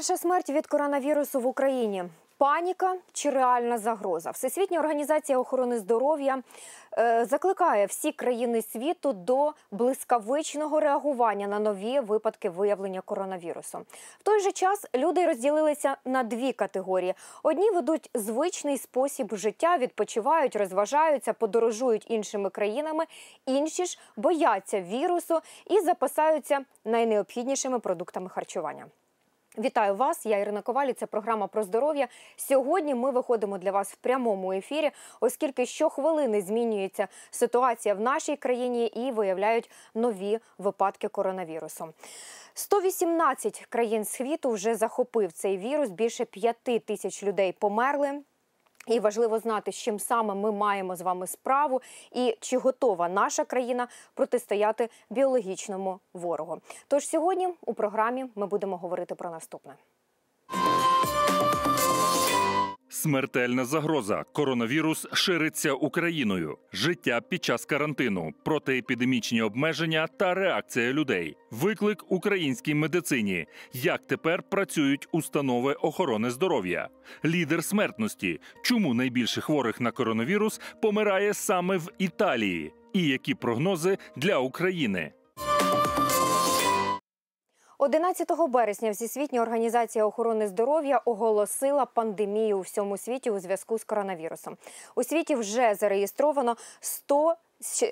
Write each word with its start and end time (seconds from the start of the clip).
Перша 0.00 0.16
смерть 0.16 0.50
від 0.50 0.66
коронавірусу 0.66 1.40
в 1.40 1.46
Україні. 1.46 2.04
Паніка 2.38 2.96
чи 3.12 3.30
реальна 3.30 3.78
загроза? 3.78 4.30
Всесвітня 4.30 4.78
організація 4.78 5.38
охорони 5.38 5.78
здоров'я 5.78 6.42
е, 6.98 7.24
закликає 7.24 7.86
всі 7.86 8.12
країни 8.12 8.62
світу 8.62 9.12
до 9.12 9.52
блискавичного 9.70 10.80
реагування 10.80 11.46
на 11.46 11.58
нові 11.58 12.00
випадки 12.00 12.50
виявлення 12.50 13.00
коронавірусу. 13.00 13.78
В 14.18 14.22
той 14.22 14.40
же 14.40 14.52
час 14.52 14.86
люди 14.94 15.26
розділилися 15.26 15.96
на 16.04 16.22
дві 16.22 16.52
категорії: 16.52 17.14
одні 17.42 17.70
ведуть 17.70 18.10
звичний 18.14 18.78
спосіб 18.78 19.36
життя, 19.36 19.78
відпочивають, 19.78 20.56
розважаються, 20.56 21.32
подорожують 21.32 22.10
іншими 22.10 22.50
країнами. 22.50 23.04
Інші 23.46 23.84
ж 23.84 23.98
бояться 24.16 24.80
вірусу 24.80 25.40
і 25.66 25.80
запасаються 25.80 26.60
найнеобхіднішими 26.84 27.78
продуктами 27.78 28.28
харчування. 28.28 28.86
Вітаю 29.58 29.94
вас, 29.94 30.26
я 30.26 30.38
Ірина 30.38 30.62
Ковалі. 30.62 30.92
Це 30.92 31.06
програма 31.06 31.46
про 31.46 31.62
здоров'я. 31.62 32.08
Сьогодні 32.36 32.94
ми 32.94 33.10
виходимо 33.10 33.58
для 33.58 33.70
вас 33.70 33.92
в 33.92 33.96
прямому 33.96 34.52
ефірі, 34.52 34.90
оскільки 35.20 35.66
щохвилини 35.66 36.42
змінюється 36.42 37.08
ситуація 37.30 37.94
в 37.94 38.00
нашій 38.00 38.36
країні 38.36 38.86
і 38.86 39.10
виявляють 39.10 39.70
нові 39.94 40.38
випадки 40.58 41.08
коронавірусу. 41.08 41.88
118 42.54 43.66
країн 43.68 44.04
світу 44.04 44.50
вже 44.50 44.74
захопив 44.74 45.32
цей 45.32 45.58
вірус. 45.58 45.90
Більше 45.90 46.24
п'яти 46.24 46.78
тисяч 46.78 47.22
людей 47.22 47.52
померли. 47.52 48.22
І 48.90 49.00
важливо 49.00 49.38
знати, 49.38 49.72
з 49.72 49.76
чим 49.76 49.98
саме 49.98 50.34
ми 50.34 50.52
маємо 50.52 50.96
з 50.96 51.00
вами 51.00 51.26
справу, 51.26 51.82
і 52.12 52.36
чи 52.40 52.58
готова 52.58 53.08
наша 53.08 53.44
країна 53.44 53.88
протистояти 54.14 54.88
біологічному 55.10 56.00
ворогу. 56.14 56.58
Тож 56.88 57.08
сьогодні 57.08 57.48
у 57.66 57.74
програмі 57.74 58.26
ми 58.34 58.46
будемо 58.46 58.76
говорити 58.76 59.14
про 59.14 59.30
наступне. 59.30 59.74
Смертельна 62.92 63.64
загроза. 63.64 64.24
Коронавірус 64.32 65.06
шириться 65.12 65.72
Україною. 65.72 66.58
Життя 66.72 67.20
під 67.28 67.44
час 67.44 67.64
карантину, 67.64 68.32
протиепідемічні 68.44 69.42
обмеження 69.42 70.06
та 70.06 70.34
реакція 70.34 70.92
людей. 70.92 71.36
Виклик 71.50 72.04
українській 72.08 72.74
медицині. 72.74 73.46
Як 73.72 74.06
тепер 74.06 74.42
працюють 74.42 75.08
установи 75.12 75.72
охорони 75.72 76.30
здоров'я? 76.30 76.88
Лідер 77.24 77.64
смертності. 77.64 78.40
Чому 78.62 78.94
найбільше 78.94 79.40
хворих 79.40 79.80
на 79.80 79.90
коронавірус 79.90 80.60
помирає 80.82 81.34
саме 81.34 81.76
в 81.76 81.88
Італії? 81.98 82.72
І 82.92 83.02
які 83.02 83.34
прогнози 83.34 83.98
для 84.16 84.38
України? 84.38 85.12
11 87.82 88.48
березня 88.48 88.90
Всесвітня 88.90 89.42
організація 89.42 90.04
охорони 90.04 90.48
здоров'я 90.48 90.98
оголосила 91.04 91.84
пандемію 91.84 92.58
у 92.58 92.60
всьому 92.60 92.96
світі 92.96 93.30
у 93.30 93.38
зв'язку 93.38 93.78
з 93.78 93.84
коронавірусом. 93.84 94.56
У 94.94 95.04
світі 95.04 95.34
вже 95.34 95.74
зареєстровано 95.74 96.56
100 96.80 97.34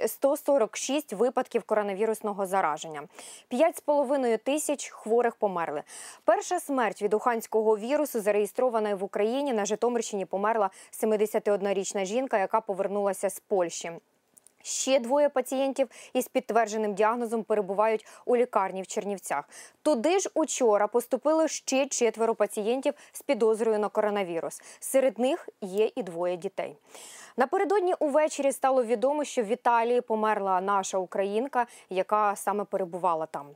146 0.06 1.12
випадків 1.12 1.62
коронавірусного 1.62 2.46
зараження. 2.46 3.02
5,5 3.52 4.38
тисяч 4.38 4.88
хворих 4.88 5.36
померли. 5.36 5.82
Перша 6.24 6.60
смерть 6.60 7.02
від 7.02 7.14
уханського 7.14 7.78
вірусу 7.78 8.20
зареєстрована 8.20 8.94
в 8.94 9.04
Україні. 9.04 9.52
На 9.52 9.64
Житомирщині 9.64 10.26
померла 10.26 10.70
71-річна 11.02 12.04
жінка, 12.04 12.38
яка 12.38 12.60
повернулася 12.60 13.30
з 13.30 13.40
Польщі. 13.40 13.92
Ще 14.62 14.98
двоє 14.98 15.28
пацієнтів 15.28 15.88
із 16.12 16.28
підтвердженим 16.28 16.94
діагнозом 16.94 17.42
перебувають 17.44 18.06
у 18.24 18.36
лікарні 18.36 18.82
в 18.82 18.86
Чернівцях. 18.86 19.48
Туди 19.82 20.18
ж 20.18 20.30
учора 20.34 20.86
поступили 20.86 21.48
ще 21.48 21.86
четверо 21.86 22.34
пацієнтів 22.34 22.94
з 23.12 23.22
підозрою 23.22 23.78
на 23.78 23.88
коронавірус. 23.88 24.62
Серед 24.80 25.18
них 25.18 25.48
є 25.60 25.90
і 25.96 26.02
двоє 26.02 26.36
дітей. 26.36 26.76
Напередодні 27.36 27.94
увечері 27.94 28.52
стало 28.52 28.84
відомо, 28.84 29.24
що 29.24 29.42
в 29.42 29.46
Італії 29.46 30.00
померла 30.00 30.60
наша 30.60 30.98
українка, 30.98 31.66
яка 31.90 32.36
саме 32.36 32.64
перебувала 32.64 33.26
там. 33.26 33.46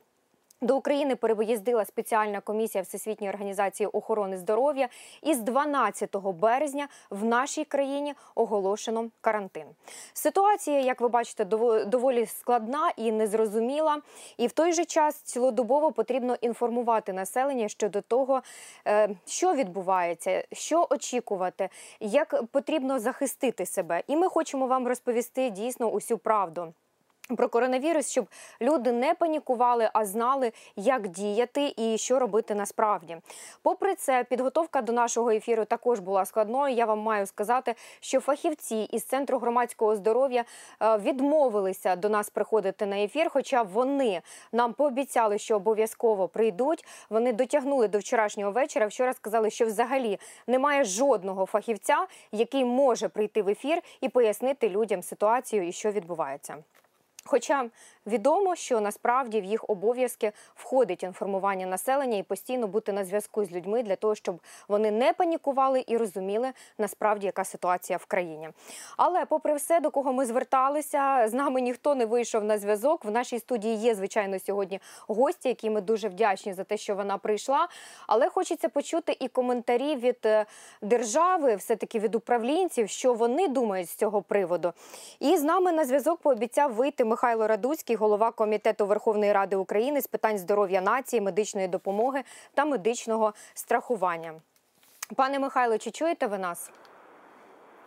До 0.63 0.77
України 0.77 1.17
переїздила 1.17 1.85
спеціальна 1.85 2.41
комісія 2.41 2.83
Всесвітньої 2.83 3.33
організації 3.33 3.87
охорони 3.87 4.39
здоров'я. 4.39 4.89
І 5.23 5.35
з 5.35 5.41
12 5.41 6.17
березня 6.17 6.89
в 7.11 7.25
нашій 7.25 7.65
країні 7.65 8.15
оголошено 8.35 9.11
карантин. 9.21 9.67
Ситуація, 10.13 10.81
як 10.81 11.01
ви 11.01 11.09
бачите, 11.09 11.45
доволі 11.87 12.27
складна 12.27 12.93
і 12.97 13.13
незрозуміла. 13.13 13.99
І 14.37 14.47
в 14.47 14.53
той 14.53 14.73
же 14.73 14.85
час 14.85 15.15
цілодобово 15.15 15.93
потрібно 15.93 16.37
інформувати 16.41 17.13
населення 17.13 17.69
щодо 17.69 18.01
того, 18.01 18.43
е, 18.87 19.09
що 19.27 19.55
відбувається, 19.55 20.45
що 20.53 20.87
очікувати, 20.91 21.69
як 22.01 22.45
потрібно 22.53 22.99
захистити 22.99 23.67
себе. 23.67 24.03
І 24.07 24.17
ми 24.17 24.29
хочемо 24.29 24.67
вам 24.67 24.89
розповісти 24.89 25.51
дійсно 25.51 25.87
усю 25.87 26.19
правду. 26.19 26.73
Про 27.37 27.49
коронавірус, 27.49 28.11
щоб 28.11 28.27
люди 28.61 28.93
не 28.93 29.15
панікували, 29.15 29.91
а 29.93 30.05
знали, 30.05 30.53
як 30.77 31.09
діяти 31.09 31.75
і 31.77 31.99
що 31.99 32.19
робити 32.19 32.55
насправді. 32.55 33.17
Попри 33.63 33.95
це, 33.95 34.25
підготовка 34.25 34.83
до 34.83 34.93
нашого 34.93 35.31
ефіру 35.31 35.65
також 35.65 36.01
була 36.01 36.25
складною. 36.25 36.75
Я 36.75 36.85
вам 36.85 36.99
маю 36.99 37.27
сказати, 37.27 37.75
що 38.01 38.21
фахівці 38.21 38.77
із 38.77 39.05
центру 39.05 39.39
громадського 39.39 39.97
здоров'я 39.97 40.45
е, 40.83 40.97
відмовилися 40.99 41.97
до 41.97 42.09
нас 42.09 42.31
приходити 42.31 42.87
на 42.87 42.99
ефір. 42.99 43.31
Хоча 43.31 43.63
вони 43.63 44.23
нам 44.53 44.73
пообіцяли, 44.73 45.39
що 45.39 45.57
обов'язково 45.57 46.29
прийдуть. 46.29 46.85
Вони 47.11 47.33
дотягнули 47.33 47.89
до 47.89 47.99
вчорашнього 47.99 48.53
вечора. 48.53 48.87
Вчора 48.87 49.13
сказали, 49.13 49.51
що 49.51 49.67
взагалі 49.67 50.19
немає 50.47 50.85
жодного 50.85 51.47
фахівця, 51.47 52.07
який 52.33 52.65
може 52.65 53.09
прийти 53.09 53.43
в 53.43 53.49
ефір 53.49 53.83
і 54.01 54.09
пояснити 54.09 54.69
людям 54.69 55.03
ситуацію 55.03 55.69
і 55.69 55.73
що 55.73 55.91
відбувається. 55.91 56.57
Хоча 57.25 57.71
відомо, 58.07 58.57
що 58.57 58.81
насправді 58.81 59.41
в 59.41 59.45
їх 59.45 59.65
обов'язки 59.69 60.33
входить 60.55 61.03
інформування 61.03 61.67
населення 61.67 62.19
і 62.19 62.23
постійно 62.23 62.67
бути 62.67 62.93
на 62.93 63.05
зв'язку 63.05 63.45
з 63.45 63.53
людьми 63.53 63.83
для 63.83 63.97
того, 63.97 64.15
щоб 64.15 64.41
вони 64.69 64.91
не 64.91 65.13
панікували 65.13 65.85
і 65.87 65.97
розуміли 65.97 66.53
насправді, 66.79 67.27
яка 67.27 67.45
ситуація 67.45 67.97
в 67.97 68.05
країні. 68.05 68.49
Але, 68.97 69.25
попри 69.25 69.55
все, 69.55 69.81
до 69.81 69.91
кого 69.91 70.13
ми 70.13 70.27
зверталися, 70.27 71.29
з 71.29 71.33
нами 71.33 71.61
ніхто 71.61 71.95
не 71.95 72.07
вийшов 72.07 72.45
на 72.45 72.59
зв'язок. 72.59 73.05
В 73.05 73.11
нашій 73.11 73.39
студії 73.39 73.77
є 73.77 73.95
звичайно 73.95 74.39
сьогодні 74.39 74.81
гості, 75.09 75.49
які 75.49 75.71
ми 75.71 75.81
дуже 75.81 76.09
вдячні 76.09 76.55
за 76.55 76.65
те, 76.65 76.77
що 76.77 76.95
вона 76.95 77.19
прийшла. 77.19 77.69
Але 78.07 78.29
хочеться 78.29 78.69
почути 78.69 79.17
і 79.21 79.29
коментарі 79.29 79.97
від 79.97 80.19
е, 80.25 80.47
держави, 80.83 81.57
все 81.57 81.77
таки 81.77 81.99
від 81.99 82.15
управлінців, 82.15 82.89
що 82.89 83.15
вони 83.15 83.49
думають 83.49 83.89
з 83.91 83.95
цього 83.95 84.23
приводу. 84.23 84.73
І 85.21 85.37
з 85.37 85.43
нами 85.43 85.73
на 85.73 85.85
зв'язок 85.85 86.21
пообіцяв 86.21 86.75
вийти. 86.75 87.05
Михайло 87.13 87.47
Радуцький, 87.47 87.97
голова 87.97 88.31
комітету 88.31 88.87
Верховної 88.87 89.33
Ради 89.33 89.57
України 89.57 90.01
з 90.01 90.07
питань 90.07 90.39
здоров'я 90.39 90.81
нації, 90.81 91.21
медичної 91.21 91.69
допомоги 91.69 92.23
та 92.55 92.65
медичного 92.65 93.35
страхування. 93.55 94.35
Пане 95.17 95.39
Михайло, 95.39 95.79
чи 95.79 95.91
чуєте 95.91 96.27
ви 96.27 96.39
нас? 96.39 96.71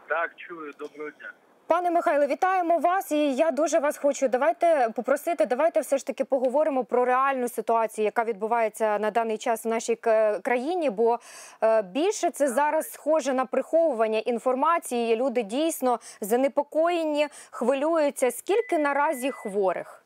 Так, 0.07 0.35
чую, 0.35 0.73
доброго 0.79 1.09
дня. 1.09 1.31
Пане 1.67 1.91
Михайле, 1.91 2.27
вітаємо 2.27 2.77
вас, 2.77 3.11
і 3.11 3.35
я 3.35 3.51
дуже 3.51 3.79
вас 3.79 3.97
хочу. 3.97 4.27
Давайте 4.27 4.89
попросити, 4.95 5.45
давайте 5.45 5.79
все 5.79 5.97
ж 5.97 6.05
таки 6.05 6.23
поговоримо 6.23 6.83
про 6.83 7.05
реальну 7.05 7.49
ситуацію, 7.49 8.05
яка 8.05 8.23
відбувається 8.23 8.99
на 8.99 9.11
даний 9.11 9.37
час 9.37 9.65
в 9.65 9.67
нашій 9.67 9.95
країні. 10.41 10.89
Бо 10.89 11.19
е, 11.63 11.81
більше 11.81 12.29
це 12.29 12.47
зараз 12.47 12.91
схоже 12.91 13.33
на 13.33 13.45
приховування 13.45 14.19
інформації. 14.19 15.15
Люди 15.15 15.43
дійсно 15.43 15.99
занепокоєні, 16.21 17.27
хвилюються. 17.51 18.31
Скільки 18.31 18.77
наразі 18.77 19.31
хворих? 19.31 20.04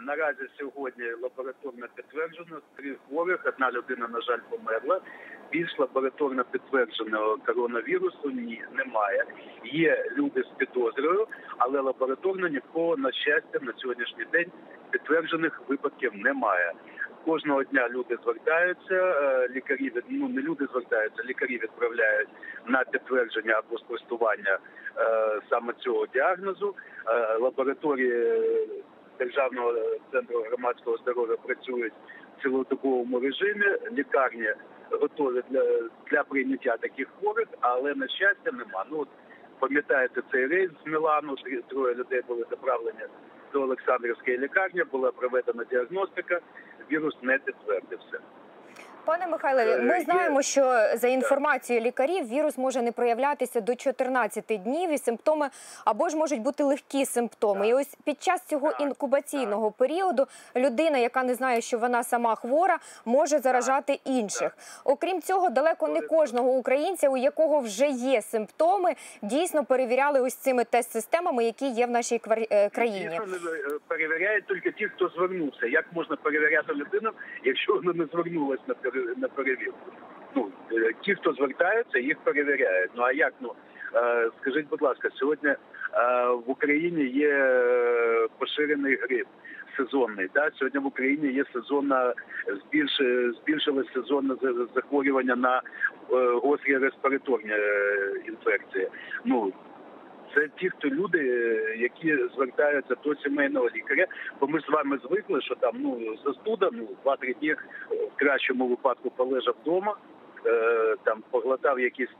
Наразі 0.00 0.46
сьогодні 0.58 1.04
лабораторно 1.22 1.86
підтверджено 1.94 2.60
три 2.76 2.96
хворих. 3.08 3.46
Одна 3.46 3.72
людина, 3.72 4.08
на 4.08 4.20
жаль, 4.20 4.38
померла. 4.50 5.00
Більш 5.50 5.78
лабораторно 5.78 6.44
підтвердженого 6.44 7.38
коронавірусу 7.46 8.30
ні 8.30 8.64
немає. 8.72 9.24
Є 9.64 10.10
люди 10.16 10.42
з 10.42 10.58
підозрою, 10.58 11.26
але 11.58 11.80
лабораторно 11.80 12.48
нікого 12.48 12.96
на 12.96 13.12
щастя 13.12 13.58
на 13.62 13.72
сьогоднішній 13.76 14.24
день 14.32 14.50
підтверджених 14.90 15.62
випадків 15.68 16.12
немає. 16.14 16.72
Кожного 17.24 17.64
дня 17.64 17.88
люди 17.88 18.18
звертаються, 18.22 18.94
е, 18.94 19.48
лікарі 19.48 19.92
ну 20.08 20.28
не 20.28 20.42
люди 20.42 20.66
звертаються, 20.72 21.22
лікарі 21.24 21.58
відправляють 21.58 22.28
на 22.66 22.84
підтвердження 22.84 23.54
або 23.54 23.78
спростування 23.78 24.58
е, 24.96 25.40
саме 25.50 25.72
цього 25.72 26.06
діагнозу. 26.06 26.74
Е, 27.06 27.36
лабораторії 27.36 28.42
державного 29.18 29.74
центру 30.12 30.42
громадського 30.42 30.96
здоров'я 30.96 31.36
працюють 31.36 31.92
в 32.38 32.42
цілодобовому 32.42 33.20
режимі. 33.20 33.66
Лікарні 33.92 34.52
готові 34.90 35.42
для 35.50 35.88
для 36.10 36.22
прийняття 36.22 36.76
таких 36.76 37.08
хворих, 37.08 37.48
але 37.60 37.94
на 37.94 38.08
щастя 38.08 38.52
нема. 38.52 38.84
Ну 38.90 38.98
от 38.98 39.08
пам'ятаєте 39.58 40.22
цей 40.32 40.46
рейс 40.46 40.70
з 40.84 40.86
Мілану, 40.86 41.34
троє 41.68 41.94
людей 41.94 42.22
були 42.28 42.44
заправлені 42.50 43.04
до 43.52 43.62
Олександрівської 43.62 44.38
лікарні, 44.38 44.84
була 44.92 45.12
проведена 45.12 45.64
діагностика, 45.64 46.40
вірус 46.92 47.14
не 47.22 47.38
підтвердився. 47.38 48.20
Пане 49.08 49.26
Михайле, 49.26 49.76
Е, 49.76 49.82
ми 49.82 50.00
знаємо, 50.00 50.42
що 50.42 50.62
за 50.94 51.08
інформацією 51.08 51.84
лікарів 51.86 52.28
вірус 52.28 52.58
може 52.58 52.82
не 52.82 52.92
проявлятися 52.92 53.60
до 53.60 53.74
14 53.74 54.44
днів, 54.62 54.90
і 54.90 54.98
симптоми 54.98 55.48
або 55.84 56.08
ж 56.08 56.16
можуть 56.16 56.40
бути 56.40 56.64
легкі 56.64 57.04
симптоми. 57.04 57.68
І 57.68 57.74
ось 57.74 57.96
під 58.04 58.22
час 58.22 58.42
цього 58.46 58.72
інкубаційного 58.80 59.70
періоду 59.70 60.26
людина, 60.56 60.98
яка 60.98 61.22
не 61.22 61.34
знає, 61.34 61.60
що 61.60 61.78
вона 61.78 62.02
сама 62.04 62.34
хвора, 62.34 62.78
може 63.04 63.38
заражати 63.38 64.00
інших. 64.04 64.56
Окрім 64.84 65.22
цього, 65.22 65.50
далеко 65.50 65.88
не 65.88 66.00
кожного 66.00 66.50
українця, 66.50 67.08
у 67.08 67.16
якого 67.16 67.60
вже 67.60 67.86
є 67.86 68.22
симптоми, 68.22 68.94
дійсно 69.22 69.64
перевіряли 69.64 70.20
ось 70.20 70.34
цими 70.34 70.64
тест-системами, 70.64 71.44
які 71.44 71.68
є 71.68 71.86
в 71.86 71.90
нашій 71.90 72.20
е, 72.30 72.68
країні. 72.68 73.08
Не 73.08 73.16
е, 73.16 73.78
перевіряють 73.88 74.46
тільки 74.46 74.70
ті, 74.70 74.86
хто 74.86 75.08
звернувся. 75.08 75.66
Як 75.66 75.84
можна 75.92 76.16
перевіряти 76.16 76.72
людину, 76.72 77.10
якщо 77.44 77.74
вона 77.74 77.92
не 77.92 78.04
звернулась 78.04 78.60
на 78.66 78.74
пере- 78.74 78.97
на 79.16 79.28
перевірку? 79.28 79.92
Ну 80.34 80.48
е, 80.72 80.92
ті, 81.00 81.14
хто 81.14 81.32
звертаються, 81.32 81.98
їх 81.98 82.18
перевіряють. 82.18 82.90
Ну 82.96 83.02
а 83.02 83.12
як? 83.12 83.34
Ну 83.40 83.52
е, 83.94 84.30
скажіть, 84.40 84.68
будь 84.68 84.82
ласка, 84.82 85.08
сьогодні 85.14 85.50
е, 85.50 85.56
в 86.46 86.50
Україні 86.50 87.04
є 87.04 87.32
поширений 88.38 88.96
грип. 88.96 89.26
Сезонний, 89.76 90.28
да 90.34 90.50
сьогодні 90.54 90.80
в 90.80 90.86
Україні 90.86 91.32
є 91.32 91.44
сезонна 91.52 92.14
збільш 92.46 93.00
збільшилось 93.42 93.92
сезонне 93.94 94.34
за- 94.42 94.66
захворювання 94.74 95.36
на 95.36 95.62
гострі 96.42 96.78
респіраторні 96.78 97.52
інфекції. 98.26 98.88
Ну 99.24 99.52
це 100.38 100.48
ті, 100.56 100.70
хто 100.70 100.88
люди, 100.88 101.18
е, 101.18 101.76
які 101.76 102.16
звертаються 102.34 102.94
до 103.04 103.14
сімейного 103.14 103.68
лікаря. 103.76 104.06
Бо 104.40 104.46
ми 104.46 104.60
з 104.60 104.68
вами 104.68 104.98
звикли, 105.04 105.40
що 105.42 105.54
там 105.54 105.74
ну 105.78 106.16
застуда, 106.24 106.70
ну 106.72 106.88
два-три 107.02 107.34
дні 107.34 107.52
в 107.90 108.16
кращому 108.16 108.66
випадку 108.68 109.10
полежав 109.10 109.54
вдома, 109.62 109.96
е, 110.46 110.96
там 111.04 111.22
поглотав 111.30 111.80
якісь 111.80 112.10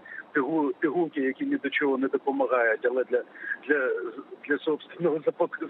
пігулки, 0.81 1.21
які 1.21 1.47
ні 1.47 1.57
до 1.57 1.71
чого 1.71 1.99
не 1.99 2.09
допомагають, 2.09 2.87
але 2.87 3.05
для 3.05 3.23
для, 3.69 3.91
для 4.49 4.59
собственного 4.59 5.21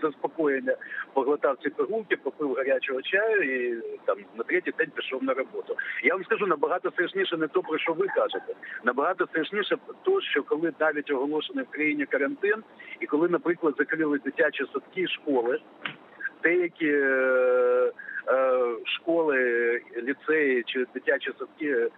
заспокоєння 0.02 0.76
поглотав 1.12 1.56
ці 1.62 1.70
пігулки, 1.70 2.16
попив 2.16 2.54
гарячого 2.54 3.02
чаю 3.02 3.42
і 3.42 3.82
там 4.04 4.18
на 4.36 4.44
третій 4.44 4.72
день 4.78 4.90
пішов 4.94 5.24
на 5.24 5.34
роботу. 5.34 5.76
Я 6.02 6.14
вам 6.14 6.24
скажу 6.24 6.46
набагато 6.46 6.90
страшніше 6.90 7.36
не 7.36 7.48
то, 7.48 7.62
про 7.62 7.78
що 7.78 7.92
ви 7.92 8.06
кажете. 8.06 8.54
Набагато 8.84 9.26
страшніше 9.26 9.76
то, 10.02 10.20
що 10.20 10.42
коли 10.42 10.72
навіть 10.80 11.10
оголошений 11.10 11.64
в 11.64 11.70
країні 11.70 12.06
карантин, 12.06 12.62
і 13.00 13.06
коли, 13.06 13.28
наприклад, 13.28 13.74
закрили 13.78 14.18
дитячі 14.18 14.64
садки, 14.72 15.00
і 15.00 15.08
школи, 15.08 15.60
деякі 16.42 16.88
е, 16.88 17.92
школи, 18.84 19.80
ліцеї 19.96 20.62
чи 20.66 20.86
дитячі 20.94 21.32
садки, 21.38 21.70
е, 21.70 21.90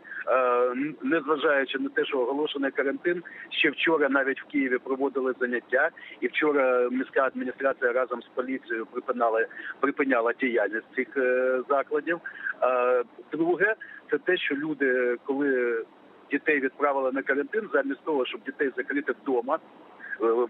незважаючи 1.03 1.79
на 1.79 1.89
те, 1.89 2.05
що 2.05 2.19
оголошений 2.21 2.71
карантин, 2.71 3.23
ще 3.51 3.71
вчора 3.71 4.09
навіть 4.09 4.43
в 4.43 4.47
Києві 4.47 4.79
проводили 4.79 5.35
заняття, 5.41 5.91
і 6.21 6.27
вчора 6.27 6.89
міська 6.91 7.25
адміністрація 7.25 7.93
разом 7.93 8.23
з 8.23 8.27
поліцією 8.27 8.87
припиняла 8.87 9.47
припиняла 9.81 10.33
діяльність 10.33 10.95
цих 10.97 11.17
е, 11.17 11.61
закладів. 11.69 12.21
Е, 12.63 13.03
друге, 13.33 13.75
це 14.11 14.19
те, 14.19 14.37
що 14.37 14.55
люди, 14.55 15.17
коли 15.25 15.85
дітей 16.31 16.61
відправили 16.61 17.13
на 17.13 17.23
карантин, 17.23 17.69
замість 17.73 18.05
того, 18.05 18.27
щоб 18.27 18.43
дітей 18.43 18.71
закрити 18.77 19.15
вдома. 19.23 19.59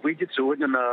Вийдіть 0.03 0.33
сьогодні 0.33 0.67
на 0.67 0.85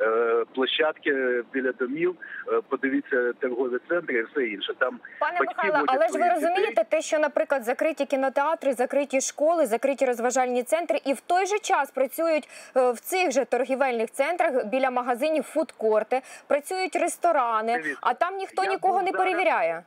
е, 0.00 0.44
площадки 0.54 1.42
біля 1.52 1.72
домів, 1.72 2.14
е, 2.48 2.60
подивіться 2.68 3.32
торгові 3.32 3.78
центри 3.88 4.18
і 4.18 4.22
все 4.22 4.46
інше. 4.46 4.74
Там 4.78 5.00
Пане 5.20 5.38
Михайло, 5.40 5.84
але 5.86 6.08
ж 6.08 6.18
ви 6.18 6.28
розумієте 6.28 6.84
те, 6.84 7.02
що, 7.02 7.18
наприклад, 7.18 7.64
закриті 7.64 8.06
кінотеатри, 8.10 8.72
закриті 8.72 9.20
школи, 9.20 9.66
закриті 9.66 10.06
розважальні 10.06 10.62
центри, 10.62 10.98
і 11.04 11.12
в 11.12 11.20
той 11.20 11.46
же 11.46 11.58
час 11.58 11.90
працюють 11.90 12.48
е, 12.76 12.90
в 12.90 13.00
цих 13.00 13.30
же 13.32 13.44
торгівельних 13.44 14.10
центрах 14.10 14.66
біля 14.66 14.90
магазинів 14.90 15.42
фудкорти, 15.44 16.20
працюють 16.46 16.96
ресторани, 16.96 17.72
Дивіться, 17.72 17.98
а 18.00 18.14
там 18.14 18.36
ніхто 18.36 18.64
нікого 18.64 19.02
не 19.02 19.10
зараз- 19.10 19.24
перевіряє. 19.26 19.82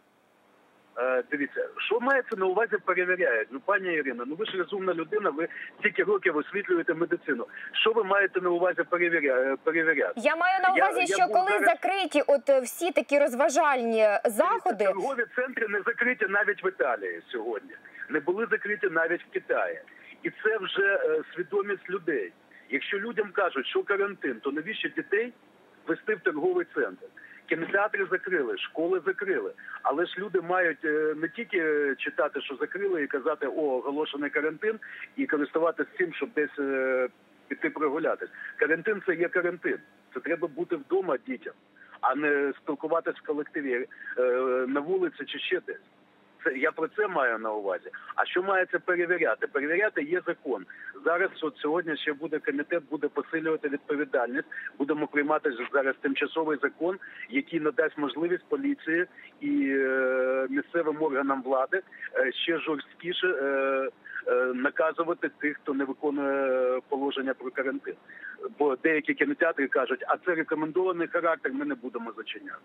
Е, 0.97 1.23
Дивіться, 1.31 1.67
що 1.77 1.99
мається 1.99 2.35
на 2.35 2.45
увазі 2.45 2.77
перевіряють? 2.85 3.47
Ну, 3.51 3.59
пані 3.59 3.93
Ірина, 3.93 4.23
ну 4.27 4.35
ви 4.35 4.45
ж 4.45 4.57
розумна 4.57 4.93
людина, 4.93 5.29
ви 5.29 5.47
стільки 5.79 6.03
років 6.03 6.37
освітлюєте 6.37 6.93
медицину. 6.93 7.47
Що 7.71 7.91
ви 7.91 8.03
маєте 8.03 8.41
на 8.41 8.49
увазі 8.49 8.83
перевіря... 8.89 9.57
перевіряти? 9.63 10.13
Я 10.15 10.35
маю 10.35 10.61
на 10.61 10.73
увазі, 10.73 10.99
я 10.99 11.05
що 11.17 11.25
був 11.27 11.33
коли 11.35 11.59
зараз- 11.59 11.65
закриті 11.65 12.23
от 12.27 12.49
е, 12.49 12.59
всі 12.59 12.91
такі 12.91 13.19
розважальні 13.19 14.07
заходи, 14.25 14.85
Торгові 14.85 15.25
центри 15.35 15.67
не 15.67 15.81
закриті 15.81 16.25
навіть 16.29 16.63
в 16.63 16.67
Італії 16.67 17.21
сьогодні. 17.31 17.71
Не 18.09 18.19
були 18.19 18.47
закриті 18.51 18.89
навіть 18.91 19.21
в 19.23 19.29
Китаї. 19.29 19.79
І 20.23 20.29
це 20.29 20.57
вже 20.57 20.95
е, 20.95 21.21
свідомість 21.35 21.89
людей. 21.89 22.33
Якщо 22.69 22.99
людям 22.99 23.31
кажуть, 23.31 23.67
що 23.67 23.83
карантин, 23.83 24.39
то 24.43 24.51
навіщо 24.51 24.89
дітей 24.89 25.33
вести 25.87 26.15
в 26.15 26.19
торговий 26.19 26.65
центр? 26.75 27.05
Кінотеатри 27.45 28.05
закрили, 28.11 28.57
школи 28.57 29.01
закрили. 29.05 29.51
Але 29.83 30.05
ж 30.05 30.15
люди 30.17 30.41
мають 30.41 30.85
е, 30.85 31.13
не 31.17 31.29
тільки 31.29 31.95
читати, 31.97 32.41
що 32.41 32.55
закрили, 32.55 33.03
і 33.03 33.07
казати, 33.07 33.47
о, 33.47 33.61
оголошений 33.61 34.29
карантин, 34.29 34.79
і 35.15 35.25
користуватися 35.25 35.89
цим, 35.97 36.13
щоб 36.13 36.29
десь 36.35 36.59
е, 36.59 37.07
піти 37.47 37.69
прогулятись. 37.69 38.29
Карантин 38.55 39.01
це 39.05 39.15
є 39.15 39.29
карантин. 39.29 39.77
Це 40.13 40.19
треба 40.19 40.47
бути 40.47 40.75
вдома 40.75 41.17
дітям, 41.27 41.53
а 42.01 42.15
не 42.15 42.53
спілкуватися 42.63 43.19
в 43.23 43.27
колективі 43.27 43.87
е, 44.17 44.21
на 44.67 44.79
вулиці 44.79 45.25
чи 45.25 45.39
ще 45.39 45.61
десь. 45.67 45.81
Це 46.45 46.57
я 46.57 46.71
про 46.71 46.87
це 46.87 47.07
маю 47.07 47.39
на 47.39 47.51
увазі. 47.51 47.89
А 48.15 48.25
що 48.25 48.43
мається 48.43 48.79
перевіряти? 48.79 49.47
Перевіряти 49.47 50.03
є 50.03 50.21
закон. 50.27 50.65
Зараз 51.05 51.29
от 51.41 51.57
сьогодні 51.57 51.97
ще 51.97 52.13
буде 52.13 52.39
комітет, 52.39 52.83
буде 52.89 53.07
посилювати 53.07 53.69
відповідальність. 53.69 54.47
Будемо 54.77 55.07
приймати 55.07 55.51
зараз 55.73 55.95
тимчасовий 56.01 56.57
закон, 56.61 56.97
який 57.29 57.59
надасть 57.59 57.97
можливість 57.97 58.49
поліції 58.49 59.05
і 59.41 59.67
е, 59.69 60.47
місцевим 60.49 61.03
органам 61.03 61.43
влади 61.43 61.81
е, 62.15 62.31
ще 62.31 62.59
жорсткіше 62.59 63.27
е, 63.27 63.89
наказувати 64.53 65.29
тих, 65.29 65.57
хто 65.61 65.73
не 65.73 65.83
виконує 65.85 66.79
положення 66.89 67.33
про 67.33 67.51
карантин. 67.51 67.95
Бо 68.59 68.75
деякі 68.75 69.13
кінотеатри 69.13 69.67
кажуть, 69.67 70.03
а 70.07 70.17
це 70.17 70.35
рекомендований 70.35 71.07
характер, 71.07 71.53
ми 71.53 71.65
не 71.65 71.75
будемо 71.75 72.11
зачиняти. 72.17 72.61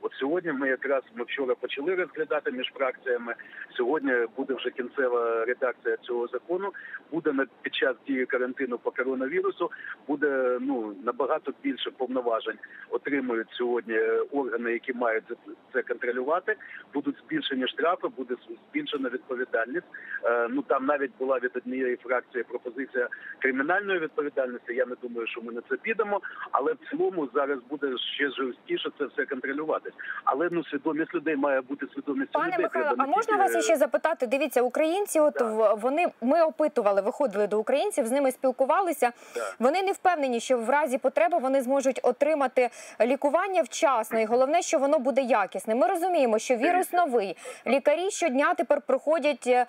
От 0.00 0.12
сьогодні 0.14 0.52
ми 0.52 0.68
якраз 0.68 1.02
ми 1.14 1.24
вчора 1.24 1.54
почали 1.54 1.94
розглядати 1.94 2.50
між 2.50 2.72
фракціями. 2.74 3.34
Сьогодні 3.76 4.12
буде 4.36 4.54
вже 4.54 4.70
кінцева 4.70 5.44
редакція 5.44 5.96
цього 5.96 6.26
закону. 6.26 6.72
Буде 7.12 7.32
на 7.32 7.46
під 7.62 7.74
час 7.74 7.96
дії 8.06 8.26
карантину 8.26 8.78
по 8.78 8.90
коронавірусу. 8.90 9.70
Буде 10.06 10.58
ну 10.60 10.94
набагато 11.04 11.52
більше 11.62 11.90
повноважень 11.90 12.58
отримують 12.90 13.48
сьогодні 13.50 13.94
е, 13.94 14.20
органи, 14.32 14.72
які 14.72 14.92
мають 14.92 15.24
це- 15.72 15.82
контролювати. 15.82 16.56
Будуть 16.94 17.16
збільшені 17.26 17.68
штрафи, 17.68 18.08
буде 18.16 18.34
збільшена 18.70 19.08
відповідальність. 19.08 19.86
Е, 20.24 20.48
ну 20.50 20.62
там 20.62 20.86
навіть 20.86 20.97
була 21.18 21.38
від 21.38 21.50
однієї 21.56 21.96
фракції 21.96 22.44
пропозиція 22.44 23.08
кримінальної 23.38 23.98
відповідальності. 24.00 24.74
Я 24.74 24.86
не 24.86 24.94
думаю, 25.02 25.26
що 25.26 25.40
ми 25.42 25.52
на 25.52 25.60
це 25.68 25.76
підемо. 25.76 26.20
Але 26.52 26.72
в 26.72 26.78
цілому 26.90 27.28
зараз 27.34 27.58
буде 27.70 27.86
ще 28.14 28.30
жорсткіше 28.30 28.90
це 28.98 29.04
все 29.04 29.26
контролюватись. 29.26 29.92
Але 30.24 30.48
ну 30.52 30.64
свідомість 30.64 31.14
людей 31.14 31.36
має 31.36 31.60
бути 31.60 31.86
свідомість 31.94 32.32
Пане 32.32 32.46
людей. 32.52 32.62
Михайло, 32.62 32.94
а 32.98 33.06
можна 33.06 33.22
тільки- 33.22 33.38
вас 33.54 33.64
ще 33.64 33.76
запитати? 33.76 34.26
Дивіться, 34.26 34.62
українці, 34.62 35.20
от 35.20 35.40
в- 35.40 35.74
вони 35.80 36.06
ми 36.20 36.42
опитували, 36.42 37.00
виходили 37.00 37.46
до 37.46 37.60
українців, 37.60 38.06
з 38.06 38.10
ними 38.10 38.32
спілкувалися. 38.32 39.12
Так. 39.34 39.56
Вони 39.58 39.82
не 39.82 39.92
впевнені, 39.92 40.40
що 40.40 40.58
в 40.58 40.70
разі 40.70 40.98
потреби 40.98 41.38
вони 41.38 41.62
зможуть 41.62 42.00
отримати 42.02 42.68
лікування 43.00 43.62
вчасно, 43.62 44.20
і 44.20 44.24
головне, 44.24 44.62
що 44.62 44.78
воно 44.78 44.98
буде 44.98 45.20
якісне. 45.22 45.74
Ми 45.74 45.86
розуміємо, 45.86 46.38
що 46.38 46.56
вірус 46.56 46.92
новий. 46.92 47.36
Лікарі 47.66 48.10
щодня 48.10 48.54
тепер 48.54 48.80
проходять 48.80 49.46
е, 49.46 49.66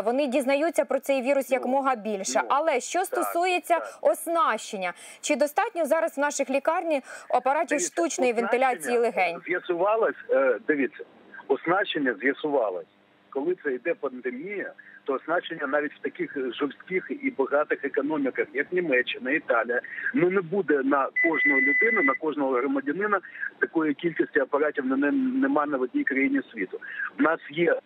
навчання. 0.00 0.10
Вони 0.10 0.26
дізнаються 0.26 0.84
про 0.84 0.98
цей 1.00 1.22
вірус 1.22 1.50
Ну, 1.50 1.54
якомога 1.54 1.96
більше. 1.96 2.40
ну, 2.42 2.48
Але 2.48 2.80
що 2.80 3.04
стосується 3.04 3.78
оснащення, 4.02 4.92
чи 5.20 5.36
достатньо 5.36 5.84
зараз 5.86 6.16
в 6.16 6.20
наших 6.20 6.50
лікарні 6.50 7.02
апаратів 7.30 7.68
Дивіться, 7.78 7.92
штучної 7.92 8.32
вентиляції 8.32 8.98
легень? 8.98 9.40
З'ясувалось, 9.46 10.16
е, 10.30 10.58
дивіться, 10.68 11.04
оснащення 11.48 12.14
з'ясувалось. 12.20 12.86
Коли 13.32 13.56
це 13.64 13.72
йде 13.74 13.94
пандемія, 13.94 14.72
то 15.04 15.12
оснащення 15.14 15.66
навіть 15.66 15.92
в 15.92 15.98
таких 15.98 16.36
жорстких 16.54 17.10
і 17.10 17.30
багатих 17.38 17.84
економіках, 17.84 18.46
як 18.54 18.72
Німеччина, 18.72 19.30
Італія, 19.30 19.80
ну 20.14 20.30
не 20.30 20.40
буде 20.40 20.82
на 20.82 21.04
кожну 21.04 21.56
людину, 21.60 22.02
на 22.02 22.14
кожного 22.14 22.50
громадянина 22.52 23.20
такої 23.58 23.94
кількості 23.94 24.40
апаратів 24.40 24.86
не- 24.86 24.96
не- 24.96 25.12
нема 25.12 25.66
на 25.66 25.76
в 25.76 25.82
одній 25.82 26.04
країні 26.04 26.40
світу. 26.52 26.80
В 27.18 27.22
нас 27.22 27.40
є 27.50 27.80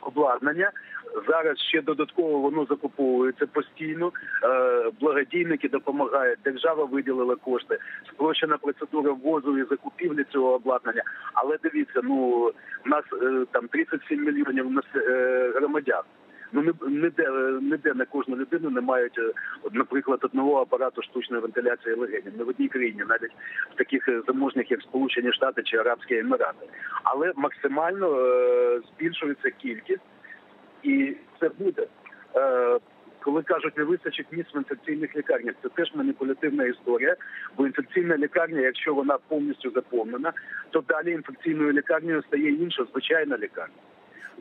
обладнання, 0.00 0.70
Зараз 1.28 1.58
ще 1.58 1.82
додатково 1.82 2.38
воно 2.38 2.64
закуповується 2.64 3.46
постійно. 3.46 4.12
Е, 4.44 4.90
Благодійники 5.00 5.68
допомагають. 5.68 6.38
Держава 6.44 6.84
виділила 6.84 7.36
кошти. 7.36 7.78
Спрощена 8.12 8.58
процедура 8.58 9.12
ввозу 9.12 9.58
і 9.58 9.64
закупівлі 9.64 10.24
цього 10.32 10.54
обладнання. 10.54 11.02
Але 11.34 11.58
дивіться, 11.62 12.00
ну 12.02 12.46
в 12.84 12.88
нас 12.88 13.04
е, 13.22 13.46
там 13.52 13.68
37 13.68 14.24
мільйонів 14.24 14.78
е, 14.96 15.52
громадян. 15.54 16.02
Ну 16.52 16.62
не 16.62 16.72
ніде, 16.88 17.30
ніде 17.62 17.94
на 17.94 18.04
кожну 18.04 18.36
людину 18.36 18.70
не 18.70 18.80
мають, 18.80 19.20
наприклад, 19.72 20.20
одного 20.22 20.60
апарату 20.60 21.02
штучної 21.02 21.42
вентиляції 21.42 21.94
легенів. 21.94 22.32
Не 22.38 22.44
в 22.44 22.48
одній 22.48 22.68
країні, 22.68 23.02
навіть 23.08 23.32
в 23.74 23.74
таких 23.74 24.08
заможних, 24.26 24.70
як 24.70 24.82
Сполучені 24.82 25.32
Штати 25.32 25.62
чи 25.62 25.76
Арабські 25.76 26.18
Емірати. 26.18 26.66
Але 27.04 27.32
максимально 27.36 28.08
збільшується 28.94 29.50
кількість, 29.50 30.02
і 30.82 31.16
це 31.40 31.48
буде. 31.48 31.86
Е, 32.36 32.78
коли 33.20 33.42
кажуть, 33.42 33.76
не 33.78 33.84
вистачить 33.84 34.26
місць 34.30 34.54
в 34.54 34.56
інфекційних 34.56 35.16
лікарнях, 35.16 35.54
це 35.62 35.68
теж 35.68 35.94
маніпулятивна 35.94 36.64
історія. 36.64 37.16
Бо 37.56 37.66
інфекційна 37.66 38.16
лікарня, 38.16 38.60
якщо 38.60 38.94
вона 38.94 39.18
повністю 39.28 39.70
заповнена, 39.70 40.32
то 40.70 40.80
далі 40.80 41.12
інфекційною 41.12 41.72
лікарнею 41.72 42.22
стає 42.22 42.50
інша 42.50 42.84
звичайна 42.92 43.38
лікарня. 43.38 43.74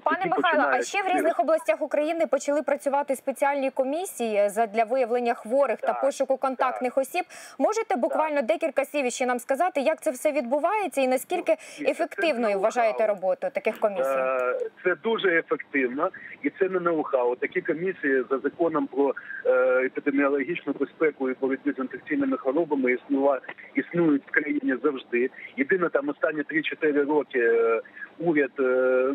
Пане 0.04 0.26
Михайло, 0.38 0.64
а 0.72 0.82
ще 0.82 1.04
в 1.04 1.08
різних 1.16 1.40
областях 1.40 1.82
України 1.82 2.28
почали 2.28 2.62
працювати 2.62 3.16
спеціальні 3.16 3.72
комісії 3.72 4.50
за- 4.50 4.66
для 4.68 4.84
виявлення 4.84 5.34
хворих 5.34 5.80
та 5.82 5.94
пошуку 5.94 6.38
контактних 6.38 6.98
осіб. 6.98 7.26
Можете 7.60 7.96
буквально 7.96 8.42
декілька 8.42 8.86
слів 8.86 9.12
ще 9.12 9.26
нам 9.26 9.40
сказати, 9.40 9.82
як 9.82 10.02
це 10.02 10.12
все 10.12 10.32
відбувається 10.32 11.02
і 11.02 11.08
наскільки 11.08 11.56
Ну, 11.82 11.90
ефективною 11.90 12.60
вважаєте 12.60 13.08
роботу 13.08 13.48
таких 13.54 13.80
комісій? 13.80 14.02
Е, 14.10 14.60
Це 14.84 14.96
дуже 15.04 15.40
ефективно 15.40 16.10
і 16.44 16.50
це 16.50 16.70
не 16.70 16.80
ноу-хау. 16.80 17.36
Такі 17.40 17.62
комісії 17.62 18.24
за 18.30 18.38
законом 18.40 18.88
про 18.88 19.14
е, 19.46 19.52
епідеміологічну 19.86 20.74
безпеку 20.80 21.30
і 21.30 21.34
боротьбу 21.42 21.72
з 21.72 21.80
інфекційними 21.80 22.38
хворобами 22.38 22.92
існува, 22.94 23.40
існують 23.76 24.24
в 24.28 24.32
країні 24.32 24.76
завжди. 24.84 25.30
Єдине 25.58 25.90
там 25.90 26.10
останні 26.10 26.42
3-4 26.42 27.06
роки 27.06 27.40
е, 27.40 27.82
уряд 28.20 28.52
е, 28.60 28.64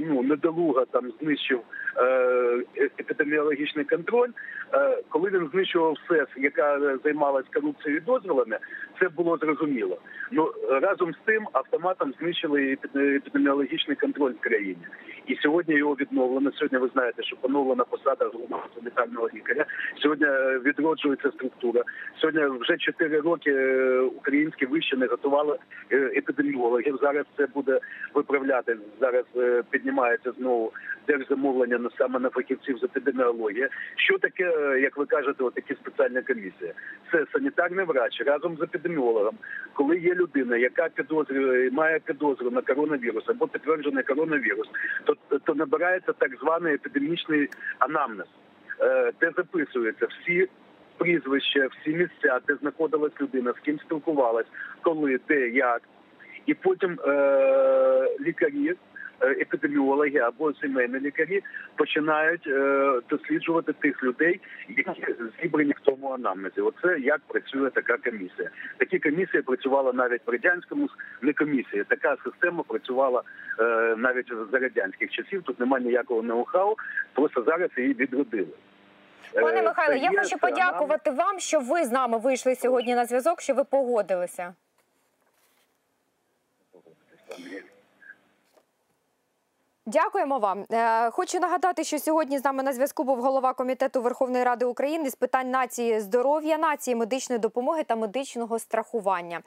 ну 0.00 0.22
недолуга 0.72 0.84
там 0.92 1.12
знищив 1.20 1.60
е- 1.98 2.90
епідеміологічний 3.00 3.84
контроль. 3.84 4.30
Е, 4.74 4.98
Коли 5.08 5.30
він 5.30 5.48
знищував 5.52 5.96
СЕС, 6.08 6.28
яка 6.36 6.76
е, 6.78 6.98
займалась 7.04 7.44
корупцією 7.54 8.00
і 8.00 8.04
дозволами, 8.04 8.58
це 9.02 9.08
було 9.08 9.36
зрозуміло. 9.36 9.98
Ну 10.30 10.52
разом 10.70 11.14
з 11.14 11.16
тим 11.24 11.48
автоматом 11.52 12.14
знищили 12.20 12.78
епідеміологічний 12.94 13.96
контроль 13.96 14.32
в 14.32 14.40
країні. 14.40 14.86
І 15.26 15.36
сьогодні 15.36 15.74
його 15.74 15.94
відновлено. 15.94 16.52
Сьогодні 16.52 16.78
ви 16.78 16.88
знаєте, 16.92 17.22
що 17.22 17.36
поновлена 17.36 17.84
посада 17.84 18.24
головного 18.24 18.62
санітарного 18.74 19.28
лікаря. 19.34 19.64
Сьогодні 20.02 20.26
е, 20.26 20.60
відроджується 20.64 21.30
структура. 21.30 21.82
Сьогодні 22.20 22.58
вже 22.60 22.76
4 22.76 23.20
роки 23.20 23.50
е, 23.50 24.00
українські 24.00 24.66
виші 24.66 24.96
не 24.96 25.06
готували 25.06 25.58
е, 25.90 25.96
епідеміологів. 25.96 26.98
Зараз 27.02 27.26
це 27.36 27.46
буде 27.46 27.80
виправляти. 28.14 28.76
Зараз 29.00 29.24
піднімається 29.70 30.32
знову 30.38 30.72
держзамовлення 31.06 31.78
на 31.78 31.90
саме 31.98 32.18
на 32.18 32.30
фахівців 32.30 32.78
з 32.78 32.84
епідеміології. 32.84 33.68
Що 33.96 34.18
таке, 34.18 34.78
як 34.80 34.96
ви 34.96 35.06
кажете, 35.06 35.44
такі 35.54 35.74
спеціальні 35.74 36.22
комісії? 36.22 36.72
Це 37.12 37.24
санітарний 37.32 37.84
врач 37.84 38.22
разом 38.26 38.56
з 38.56 38.62
епідеміологом. 38.62 38.91
Коли 39.74 39.98
є 39.98 40.14
людина, 40.14 40.56
яка 40.56 40.88
підозрює 40.88 41.70
має 41.70 41.98
підозру 41.98 42.50
на 42.50 42.62
коронавірус 42.62 43.24
або 43.28 43.48
підтверджений 43.48 44.04
коронавірус, 44.04 44.68
то, 45.04 45.38
то 45.38 45.54
набирається 45.54 46.12
так 46.12 46.30
званий 46.40 46.74
епідемічний 46.74 47.48
анамнез, 47.78 48.26
е, 48.80 49.12
де 49.20 49.32
записуються 49.36 50.06
всі. 50.06 50.48
Прізвища, 50.96 51.66
всі 51.66 51.90
місця, 51.90 52.40
де 52.48 52.54
знаходилась 52.54 53.20
людина, 53.20 53.52
з 53.52 53.64
ким 53.64 53.78
спілкувалась, 53.78 54.46
коли, 54.82 55.20
де, 55.28 55.48
як, 55.48 55.82
і 56.46 56.54
потім 56.54 57.00
е- 57.06 58.08
лікарі, 58.20 58.74
епідеміологи 59.22 60.18
або 60.18 60.52
сімейні 60.54 61.00
лікарі 61.00 61.42
починають 61.76 62.46
е- 62.46 63.00
досліджувати 63.10 63.72
тих 63.72 64.02
людей, 64.02 64.40
які 64.68 65.04
зібрані 65.42 65.72
в 65.72 65.80
тому 65.84 66.12
анамнезі. 66.12 66.60
Оце 66.60 66.98
як 66.98 67.20
працює 67.20 67.70
така 67.70 67.96
комісія. 67.96 68.50
Такі 68.76 68.98
комісії 68.98 69.42
працювали 69.42 69.92
навіть 69.92 70.26
в 70.26 70.30
радянському 70.30 70.88
не 71.22 71.32
комісія. 71.32 71.84
Така 71.84 72.16
система 72.24 72.62
працювала 72.62 73.22
е- 73.60 73.94
навіть 73.96 74.32
за 74.52 74.58
радянських 74.58 75.10
часів. 75.10 75.42
Тут 75.42 75.60
немає 75.60 75.84
ніякого 75.84 76.22
ноу-хау, 76.22 76.74
просто 77.14 77.42
зараз 77.42 77.70
її 77.76 77.94
відродили. 77.94 78.48
Пане 79.34 79.60
Е, 79.60 79.62
Михайло, 79.62 79.94
я 79.94 80.10
хочу 80.22 80.38
подякувати 80.38 81.10
вам, 81.10 81.38
що 81.38 81.60
ви 81.60 81.84
з 81.84 81.92
нами 81.92 82.18
вийшли 82.18 82.54
сьогодні 82.54 82.94
на 82.94 83.04
зв'язок, 83.06 83.40
що 83.40 83.54
ви 83.54 83.64
погодилися. 83.64 84.54
Дякуємо 89.86 90.38
вам. 90.38 90.64
Е, 90.72 91.10
Хочу 91.10 91.40
нагадати, 91.40 91.84
що 91.84 91.98
сьогодні 91.98 92.38
з 92.38 92.44
нами 92.44 92.62
на 92.62 92.72
зв'язку 92.72 93.04
був 93.04 93.20
голова 93.20 93.52
комітету 93.54 94.02
Верховної 94.02 94.44
Ради 94.44 94.64
України 94.64 95.10
з 95.10 95.14
питань 95.14 95.50
нації 95.50 96.00
здоров'я, 96.00 96.58
нації, 96.58 96.94
медичної 96.94 97.38
допомоги 97.38 97.84
та 97.84 97.96
медичного 97.96 98.58
страхування. 98.58 99.40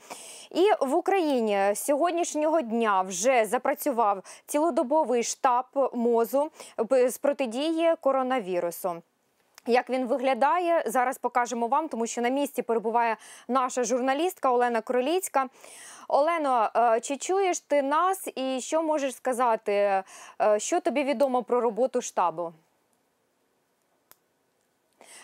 І 0.52 0.86
в 0.86 0.96
Україні 0.96 1.58
з 1.74 1.76
сьогоднішнього 1.76 2.62
дня 2.62 3.02
вже 3.02 3.46
запрацював 3.46 4.24
цілодобовий 4.46 5.24
штаб 5.24 5.66
мозу 5.94 6.50
е, 6.92 7.10
з 7.10 7.18
протидії 7.18 7.94
коронавірусу. 8.02 9.02
Як 9.68 9.90
він 9.90 10.06
виглядає, 10.08 10.84
зараз 10.86 11.18
покажемо 11.18 11.68
вам, 11.68 11.88
тому 11.88 12.08
що 12.08 12.22
на 12.22 12.30
місці 12.30 12.62
перебуває 12.62 13.18
наша 13.48 13.84
журналістка 13.84 14.52
Олена 14.52 14.82
Кроліцька. 14.82 15.46
Олено, 16.08 16.70
е, 16.76 17.00
чи 17.02 17.18
чуєш 17.18 17.60
ти 17.60 17.82
нас 17.82 18.30
і 18.36 18.62
що 18.62 18.84
можеш 18.84 19.16
сказати? 19.16 19.72
е, 19.74 20.04
Що 20.58 20.80
тобі 20.80 21.04
відомо 21.04 21.44
про 21.44 21.62
роботу 21.62 22.02
штабу? 22.02 22.54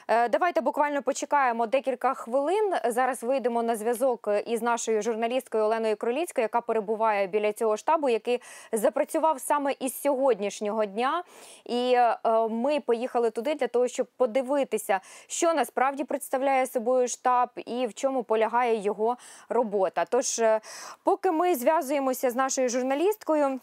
Е, 0.07 0.29
Давайте 0.29 0.62
буквально 0.62 1.01
почекаємо 1.01 1.67
декілька 1.67 2.13
хвилин. 2.13 2.74
Зараз 2.86 3.24
вийдемо 3.24 3.63
на 3.63 3.75
зв'язок 3.75 4.29
із 4.45 4.62
нашою 4.62 5.01
журналісткою 5.01 5.63
Оленою 5.63 5.98
Кроліцькою, 5.98 6.43
яка 6.43 6.62
перебуває 6.62 7.27
біля 7.27 7.53
цього 7.53 7.77
штабу, 7.77 8.10
який 8.10 8.41
запрацював 8.71 9.41
саме 9.41 9.75
із 9.79 10.01
сьогоднішнього 10.01 10.86
дня. 10.86 11.24
І 11.65 11.93
е, 11.93 12.17
ми 12.50 12.79
поїхали 12.79 13.29
туди 13.29 13.55
для 13.55 13.67
того, 13.67 13.88
щоб 13.88 14.07
подивитися, 14.17 15.00
що 15.27 15.53
насправді 15.53 16.03
представляє 16.03 16.67
собою 16.67 17.07
штаб 17.07 17.50
і 17.55 17.88
в 17.88 17.93
чому 17.93 18.24
полягає 18.24 18.75
його 18.75 19.17
робота. 19.50 20.05
Тож, 20.10 20.39
е, 20.39 20.62
поки 21.03 21.31
ми 21.31 21.55
зв'язуємося 21.55 22.29
з 22.29 22.36
нашою 22.36 22.69
журналісткою, 22.69 23.60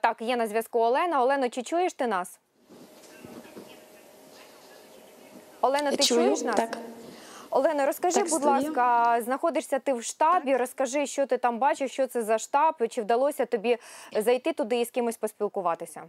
так, 0.00 0.16
є 0.20 0.36
на 0.36 0.46
зв'язку 0.46 0.78
Олена. 0.78 1.22
Олено, 1.22 1.48
чи 1.48 1.62
чуєш 1.62 1.92
ти 1.92 2.06
нас? 2.06 2.38
Олено, 5.60 5.90
ти 5.90 5.96
Чую, 5.96 6.24
чуєш 6.24 6.42
нас? 6.42 6.56
так. 6.56 6.78
Олено, 7.50 7.86
розкажи, 7.86 8.20
Так, 8.20 8.30
будь 8.30 8.40
стою. 8.42 8.54
ласка, 8.54 9.20
знаходишся 9.24 9.78
ти 9.78 9.92
в 9.92 10.02
штабі? 10.04 10.56
Розкажи, 10.56 11.06
що 11.06 11.26
ти 11.26 11.38
там 11.38 11.58
бачиш, 11.58 11.92
що 11.92 12.06
це 12.06 12.22
за 12.22 12.38
штаб, 12.38 12.74
чи 12.90 13.02
вдалося 13.02 13.46
тобі 13.46 13.78
зайти 14.16 14.52
туди 14.52 14.80
і 14.80 14.84
з 14.84 14.90
кимось 14.90 15.16
поспілкуватися? 15.16 16.02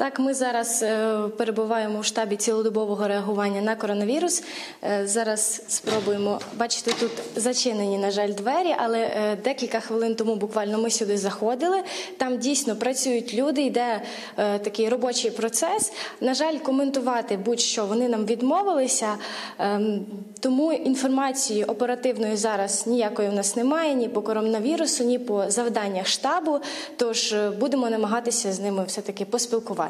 Так, 0.00 0.18
ми 0.18 0.34
зараз 0.34 0.82
е, 0.82 1.18
перебуваємо 1.36 1.98
у 1.98 2.02
штабі 2.02 2.36
цілодобового 2.36 3.08
реагування 3.08 3.60
на 3.60 3.76
коронавірус. 3.76 4.42
Е, 4.84 5.06
зараз 5.06 5.62
спробуємо 5.68 6.40
бачите, 6.56 6.92
тут 7.00 7.10
зачинені, 7.36 7.98
на 7.98 8.10
жаль, 8.10 8.32
двері, 8.32 8.74
але 8.78 8.98
е, 8.98 9.38
декілька 9.44 9.80
хвилин 9.80 10.14
тому 10.14 10.36
буквально 10.36 10.78
ми 10.78 10.90
сюди 10.90 11.18
заходили. 11.18 11.82
Там 12.16 12.38
дійсно 12.38 12.76
працюють 12.76 13.34
люди, 13.34 13.62
йде 13.62 14.02
такий 14.36 14.88
робочий 14.88 15.30
процес. 15.30 15.92
На 16.20 16.34
жаль, 16.34 16.58
коментувати 16.58 17.36
будь-що 17.36 17.86
вони 17.86 18.08
нам 18.08 18.26
відмовилися, 18.26 19.14
ем, 19.58 20.06
тому 20.40 20.72
інформації 20.72 21.64
оперативної 21.64 22.36
зараз 22.36 22.86
ніякої 22.86 23.28
в 23.28 23.32
нас 23.32 23.56
немає 23.56 23.94
ні 23.94 24.08
по 24.08 24.22
коронавірусу, 24.22 25.04
ні 25.04 25.18
по 25.18 25.44
завданнях 25.50 26.06
штабу. 26.06 26.58
Тож 26.96 27.34
будемо 27.58 27.90
намагатися 27.90 28.52
з 28.52 28.60
ними 28.60 28.84
все 28.86 29.00
таки 29.00 29.24
поспілкуватися. 29.24 29.89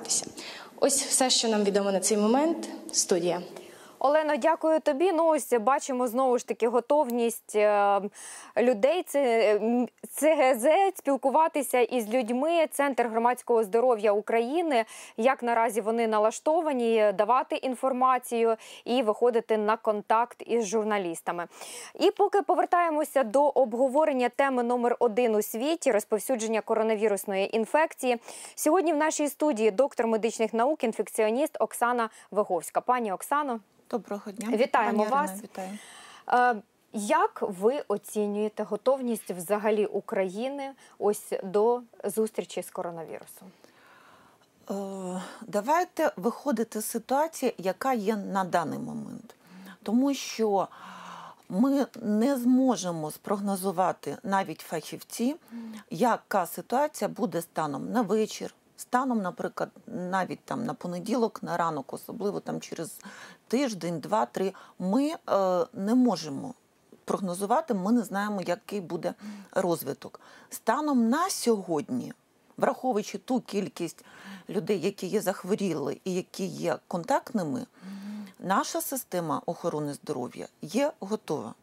Ось 0.77 1.03
все, 1.03 1.31
що 1.31 1.49
нам 1.49 1.65
відомо 1.65 1.93
на 1.93 2.01
цей 2.01 2.17
момент. 2.17 2.69
Студія. 2.93 3.43
Олено, 4.03 4.37
дякую 4.37 4.81
тобі. 4.81 5.13
Ну 5.13 5.27
ось 5.27 5.53
бачимо 5.53 6.07
знову 6.07 6.39
ж 6.39 6.47
таки 6.47 6.69
готовність 6.69 7.57
е, 7.57 8.01
людей. 8.59 9.03
ЦГЗ 10.11 10.67
спілкуватися 10.95 11.81
із 11.81 12.15
людьми. 12.15 12.67
Центр 12.71 13.07
громадського 13.07 13.65
здоров'я 13.65 14.13
України. 14.13 14.85
Як 15.17 15.43
наразі 15.43 15.81
вони 15.81 16.07
налаштовані 16.07 17.13
давати 17.19 17.57
інформацію 17.57 18.57
і 18.85 19.03
виходити 19.03 19.57
на 19.57 19.77
контакт 19.77 20.43
із 20.47 20.67
журналістами. 20.67 21.47
І 22.01 22.11
поки 22.11 22.43
повертаємося 22.43 23.25
до 23.25 23.45
обговорення 23.45 24.29
теми 24.29 24.63
номер 24.63 24.97
один 24.99 25.35
у 25.35 25.43
світі 25.43 25.93
розповсюдження 25.93 26.61
коронавірусної 26.61 27.57
інфекції. 27.57 28.17
Сьогодні 28.55 28.93
в 28.93 28.97
нашій 28.97 29.29
студії 29.29 29.71
доктор 29.71 30.07
медичних 30.07 30.55
наук, 30.55 30.85
інфекціоніст 30.85 31.57
Оксана 31.61 32.11
Виговська. 32.31 32.81
Пані 32.81 33.13
Оксано. 33.13 33.61
Доброго 33.91 34.31
дня. 34.31 34.57
Вітаємо 34.57 34.99
Пані 34.99 35.11
вас. 35.11 35.43
Вітаю. 35.43 35.79
Е, 36.29 36.63
Як 36.93 37.43
ви 37.43 37.85
оцінюєте 37.89 38.63
готовність 38.63 39.31
взагалі 39.31 39.87
України 39.87 40.71
ось 40.99 41.33
до 41.45 41.83
зустрічі 42.05 42.63
з 42.63 42.71
коронавірусом? 42.71 43.49
Е, 44.71 45.23
Давайте 45.47 46.13
виходити 46.17 46.81
з 46.81 46.85
ситуації, 46.85 47.55
яка 47.59 47.93
є 47.93 48.17
на 48.17 48.45
даний 48.45 48.79
момент. 48.79 49.35
Тому 49.83 50.15
що 50.15 50.69
ми 51.49 51.87
не 52.03 52.37
зможемо 52.37 53.11
спрогнозувати 53.11 54.17
навіть 54.23 54.61
фахівці, 54.61 55.37
яка 55.91 56.47
ситуація 56.47 57.09
буде 57.09 57.43
станом 57.43 57.93
на 57.93 58.03
вечір, 58.03 58.55
станом, 58.81 59.23
наприклад, 59.23 59.71
навіть 59.87 60.45
там 60.45 60.65
на 60.65 60.75
понеділок, 60.75 61.43
на 61.43 61.57
ранок, 61.57 61.93
особливо 61.93 62.41
там 62.41 62.61
через 62.61 63.01
тиждень, 63.49 64.01
два-три. 64.01 64.53
Ми 64.79 65.09
е, 65.09 65.17
не 65.73 65.95
можемо 65.95 66.55
прогнозувати, 67.05 67.75
ми 67.75 67.93
не 67.93 68.03
знаємо, 68.03 68.43
який 68.47 68.81
буде 68.81 69.15
розвиток. 69.53 70.21
Станом 70.51 71.09
на 71.09 71.31
сьогодні, 71.31 72.13
враховуючи 72.57 73.19
ту 73.19 73.41
кількість 73.41 74.05
людей, 74.49 74.81
які 74.81 75.07
є 75.07 75.21
захворіли 75.21 76.01
і 76.05 76.15
які 76.15 76.45
є 76.45 76.79
контактними, 76.89 77.67
наша 78.39 78.81
система 78.81 79.43
охорони 79.47 79.95
здоров'я 79.95 80.49
є 80.63 80.93
готова. 81.01 81.55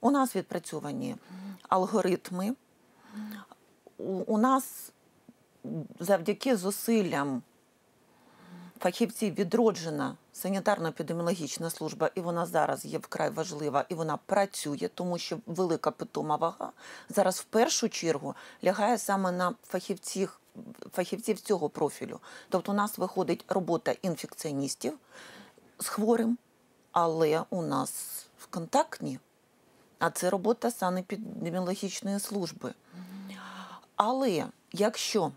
У 0.00 0.10
нас 0.10 0.36
відпрацьовані 0.36 1.16
алгоритми. 1.68 2.54
У, 4.26 4.38
нас 4.38 4.92
завдяки 6.00 6.56
зусиллям 6.56 7.42
фахівців 8.80 9.34
відроджена 9.34 10.16
санітарно-епідеміологічна 10.34 11.70
служба, 11.70 12.10
і 12.14 12.20
вона 12.20 12.46
зараз 12.46 12.84
є 12.84 12.98
вкрай 12.98 13.30
важлива, 13.30 13.84
і 13.88 13.94
вона 13.94 14.16
працює, 14.16 14.90
тому 14.94 15.18
що 15.18 15.38
велика 15.46 15.90
питома 15.90 16.36
вага 16.36 16.72
зараз 17.08 17.38
в 17.38 17.44
першу 17.44 17.88
чергу 17.88 18.34
лягає 18.64 18.98
саме 18.98 19.32
на 19.32 19.54
фахівців, 19.66 20.40
фахівців 20.92 21.40
цього 21.40 21.68
профілю. 21.68 22.20
Тобто 22.48 22.72
у 22.72 22.74
нас 22.74 22.98
виходить 22.98 23.44
робота 23.48 23.94
інфекціоністів 24.02 24.98
з 25.78 25.88
хворим, 25.88 26.38
але 26.92 27.42
у 27.50 27.62
нас 27.62 28.26
контактні, 28.50 29.18
а 29.98 30.10
це 30.10 30.30
робота 30.30 30.70
санепідеміологічної 30.70 32.20
служби. 32.20 32.74
Але 33.96 34.46
якщо 34.72 35.32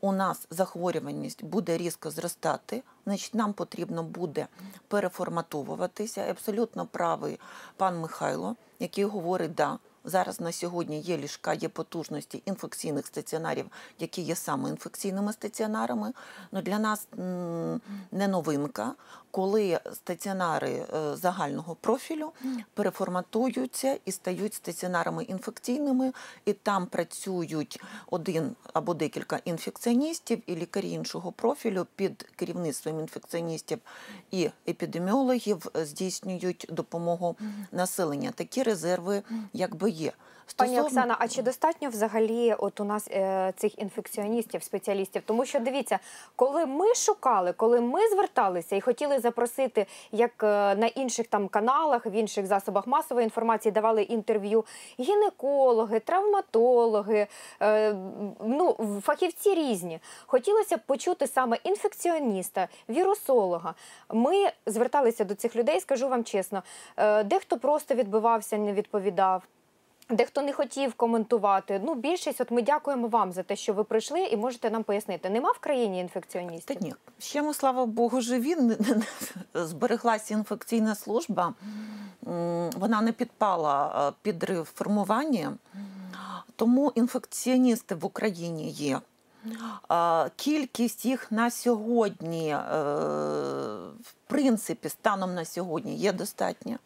у 0.00 0.12
нас 0.12 0.46
захворюваність 0.50 1.44
буде 1.44 1.78
різко 1.78 2.10
зростати, 2.10 2.82
значить 3.06 3.34
нам 3.34 3.52
потрібно 3.52 4.02
буде 4.02 4.46
переформатовуватися. 4.88 6.20
Абсолютно 6.20 6.86
правий 6.86 7.38
пан 7.76 8.00
Михайло, 8.00 8.56
який 8.78 9.04
говорить, 9.04 9.54
да, 9.54 9.78
зараз 10.04 10.40
на 10.40 10.52
сьогодні 10.52 11.00
є 11.00 11.16
ліжка, 11.18 11.54
є 11.54 11.68
потужності 11.68 12.42
інфекційних 12.46 13.06
стаціонарів, 13.06 13.66
які 13.98 14.22
є 14.22 14.36
саме 14.36 14.68
інфекційними 14.68 15.32
стаціонарами. 15.32 16.12
Ну 16.52 16.62
для 16.62 16.78
нас 16.78 17.08
не 18.12 18.28
новинка, 18.28 18.94
коли 19.30 19.80
стаціонари 19.92 20.70
е, 20.70 21.16
загального 21.16 21.76
профілю 21.80 22.32
переформатуються 22.74 23.98
і 24.04 24.12
стають 24.12 24.54
стаціонарами 24.54 25.24
інфекційними, 25.24 26.12
і 26.44 26.52
там 26.52 26.86
працюють 26.86 27.82
один 28.10 28.56
або 28.72 28.94
декілька 28.94 29.40
інфекціоністів 29.44 30.42
і 30.46 30.56
лікарі 30.56 30.90
іншого 30.90 31.32
профілю 31.32 31.86
під 31.96 32.22
керівництвом 32.36 33.00
інфекціоністів 33.00 33.78
і 34.30 34.50
епідеміологів 34.68 35.66
е, 35.76 35.84
здійснюють 35.84 36.66
допомогу 36.70 37.36
населення. 37.72 38.30
Такі 38.30 38.62
резерви 38.62 39.22
якби 39.52 39.90
є. 40.00 40.12
Пані 40.56 40.76
Стосовно- 40.76 40.86
Оксана, 40.86 41.16
а 41.18 41.28
чи 41.28 41.42
достатньо 41.42 41.88
взагалі 41.88 42.54
от 42.58 42.80
у 42.80 42.84
нас 42.84 43.08
е, 43.10 43.52
цих 43.56 43.78
інфекціоністів, 43.78 44.62
спеціалістів? 44.62 45.22
Тому 45.26 45.44
що 45.44 45.60
дивіться, 45.60 45.98
коли 46.36 46.66
ми 46.66 46.94
шукали, 46.94 47.52
коли 47.52 47.80
ми 47.80 48.08
зверталися 48.08 48.76
і 48.76 48.80
хотіли 48.80 49.18
запросити, 49.18 49.86
як 50.12 50.42
е, 50.42 50.46
на 50.74 50.86
інших 50.86 51.26
там 51.26 51.48
каналах, 51.48 52.06
в 52.06 52.14
інших 52.14 52.46
засобах 52.46 52.86
масової 52.86 53.24
інформації 53.24 53.72
давали 53.72 54.02
інтерв'ю 54.02 54.64
гінекологи, 55.00 56.00
травматологи, 56.00 57.26
е, 57.62 57.94
ну 58.40 58.76
фахівці 59.02 59.54
різні. 59.54 60.00
Хотілося 60.26 60.76
б 60.76 60.80
почути 60.86 61.26
саме 61.26 61.58
інфекціоніста, 61.64 62.68
вірусолога. 62.88 63.74
Ми 64.10 64.50
зверталися 64.66 65.24
до 65.24 65.34
цих 65.34 65.56
людей, 65.56 65.80
скажу 65.80 66.08
вам 66.08 66.24
чесно, 66.24 66.62
е, 66.96 67.24
дехто 67.24 67.58
просто 67.58 67.94
відбивався, 67.94 68.58
не 68.58 68.72
відповідав. 68.72 69.42
Дехто 70.10 70.42
не 70.42 70.52
хотів 70.52 70.94
коментувати. 70.94 71.80
Ну, 71.84 71.94
більшість, 71.94 72.40
от 72.40 72.50
ми 72.50 72.62
дякуємо 72.62 73.08
вам 73.08 73.32
за 73.32 73.42
те, 73.42 73.56
що 73.56 73.72
ви 73.72 73.84
прийшли 73.84 74.20
і 74.20 74.36
можете 74.36 74.70
нам 74.70 74.82
пояснити. 74.82 75.30
Нема 75.30 75.52
в 75.52 75.58
країні 75.58 76.00
інфекціоністів? 76.00 76.76
Та 76.76 76.84
ні, 76.84 76.94
ще 77.18 77.42
ми, 77.42 77.54
слава 77.54 77.86
Богу, 77.86 78.20
живі. 78.20 78.56
Збереглася 79.54 80.34
інфекційна 80.34 80.94
служба. 80.94 81.54
Вона 82.76 83.00
не 83.00 83.12
підпала 83.12 84.08
е, 84.08 84.12
під 84.22 84.44
реформування. 84.44 85.52
Тому 86.56 86.92
інфекціоністи 86.94 87.94
в 87.94 88.04
Україні 88.04 88.70
є. 88.70 89.00
Кількість 90.36 91.04
їх 91.04 91.32
на 91.32 91.50
сьогодні, 91.50 92.48
е, 92.48 92.58
в 94.02 94.12
принципі, 94.26 94.88
станом 94.88 95.34
на 95.34 95.44
сьогодні 95.44 95.96
є 95.96 96.12
достатня. 96.12 96.78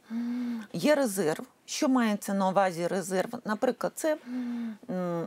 Є 0.72 0.94
резерв. 0.94 1.44
Що 1.66 1.88
мається 1.88 2.34
на 2.34 2.48
увазі 2.48 2.86
резерв? 2.86 3.30
Наприклад, 3.44 3.92
це 3.94 4.16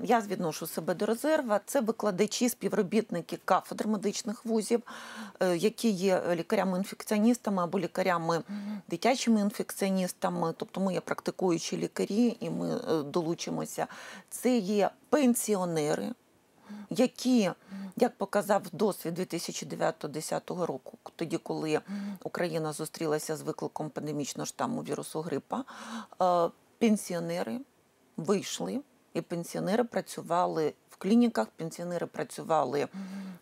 я 0.04 0.20
відношу 0.20 0.68
себе 0.68 0.94
до 0.94 1.06
резерва. 1.06 1.60
Це 1.66 1.82
викладачі, 1.82 2.50
співробітники 2.50 3.40
кафедр 3.46 3.88
медичних 3.88 4.46
вузів, 4.46 4.82
е, 5.40 5.58
які 5.58 5.90
є 5.90 6.22
лікарями-інфекціоністами 6.36 7.64
або 7.64 7.80
лікарями 7.80 8.42
дитячими 8.90 9.42
інфекціоністами. 9.42 10.54
Тобто 10.58 10.82
ми 10.82 10.94
є 10.94 11.02
практикуючі 11.02 11.78
лікарі, 11.78 12.38
і 12.40 12.50
ми 12.50 12.76
е, 12.76 13.04
долучимося. 13.04 13.88
Це 14.30 14.58
є 14.58 14.90
пенсіонери 15.10 16.14
які, 16.90 17.52
як 17.98 18.18
показав 18.18 18.64
досвід 18.72 19.20
2009-2010 19.20 20.66
року, 20.66 20.98
тоді, 21.16 21.38
коли 21.38 21.82
Україна 22.24 22.74
зустрілася 22.74 23.36
з 23.36 23.42
викликом 23.42 23.90
пандемічного 23.90 24.46
штаму 24.46 24.82
вірусу 24.82 25.22
грипа, 25.22 25.64
е, 26.22 26.50
пенсіонери 26.80 27.60
вийшли, 28.18 28.82
і 29.18 29.22
пенсіонери 29.22 29.84
працювали 29.84 30.74
в 30.90 30.98
клініках, 30.98 31.48
пенсіонери 31.48 32.06
працювали 32.06 32.88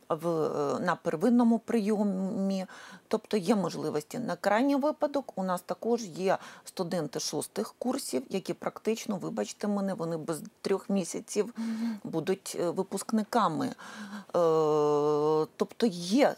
в, 0.09 0.27
е, 0.27 0.79
на 0.79 0.95
первинному 0.95 1.59
прийомі. 1.59 2.65
Тобто 3.07 3.37
є 3.37 3.55
можливості. 3.55 4.19
На 4.19 4.35
крайній 4.35 4.75
випадок 4.75 5.33
у 5.35 5.43
нас 5.43 5.61
також 5.61 6.03
є 6.03 6.37
студенти 6.65 7.19
шостих 7.19 7.73
курсів, 7.79 8.23
які 8.29 8.53
практично, 8.53 9.17
вибачте 9.17 9.67
мене, 9.67 9.93
вони 9.93 10.17
без 10.17 10.41
трьох 10.61 10.89
місяців 10.89 11.53
будуть 12.03 12.57
е, 12.59 12.69
випускниками. 12.69 13.67
Е, 13.67 13.75
Тобто 15.57 15.85
є 15.85 16.35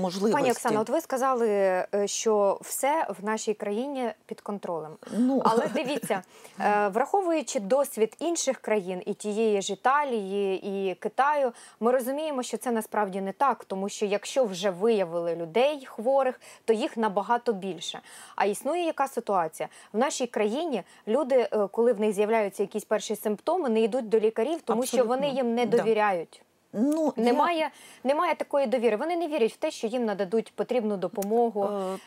можливості. 0.00 0.32
Пані 0.32 0.50
Оксана, 0.50 0.80
от 0.80 0.88
ви 0.88 1.00
сказали, 1.00 1.48
е, 1.48 1.88
що 2.04 2.58
все 2.60 3.06
в 3.20 3.24
нашій 3.24 3.54
країні 3.54 4.10
під 4.26 4.40
контролем. 4.40 4.92
ну, 5.18 5.42
Але 5.44 5.68
дивіться, 5.74 6.22
е, 6.60 6.88
враховуючи 6.88 7.60
досвід 7.60 8.16
інших 8.18 8.58
країн, 8.58 9.02
і 9.06 9.14
тієї 9.14 9.62
ж 9.62 9.72
Італії, 9.72 10.66
і 10.66 10.94
Китаю, 10.94 11.52
ми 11.80 11.92
розуміємо, 11.92 12.42
що 12.42 12.56
це 12.56 12.70
насправді 12.70 13.20
не 13.20 13.32
так, 13.32 13.64
тому 13.64 13.88
що 13.88 14.06
якщо 14.06 14.44
вже 14.44 14.70
виявили 14.70 15.36
людей 15.36 15.86
хворих, 15.86 16.40
то 16.64 16.72
їх 16.72 16.96
набагато 16.96 17.52
більше. 17.52 18.00
А 18.36 18.44
існує 18.44 18.84
яка 18.84 19.08
ситуація 19.08 19.68
в 19.92 19.98
нашій 19.98 20.26
країні? 20.26 20.82
Люди, 21.08 21.48
е, 21.52 21.68
коли 21.70 21.92
в 21.92 22.00
них 22.00 22.12
з'являються 22.12 22.62
якісь 22.62 22.84
перші 22.84 23.16
симптоми, 23.16 23.68
не 23.68 23.80
йдуть 23.80 24.08
до 24.08 24.18
лікарів, 24.18 24.62
тому 24.62 24.86
що 24.86 25.04
вони 25.04 25.28
їм 25.28 25.54
не 25.54 25.66
довіряють. 25.66 26.42
Ну, 26.74 27.12
я- 27.16 27.22
Немає, 27.24 27.70
немає 28.04 28.34
такої 28.34 28.66
довіри. 28.66 28.96
Вони 28.96 29.16
не 29.16 29.28
вірять 29.28 29.52
в 29.52 29.56
те, 29.56 29.70
що 29.70 29.86
їм 29.86 30.04
нададуть 30.04 30.52
потрібну 30.54 30.96
допомогу. 30.96 31.64
Е, 31.64 31.98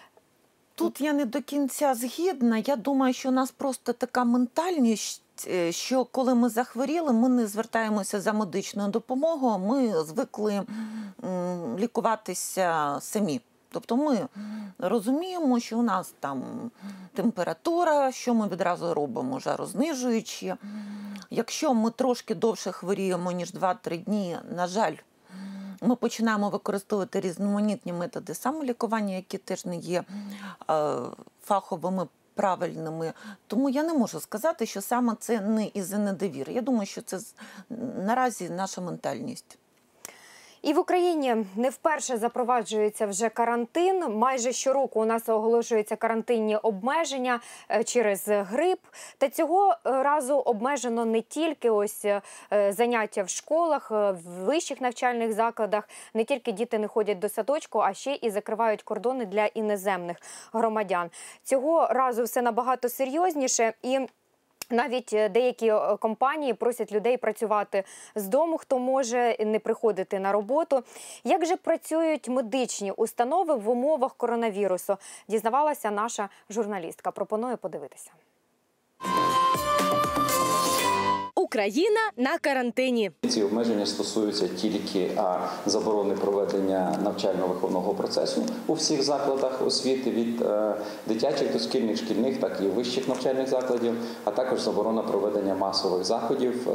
Тут 0.76 1.02
я 1.02 1.14
не 1.14 1.26
до 1.26 1.42
кінця 1.42 1.96
згідна. 1.96 2.58
Я 2.58 2.76
думаю, 2.76 3.14
що 3.14 3.30
у 3.30 3.32
нас 3.32 3.52
просто 3.52 3.94
така 3.94 4.24
ментальність. 4.24 5.22
е, 5.48 5.72
Що 5.72 6.06
коли 6.06 6.36
ми 6.36 6.50
захворіли, 6.50 7.14
ми 7.14 7.30
не 7.30 7.48
звертаємося 7.48 8.22
за 8.22 8.34
медичною 8.34 8.90
допомогою. 8.90 9.58
Ми 9.60 10.04
звикли 10.04 10.62
лікуватися 11.80 12.98
самі. 13.02 13.42
Тобто 13.80 13.98
ми 13.98 14.28
розуміємо, 14.80 15.60
що 15.60 15.80
у 15.80 15.82
нас 15.82 16.14
там 16.20 16.72
температура, 17.14 18.12
що 18.12 18.34
ми 18.34 18.48
відразу 18.48 18.94
робимо 18.94 19.40
жарознижуючі. 19.40 20.56
Якщо 21.30 21.74
ми 21.74 21.92
трошки 21.92 22.36
довше 22.36 22.72
хворіємо, 22.72 23.32
ніж 23.32 23.54
2-3 23.54 24.04
дні, 24.04 24.38
на 24.56 24.68
жаль, 24.68 24.96
ми 25.82 25.96
починаємо 25.96 26.50
використовувати 26.50 27.20
різноманітні 27.20 27.94
методи 27.94 28.34
самолікування, 28.34 29.16
які 29.16 29.38
теж 29.38 29.66
не 29.66 29.78
є 29.78 30.04
е, 30.70 30.96
фаховими. 31.44 32.08
Правильними, 32.34 33.14
тому 33.48 33.70
я 33.70 33.84
не 33.84 33.94
можу 33.94 34.20
сказати, 34.20 34.66
що 34.66 34.82
саме 34.82 35.16
це 35.20 35.42
не 35.42 35.66
із-за 35.66 35.98
недовіри. 35.98 36.54
Я 36.54 36.62
думаю, 36.62 36.86
що 36.86 37.02
це 37.02 37.20
наразі 37.98 38.50
наша 38.50 38.82
ментальність. 38.82 39.58
І 40.68 40.74
в 40.74 40.80
Україні 40.80 41.36
не 41.56 41.70
вперше 41.70 42.18
запроваджується 42.18 43.06
вже 43.06 43.30
карантин. 43.30 44.04
Майже 44.16 44.52
щороку 44.52 45.02
у 45.02 45.06
нас 45.06 45.30
оголошуються 45.30 45.96
карантинні 45.96 46.58
обмеження 46.58 47.40
е, 47.70 47.84
через 47.84 48.28
грип. 48.28 48.80
Та 49.18 49.30
цього 49.30 49.72
е, 49.72 49.76
разу 50.04 50.36
обмежено 50.36 51.06
не 51.06 51.22
тільки 51.22 51.70
ось 51.70 52.06
е, 52.06 52.22
заняття 52.72 53.24
в 53.24 53.30
школах, 53.30 53.92
в 53.92 54.18
вищих 54.46 54.82
навчальних 54.82 55.34
закладах. 55.34 55.90
Не 56.14 56.24
тільки 56.24 56.52
діти 56.52 56.80
не 56.80 56.88
ходять 56.88 57.20
до 57.20 57.30
садочку, 57.30 57.80
а 57.80 57.94
ще 57.94 58.14
і 58.14 58.30
закривають 58.30 58.84
кордони 58.84 59.26
для 59.26 59.46
іноземних 59.46 60.18
громадян. 60.54 61.10
Цього 61.44 61.88
разу 61.88 62.24
все 62.24 62.42
набагато 62.42 62.90
серйозніше 62.90 63.74
і. 63.84 64.08
Навіть 64.70 65.14
е, 65.14 65.30
деякі 65.30 65.68
е, 65.68 65.98
компанії 66.00 66.54
просять 66.54 66.92
людей 66.92 67.18
працювати 67.18 67.84
з 68.16 68.28
дому, 68.28 68.58
хто 68.58 68.80
може 68.80 69.38
не 69.40 69.60
приходити 69.60 70.20
на 70.20 70.32
роботу. 70.32 70.84
Як 71.24 71.46
же 71.46 71.56
працюють 71.56 72.28
медичні 72.28 72.92
установи 72.92 73.56
в 73.56 73.70
умовах 73.70 74.16
коронавірусу? 74.16 74.98
Дізнавалася 75.28 75.92
наша 75.92 76.30
журналістка. 76.50 77.12
Пропоную 77.12 77.58
подивитися. 77.58 78.12
Україна 81.48 82.00
на 82.18 82.38
карантині. 82.38 83.12
Ці 83.30 83.44
обмеження 83.44 83.86
стосуються 83.86 84.48
тільки 84.48 85.12
а 85.18 85.38
заборони 85.66 86.14
проведення 86.14 87.00
навчально-виховного 87.04 87.94
процесу 87.94 88.44
у 88.68 88.74
всіх 88.74 89.04
закладах 89.04 89.66
освіти 89.66 90.12
від 90.12 90.42
е, 90.42 90.76
дитячих 91.08 91.54
дошкільних, 91.54 91.98
шкільних, 91.98 92.38
так 92.38 92.60
і 92.62 92.68
вищих 92.68 93.08
навчальних 93.08 93.50
закладів, 93.50 93.94
а 94.24 94.32
також 94.32 94.60
заборона 94.60 95.02
проведення 95.02 95.56
масових 95.56 96.04
заходів, 96.04 96.70
е, 96.70 96.72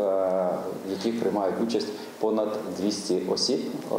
в 0.88 0.90
яких 0.90 1.20
приймають 1.20 1.56
участь 1.66 1.88
понад 2.18 2.58
200 2.78 3.22
осіб, 3.30 3.60
е, 3.60 3.94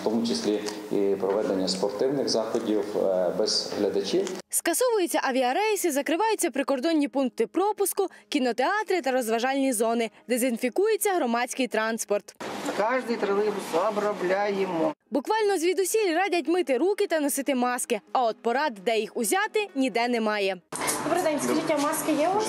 в 0.00 0.04
тому 0.04 0.26
числі 0.26 0.60
і 0.92 1.16
проведення 1.16 1.68
спортивних 1.68 2.28
заходів 2.28 2.84
е, 2.96 3.32
без 3.38 3.72
глядачів. 3.78 4.28
Скасовуються 4.48 5.20
авіарейси, 5.22 5.90
закриваються 5.92 6.50
прикордонні 6.50 7.08
пункти 7.08 7.46
пропуску, 7.46 8.08
кінотеатри 8.28 9.00
та 9.00 9.10
розважальні 9.10 9.72
зони. 9.72 10.10
Дезінфікується 10.28 11.14
громадський 11.14 11.66
транспорт. 11.66 12.34
Каждый 12.78 13.16
троллейбус 13.16 13.62
обробляємо. 13.88 14.94
Буквально 15.10 15.58
звідусіль 15.58 16.14
радять 16.14 16.48
мити 16.48 16.78
руки 16.78 17.06
та 17.06 17.20
носити 17.20 17.54
маски. 17.54 18.00
А 18.12 18.24
от 18.24 18.42
порад, 18.42 18.74
де 18.84 18.98
їх 18.98 19.16
узяти, 19.16 19.68
ніде 19.74 20.08
немає. 20.08 20.56
Добрий 21.04 21.22
день, 21.22 21.40
скажіть, 21.44 21.70
а 21.70 21.78
маски 21.78 22.12
є 22.12 22.28
у 22.28 22.34
вас? 22.34 22.48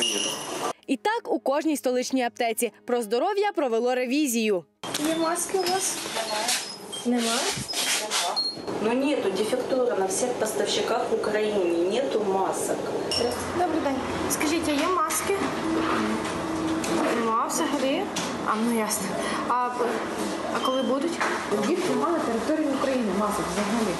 І 0.88 0.98
так 0.98 1.32
у 1.34 1.40
кожній 1.40 1.78
столичній 1.78 2.24
аптеці 2.24 2.72
про 2.86 3.02
здоров'я 3.02 3.52
провело 3.52 3.96
ревізію. 3.96 4.66
Є 5.08 5.16
маски 5.16 5.58
у 5.58 5.62
вас? 5.62 5.98
Немає. 7.06 7.40
Но 8.82 8.94
нету 8.94 9.32
дефектура 9.32 9.96
на 9.96 10.08
всех 10.08 10.34
поставщиках 10.34 11.02
в 11.12 11.14
Украине, 11.14 11.90
нету 11.92 12.24
масок. 12.24 12.78
Добрий 13.58 13.82
день. 13.84 13.96
Скажіть, 14.32 14.64
а 14.68 14.72
є 14.72 14.88
маски? 14.88 15.38
Нема 17.20 17.48
взагалі. 17.48 18.02
А, 18.48 18.52
ну 18.66 18.80
ясно. 18.80 19.08
А, 19.48 19.70
а 20.56 20.66
коли 20.66 20.82
будуть? 20.82 21.12
Їх 21.70 21.80
немає 21.90 22.14
на 22.14 22.20
території 22.20 22.68
України 22.82 23.12
масок 23.20 23.46
взагалі. 23.54 23.96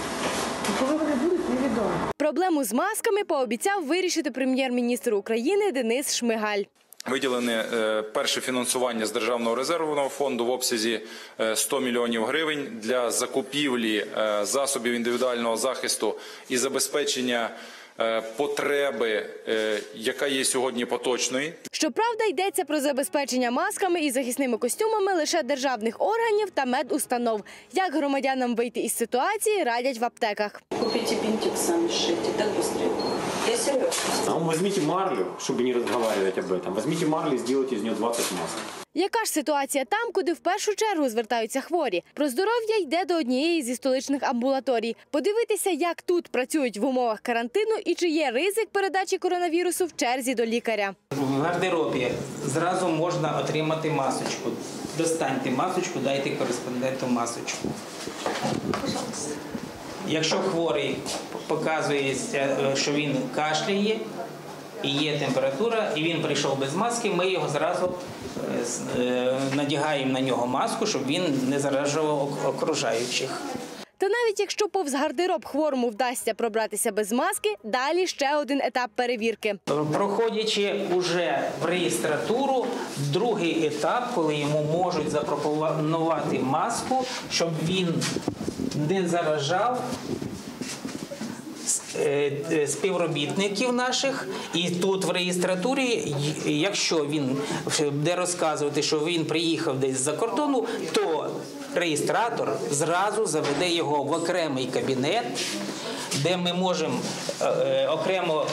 І 0.70 0.80
коли 0.80 0.98
вони 0.98 1.16
будуть, 1.16 1.50
невідомо. 1.50 1.90
Проблему 2.18 2.64
з 2.64 2.74
масками 2.74 3.24
пообіцяв 3.24 3.86
вирішити 3.86 4.32
прем'єр-міністр 4.32 5.14
України 5.14 5.72
Денис 5.72 6.16
Шмигаль. 6.16 6.64
Виділене 7.06 7.66
е, 7.74 8.02
перше 8.02 8.42
фінансування 8.42 9.06
з 9.06 9.12
державного 9.12 9.56
резервного 9.56 10.10
фонду 10.10 10.46
в 10.46 10.50
обсязі 10.50 11.02
е, 11.40 11.56
100 11.56 11.80
мільйонів 11.80 12.26
гривень 12.26 12.68
для 12.82 13.12
закупівлі 13.12 14.06
е, 14.18 14.46
засобів 14.46 14.94
індивідуального 14.94 15.58
захисту 15.58 16.16
і 16.50 16.58
забезпечення 16.58 17.50
е, 18.00 18.22
потреби, 18.22 19.26
е, 19.48 19.80
яка 19.96 20.28
є 20.28 20.46
сьогодні 20.46 20.86
поточної. 20.86 21.54
Щоправда, 21.72 22.24
йдеться 22.26 22.66
про 22.66 22.80
забезпечення 22.80 23.52
масками 23.52 24.02
і 24.02 24.12
захисними 24.12 24.58
костюмами 24.58 25.14
лише 25.14 25.44
державних 25.44 26.02
органів 26.02 26.50
та 26.54 26.66
медустанов. 26.66 27.44
Як 27.74 27.94
громадянам 27.94 28.56
вийти 28.56 28.80
із 28.80 28.96
ситуації, 28.96 29.64
радять 29.64 29.98
в 29.98 30.06
аптеках. 30.06 30.62
Купите 30.80 31.16
бинтик 31.16 31.58
сами 31.58 31.90
шейте, 31.90 32.30
так 32.38 32.48
быстрее. 32.48 33.13
Я 33.48 33.58
серьезно. 33.58 34.40
Возьмите 34.40 34.82
марлю, 34.82 35.26
чтобы 35.40 35.64
не 35.64 35.74
разговаривать 35.74 36.38
об 36.38 36.52
этом. 36.52 36.74
Возьмите 36.74 37.06
марлю 37.06 37.36
и 37.36 37.38
сделайте 37.38 37.76
из 37.76 37.82
нее 37.84 37.94
20 37.94 38.32
масок. 38.32 38.60
Яка 38.96 39.26
ж 39.26 39.32
ситуація 39.32 39.86
там, 39.86 40.12
куди 40.12 40.34
в 40.34 40.40
першу 40.40 40.76
чергу 40.76 41.10
звертаються 41.10 41.62
хворі? 41.62 42.04
Про 42.14 42.30
здоров'я 42.30 42.78
йде 42.82 43.06
до 43.06 43.14
однієї 43.18 43.64
зі 43.64 43.76
столичних 43.76 44.24
амбулаторій. 44.24 44.96
Подивитися, 45.12 45.70
як 45.70 46.02
тут 46.02 46.28
працюють 46.28 46.78
в 46.78 46.86
умовах 46.86 47.20
карантину 47.20 47.76
і 47.86 47.96
чи 47.96 48.08
є 48.10 48.32
ризик 48.32 48.70
передачі 48.72 49.18
коронавірусу 49.18 49.86
в 49.86 49.96
черзі 49.96 50.36
до 50.36 50.46
лікаря. 50.46 50.96
В 51.12 51.42
гардеробі 51.42 52.08
зразу 52.46 52.88
можна 52.88 53.40
отримати 53.40 53.90
масочку. 53.90 54.50
Достаньте 54.98 55.50
масочку, 55.50 56.00
дайте 56.00 56.30
кореспонденту 56.30 57.08
масочку. 57.08 57.68
Якщо 60.14 60.36
хворий 60.36 60.96
показується, 61.48 62.38
е, 62.38 62.76
що 62.76 62.92
він 62.92 63.18
кашляє 63.36 64.00
і 64.84 64.90
є 64.90 65.20
температура, 65.20 65.92
і 65.96 66.04
він 66.04 66.22
прийшов 66.22 66.60
без 66.60 66.76
маски, 66.76 67.10
ми 67.10 67.30
його 67.30 67.50
зразу 67.50 67.94
е, 69.00 69.02
е, 69.02 69.38
надягаємо 69.56 70.14
на 70.14 70.22
нього 70.22 70.48
маску, 70.48 70.88
щоб 70.88 71.06
він 71.06 71.40
не 71.50 71.60
заражував 71.60 72.38
окружаючих. 72.46 73.42
Та 73.98 74.10
навіть 74.10 74.40
якщо 74.40 74.70
повз 74.70 74.94
гардероб 74.94 75.46
хворому 75.46 75.90
вдасться 75.90 76.34
пробратися 76.34 76.92
без 76.92 77.12
маски, 77.12 77.50
далі 77.64 78.08
ще 78.08 78.36
один 78.36 78.62
етап 78.62 78.92
перевірки. 78.96 79.56
Проходячи 79.94 80.76
уже 80.96 81.50
в 81.62 81.66
реєстратуру, 81.66 82.66
другий 82.98 83.66
етап, 83.66 84.12
коли 84.16 84.36
йому 84.36 84.64
можуть 84.64 85.10
запропонувати 85.10 86.40
маску, 86.40 87.06
щоб 87.30 87.50
він 87.64 88.04
не 88.76 89.08
заражав 89.08 89.84
е, 92.00 92.32
е, 92.52 92.68
співробітників 92.68 93.74
наших, 93.74 94.28
і 94.54 94.70
тут 94.70 95.06
в 95.06 95.10
реєстратурі, 95.10 96.16
якщо 96.46 97.06
він 97.06 97.38
буде 97.80 98.16
розказувати, 98.16 98.82
що 98.84 99.00
він 99.00 99.26
приїхав 99.26 99.80
десь 99.80 99.98
з-за 99.98 100.12
кордону, 100.12 100.68
то 100.92 101.30
реєстратор 101.76 102.54
зразу 102.72 103.26
заведе 103.26 103.70
його 103.70 104.04
в 104.04 104.12
окремий 104.12 104.66
кабінет, 104.66 105.26
де 106.24 106.38
ми 106.38 106.54
можемо 106.54 107.00
е, 107.42 107.46
е, 107.46 107.88
окремо 107.88 108.46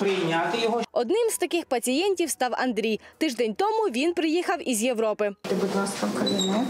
прийняти 0.00 0.58
його. 0.58 0.82
Одним 0.92 1.30
з 1.30 1.38
таких 1.38 1.64
пацієнтів 1.64 2.30
став 2.30 2.50
Андрій. 2.54 3.00
Тиждень 3.18 3.54
тому 3.54 3.82
він 3.90 4.14
приїхав 4.14 4.68
із 4.68 4.82
Європи. 4.82 5.30
Будь 5.50 5.76
ласка, 5.76 6.08
кабінет. 6.18 6.66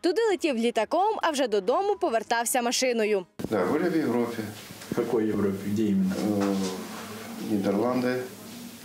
Туди 0.00 0.20
летів 0.30 0.56
літаком, 0.56 1.14
а 1.22 1.30
вже 1.30 1.48
додому 1.48 1.96
повертався 1.96 2.62
машиною. 2.62 3.26
Да, 3.50 3.56
были 3.66 3.90
в 3.90 3.96
Европе, 3.96 4.42
В 4.90 4.94
какой 4.96 5.28
Европе? 5.28 5.58
Где 5.66 5.82
именно? 5.82 6.14
э, 6.14 6.54
Нидерланды, 7.50 8.22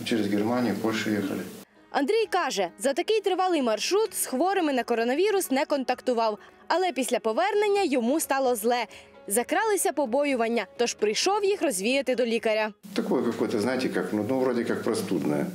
через 0.04 0.26
Германию, 0.26 0.74
Польшу 0.82 1.10
ехали. 1.10 1.42
Андрій 1.90 2.26
каже, 2.30 2.68
за 2.78 2.92
такий 2.92 3.20
тривалий 3.20 3.62
маршрут 3.62 4.14
з 4.14 4.26
хворими 4.26 4.72
на 4.72 4.82
коронавірус 4.84 5.50
не 5.50 5.64
контактував. 5.64 6.38
Але 6.68 6.92
після 6.92 7.18
повернення 7.20 7.82
йому 7.82 8.20
стало 8.20 8.54
зле. 8.56 8.86
Закралися 9.26 9.92
побоювання, 9.92 10.66
тож 10.76 10.94
прийшов 10.94 11.44
їх 11.44 11.62
розвіяти 11.62 12.14
до 12.14 12.26
лікаря. 12.26 12.72
Такое 12.94 13.22
какое-то, 13.22 13.60
знаете, 13.60 13.88
как, 13.88 14.12
ну, 14.12 14.26
ну, 14.28 14.40
вроде 14.40 14.64
как 14.64 14.82
простудное. 14.82 15.46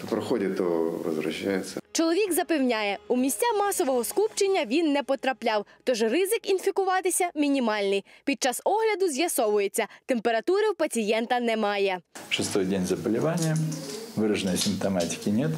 То 0.00 0.06
проходит, 0.06 0.56
то 0.56 0.64
возвращается. 1.04 1.80
Чоловік 1.92 2.32
запевняє, 2.32 2.98
у 3.08 3.16
місця 3.16 3.46
масового 3.58 4.04
скупчення 4.04 4.64
він 4.64 4.92
не 4.92 5.02
потрапляв, 5.02 5.66
тож 5.84 6.02
ризик 6.02 6.50
інфікуватися 6.50 7.30
мінімальний. 7.34 8.04
Під 8.24 8.42
час 8.42 8.60
огляду 8.64 9.08
з'ясовується, 9.08 9.86
температури 10.06 10.70
в 10.70 10.74
пацієнта 10.74 11.40
немає. 11.40 12.00
Шестой 12.28 12.64
день 12.64 12.86
заболевания, 12.86 13.56
выраженной 14.16 14.56
симптоматики 14.56 15.30
нет. 15.30 15.50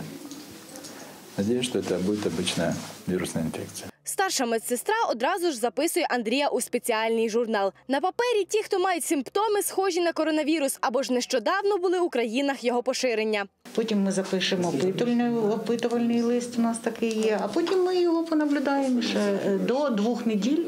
Надеюсь, 1.36 1.66
что 1.66 1.78
это 1.78 1.98
будет 1.98 2.26
обычная 2.26 2.74
вирусная 3.06 3.44
инфекция. 3.44 3.90
Старша 4.03 4.45
медсестра 4.45 4.95
одразу 5.11 5.51
ж 5.51 5.57
записує 5.57 6.07
Андрія 6.09 6.47
у 6.47 6.61
спеціальний 6.61 7.29
журнал. 7.29 7.73
На 7.87 8.01
папері 8.01 8.45
ті, 8.49 8.63
хто 8.63 8.79
мають 8.79 9.03
симптоми, 9.03 9.61
схожі 9.61 10.01
на 10.01 10.13
коронавірус 10.13 10.77
або 10.81 11.03
ж 11.03 11.13
нещодавно 11.13 11.77
були 11.77 11.99
у 11.99 12.09
країнах 12.09 12.63
його 12.63 12.83
поширення. 12.83 13.45
Потім 13.75 14.03
ми 14.03 14.11
запишемо 14.11 14.73
опитувальний, 15.53 16.21
лист, 16.21 16.57
у 16.57 16.61
нас 16.61 16.77
такий 16.77 17.19
є, 17.19 17.39
а 17.43 17.47
потім 17.47 17.83
ми 17.83 18.01
його 18.01 18.23
понаблюдаємо 18.23 19.01
ще 19.01 19.19
е, 19.19 19.57
до 19.57 19.89
двох 19.89 20.25
неділь. 20.25 20.65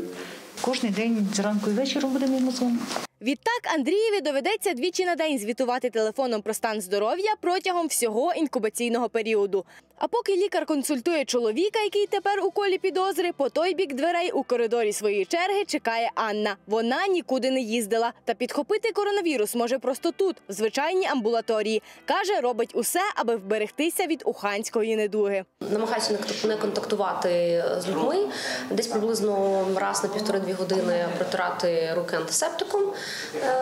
Кожний 0.62 0.92
день 0.92 1.28
зранку 1.34 1.70
і 1.70 1.74
вечором 1.74 2.14
будемо 2.14 2.36
йому. 2.36 2.78
Відтак 3.22 3.62
Андрієві 3.76 4.22
доведеться 4.22 4.74
двічі 4.74 5.06
на 5.06 5.16
день 5.16 5.40
звітувати 5.40 5.90
телефоном 5.90 6.42
про 6.42 6.54
стан 6.54 6.82
здоров'я 6.82 7.34
протягом 7.42 7.88
всього 7.88 8.34
інкубаційного 8.34 9.10
періоду. 9.10 9.66
А 9.98 10.08
поки 10.08 10.36
лікар 10.36 10.66
консультує 10.66 11.26
чоловіка, 11.26 11.80
який 11.80 12.08
тепер 12.08 12.40
у 12.46 12.52
колі 12.52 12.78
підозри, 12.78 13.32
по 13.38 13.50
той 13.50 13.74
бік 13.74 13.94
дверей 13.94 14.32
у 14.32 14.44
коридорі 14.44 14.94
своєї 14.94 15.26
черги 15.26 15.66
чекає 15.66 16.12
Анна. 16.16 16.56
Вона 16.68 17.08
нікуди 17.08 17.52
не 17.52 17.62
їздила. 17.62 18.14
Та 18.26 18.34
підхопити 18.34 18.92
коронавірус 18.92 19.56
може 19.56 19.80
просто 19.80 20.12
тут, 20.12 20.36
в 20.50 20.54
звичайній 20.54 21.08
амбулаторії. 21.08 21.82
Каже, 22.06 22.42
робить 22.42 22.72
усе, 22.74 23.00
аби 23.16 23.36
вберегтися 23.36 24.06
від 24.08 24.22
уханської 24.26 24.96
недуги. 24.96 25.46
Намагаюся 25.72 26.18
не- 26.48 26.56
контактувати 26.58 27.64
з 27.78 27.90
людьми. 27.90 28.28
Десь 28.72 28.88
приблизно 28.88 29.66
раз 29.76 30.04
на 30.04 30.10
півтори-дві 30.10 30.54
години 30.54 31.08
протирати 31.18 31.94
руки 31.96 32.16
антисептиком. 32.16 32.82
Е, 33.44 33.56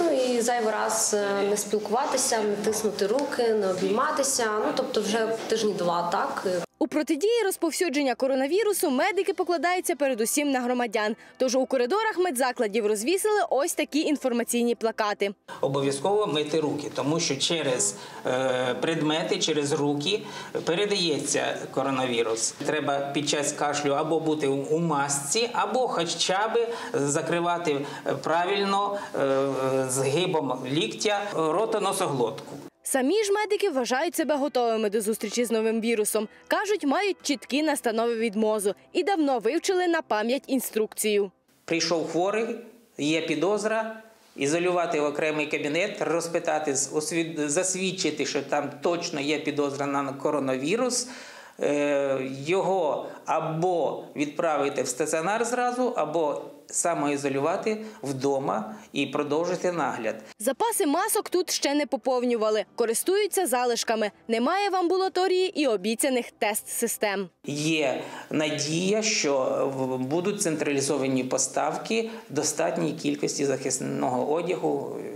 Ну 0.00 0.10
і 0.10 0.40
зайвий 0.40 0.72
раз 0.72 1.14
е, 1.18 1.42
не 1.50 1.56
спілкуватися, 1.56 2.38
не 2.40 2.56
тиснути 2.56 3.06
руки, 3.06 3.48
не 3.48 3.68
обійматися. 3.70 4.46
Ну 4.66 4.72
тобто, 4.76 5.00
вже 5.00 5.26
тижні 5.48 5.72
два 5.74 6.08
так. 6.12 6.63
У 6.84 6.88
протидії 6.88 7.42
розповсюдження 7.44 8.14
коронавірусу 8.14 8.90
медики 8.90 9.34
покладаються 9.34 9.96
передусім 9.96 10.50
на 10.50 10.60
громадян. 10.60 11.16
Тож 11.36 11.54
у 11.54 11.66
коридорах 11.66 12.18
медзакладів 12.18 12.86
розвісили 12.86 13.40
ось 13.50 13.74
такі 13.74 14.00
інформаційні 14.00 14.74
плакати. 14.74 15.34
Обов'язково 15.60 16.26
мити 16.26 16.60
руки, 16.60 16.90
тому 16.94 17.20
що 17.20 17.36
через 17.36 17.96
е, 18.26 18.74
предмети, 18.80 19.38
через 19.38 19.72
руки 19.72 20.22
передається 20.64 21.58
коронавірус. 21.70 22.54
Треба 22.66 22.98
під 22.98 23.28
час 23.28 23.52
кашлю 23.52 23.90
або 23.90 24.20
бути 24.20 24.48
у 24.48 24.78
масці, 24.78 25.50
або 25.52 25.88
хоча 25.88 26.48
б 26.48 26.68
закривати 26.92 27.86
е, 28.06 28.14
правильно 28.14 28.98
е, 29.14 29.46
згибом 29.88 30.58
ліктя 30.66 31.22
рота 31.34 31.80
носоглотку. 31.80 32.52
Самі 32.86 33.24
ж 33.24 33.32
медики 33.32 33.70
вважають 33.70 34.14
себе 34.14 34.36
готовими 34.36 34.90
до 34.90 35.00
зустрічі 35.00 35.44
з 35.44 35.50
новим 35.50 35.80
вірусом. 35.80 36.28
Кажуть, 36.48 36.84
мають 36.84 37.16
чіткі 37.22 37.62
настанови 37.62 38.14
від 38.14 38.36
мозу 38.36 38.74
і 38.92 39.02
давно 39.02 39.38
вивчили 39.38 39.88
на 39.88 40.02
пам'ять 40.02 40.42
інструкцію. 40.46 41.30
Прийшов 41.64 42.10
хворий, 42.10 42.56
є 42.98 43.20
підозра. 43.20 44.02
Ізолювати 44.36 45.00
в 45.00 45.04
окремий 45.04 45.46
кабінет, 45.46 46.02
розпитати, 46.02 46.74
засвідчити, 47.46 48.26
що 48.26 48.42
там 48.42 48.70
точно 48.82 49.20
є 49.20 49.38
підозра 49.38 49.86
на 49.86 50.12
коронавірус, 50.12 51.08
е, 51.60 52.18
його 52.46 53.06
або 53.24 54.04
відправити 54.16 54.82
в 54.82 54.88
стаціонар 54.88 55.44
зразу, 55.44 55.92
або 55.96 56.42
самоізолювати 56.66 57.84
вдома 58.02 58.74
і 58.92 59.06
продовжити 59.06 59.72
нагляд. 59.72 60.14
Запаси 60.38 60.86
масок 60.86 61.28
тут 61.30 61.50
ще 61.50 61.74
не 61.74 61.86
поповнювали, 61.86 62.64
користуються 62.74 63.46
залишками. 63.46 64.10
Немає 64.28 64.70
в 64.70 64.76
амбулаторії 64.76 65.60
і 65.60 65.66
обіцяних 65.66 66.30
тест-систем. 66.38 67.28
Є 67.46 68.02
надія, 68.30 69.02
що 69.02 69.98
будуть 70.10 70.42
централізовані 70.42 71.24
поставки 71.24 72.10
достатній 72.30 72.92
кількості 72.92 73.44
захисного 73.44 74.32
одягу. 74.32 74.96
е, 75.00 75.10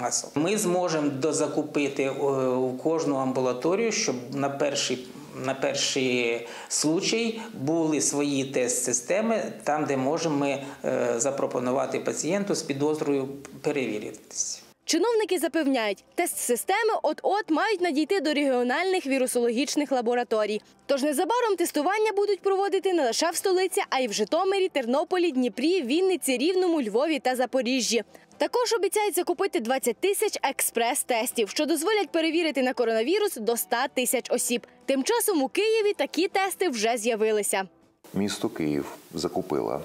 Масок. 0.00 0.30
Ми 0.36 0.58
зможемо 0.58 1.08
дозакупити 1.10 2.02
е, 2.02 2.10
у 2.48 2.72
кожну 2.72 3.16
амбулаторію, 3.16 3.92
щоб 3.92 4.16
на 4.32 4.48
перший 4.50 5.06
на 5.44 5.54
перший 5.54 6.46
случай 6.68 7.40
були 7.54 8.00
свої 8.00 8.44
тест-системи, 8.44 9.52
там, 9.64 9.84
де 9.84 9.96
можемо 9.96 10.36
ми 10.36 10.62
е, 10.84 11.14
запропонувати 11.16 12.00
пацієнту 12.00 12.54
з 12.54 12.62
підозрою 12.62 13.28
перевіритися. 13.62 14.62
Чиновники 14.84 15.38
запевняють, 15.38 16.04
тест-системи 16.14 16.92
от-от 17.02 17.50
мають 17.50 17.80
надійти 17.80 18.20
до 18.20 18.34
регіональних 18.34 19.06
вірусологічних 19.06 19.92
лабораторій. 19.92 20.60
Тож 20.86 21.02
незабаром 21.02 21.56
тестування 21.56 22.12
будуть 22.16 22.40
проводити 22.40 22.92
не 22.92 23.04
лише 23.04 23.30
в 23.30 23.36
столиці, 23.36 23.82
а 23.90 24.00
й 24.00 24.08
в 24.08 24.12
Житомирі, 24.12 24.68
Тернополі, 24.68 25.32
Дніпрі, 25.32 25.82
Вінниці, 25.82 26.36
Рівному, 26.38 26.82
Львові 26.82 27.18
та 27.18 27.36
Запоріжжі. 27.36 28.02
Також 28.38 28.72
обіцяють 28.72 29.14
закупити 29.14 29.60
20 29.60 29.96
тисяч 29.96 30.38
експрес-тестів, 30.42 31.48
що 31.48 31.66
дозволять 31.66 32.08
перевірити 32.12 32.62
на 32.62 32.72
коронавірус 32.72 33.36
до 33.36 33.56
100 33.56 33.76
тисяч 33.94 34.30
осіб. 34.30 34.66
Тим 34.86 35.04
часом 35.04 35.42
у 35.42 35.48
Києві 35.48 35.92
такі 35.92 36.28
тести 36.28 36.68
вже 36.68 36.96
з'явилися. 36.96 37.68
Місто 38.14 38.48
Київ 38.48 38.86
закупило 39.14 39.80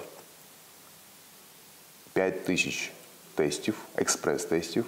5 2.12 2.44
тисяч 2.44 2.92
тестів, 3.34 3.74
експрес-тестів. 3.96 4.84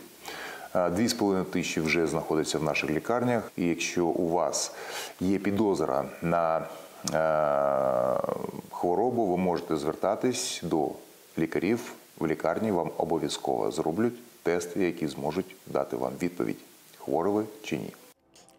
Е, 0.75 0.79
2,5 0.79 1.45
тисячі 1.45 1.81
вже 1.81 2.07
знаходяться 2.07 2.59
в 2.59 2.63
наших 2.63 2.91
лікарнях. 2.91 3.53
І 3.57 3.65
якщо 3.65 4.07
у 4.07 4.29
вас 4.29 4.73
є 5.21 5.39
підозра 5.39 6.05
на 6.23 6.59
е, 6.59 6.65
хворобу, 8.71 9.27
ви 9.27 9.37
можете 9.37 9.77
звертатись 9.77 10.61
до 10.63 10.89
лікарів 11.39 11.81
в 12.19 12.27
лікарні. 12.27 12.71
Вам 12.71 12.91
обов'язково 12.97 13.71
зроблять 13.71 14.43
тести, 14.43 14.81
які 14.81 15.07
зможуть 15.07 15.57
дати 15.67 15.97
вам 15.97 16.13
відповідь, 16.23 16.59
хворі 16.99 17.31
ви 17.31 17.45
чи 17.63 17.77
ні. 17.77 17.91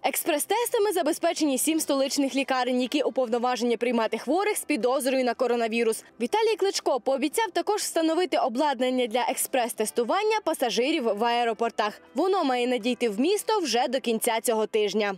Експрес-тестами 0.03 0.91
забезпечені 0.93 1.57
сім 1.57 1.79
столичних 1.79 2.35
лікарень, 2.35 2.81
які 2.81 3.01
уповноважені 3.01 3.77
приймати 3.77 4.17
хворих 4.17 4.57
з 4.57 4.63
підозрою 4.63 5.23
на 5.23 5.33
коронавірус. 5.33 6.03
Віталій 6.21 6.55
Кличко 6.59 6.99
пообіцяв 6.99 7.51
також 7.53 7.81
встановити 7.81 8.37
обладнання 8.37 9.07
для 9.07 9.21
експрес-тестування 9.29 10.39
пасажирів 10.43 11.03
в 11.03 11.23
аеропортах. 11.23 12.01
Воно 12.15 12.43
має 12.43 12.67
надійти 12.67 13.09
в 13.09 13.19
місто 13.19 13.59
вже 13.59 13.87
до 13.87 13.99
кінця 13.99 14.41
цього 14.41 14.67
тижня. 14.67 15.15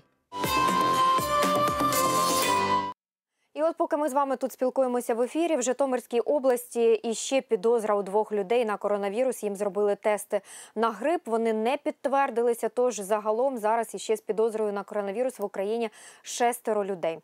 І 3.59 3.61
от 3.61 3.75
поки 3.75 3.97
ми 3.97 4.09
з 4.09 4.13
вами 4.13 4.35
тут 4.35 4.51
спілкуємося 4.51 5.13
в 5.13 5.21
ефірі, 5.21 5.55
в 5.55 5.61
Житомирській 5.61 6.19
області 6.19 6.93
іще 7.03 7.41
підозра 7.41 7.95
у 7.95 8.03
двох 8.03 8.31
людей 8.31 8.65
на 8.65 8.77
коронавірус. 8.77 9.43
Їм 9.43 9.55
зробили 9.55 9.95
тести 9.95 10.41
на 10.75 10.91
грип. 10.91 11.21
Вони 11.25 11.53
не 11.53 11.77
підтвердилися. 11.77 12.69
Тож 12.69 12.99
загалом 12.99 13.57
зараз 13.57 13.95
іще 13.95 14.17
з 14.17 14.21
підозрою 14.21 14.73
на 14.73 14.83
коронавірус 14.83 15.39
в 15.39 15.43
Україні 15.43 15.89
шестеро 16.21 16.85
людей. 16.85 17.19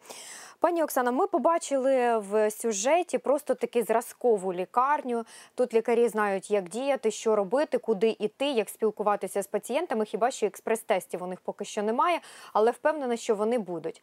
Пані 0.66 0.84
Оксана, 0.84 1.12
ми 1.12 1.28
побачили 1.28 2.18
в 2.18 2.52
сюжеті 2.52 3.18
просто 3.18 3.56
таки 3.56 3.84
зразкову 3.84 4.54
лікарню. 4.54 5.26
Тут 5.56 5.74
лікарі 5.74 6.08
знають, 6.08 6.52
як 6.52 6.70
діяти, 6.70 7.12
що 7.12 7.36
робити, 7.36 7.78
куди 7.78 8.16
йти, 8.20 8.46
як 8.46 8.70
спілкуватися 8.70 9.44
з 9.44 9.48
пацієнтами. 9.48 10.06
Хіба 10.06 10.32
що 10.32 10.46
експрес-тестів 10.46 11.24
у 11.24 11.28
них 11.28 11.42
поки 11.42 11.66
що 11.66 11.84
немає, 11.84 12.20
але 12.54 12.72
впевнена, 12.72 13.18
що 13.18 13.36
вони 13.36 13.58
будуть. 13.58 14.02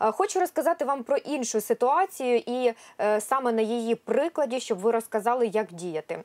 Е, 0.00 0.12
Хочу 0.12 0.40
розказати 0.40 0.84
вам 0.84 1.02
про 1.02 1.16
іншу 1.16 1.60
ситуацію 1.60 2.42
і 2.46 2.72
е, 3.00 3.20
саме 3.20 3.52
на 3.52 3.62
її 3.62 3.94
прикладі, 3.94 4.60
щоб 4.60 4.78
ви 4.78 4.90
розказали, 4.90 5.46
як 5.46 5.72
діяти. 5.72 6.22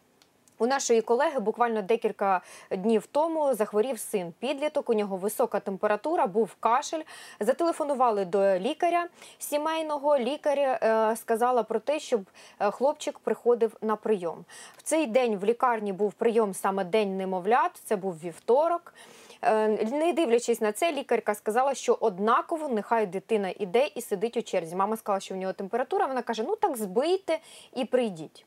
У 0.62 0.68
нашої 0.68 1.02
колеги 1.02 1.40
буквально 1.40 1.82
декілька 1.82 2.42
днів 2.72 3.08
тому 3.12 3.54
захворів 3.54 4.00
син 4.00 4.34
підліток. 4.40 4.90
У 4.90 4.94
нього 4.94 5.18
висока 5.18 5.60
температура, 5.60 6.28
був 6.28 6.56
кашель. 6.60 7.02
Зателефонували 7.40 8.26
до 8.26 8.60
лікаря 8.60 9.08
сімейного. 9.40 10.18
Лікар 10.18 10.60
е, 10.60 11.16
сказала 11.16 11.64
про 11.64 11.80
те, 11.80 12.00
щоб 12.00 12.22
е, 12.60 12.72
хлопчик 12.72 13.20
приходив 13.20 13.78
на 13.82 13.96
прийом. 13.96 14.46
В 14.78 14.82
цей 14.82 15.08
день 15.08 15.38
в 15.38 15.46
лікарні 15.46 15.94
був 15.94 16.14
прийом 16.14 16.54
саме 16.54 16.84
день 16.84 17.18
немовлят. 17.18 17.72
Це 17.86 17.96
був 17.96 18.20
вівторок. 18.24 18.94
Е, 19.42 19.68
Не 19.92 20.14
дивлячись 20.14 20.62
на 20.62 20.72
це, 20.72 20.92
лікарка 20.92 21.36
сказала, 21.36 21.74
що 21.74 21.98
однаково 22.00 22.68
нехай 22.68 23.06
дитина 23.06 23.54
іде 23.60 23.88
і 23.96 24.02
сидить 24.02 24.38
у 24.38 24.42
черзі. 24.42 24.76
Мама 24.76 24.98
сказала, 24.98 25.20
що 25.20 25.34
в 25.36 25.38
нього 25.38 25.54
температура. 25.54 26.06
Вона 26.06 26.22
каже: 26.22 26.44
ну 26.44 26.56
так 26.56 26.78
збийте 26.78 27.40
і 27.76 27.86
прийдіть. 27.86 28.46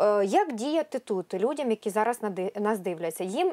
Е, 0.00 0.24
Як 0.24 0.52
діяти 0.52 0.98
тут 0.98 1.34
людям, 1.34 1.70
які 1.70 1.90
зараз 1.90 2.18
нас 2.60 2.78
дивляться? 2.78 3.24
Їм 3.24 3.52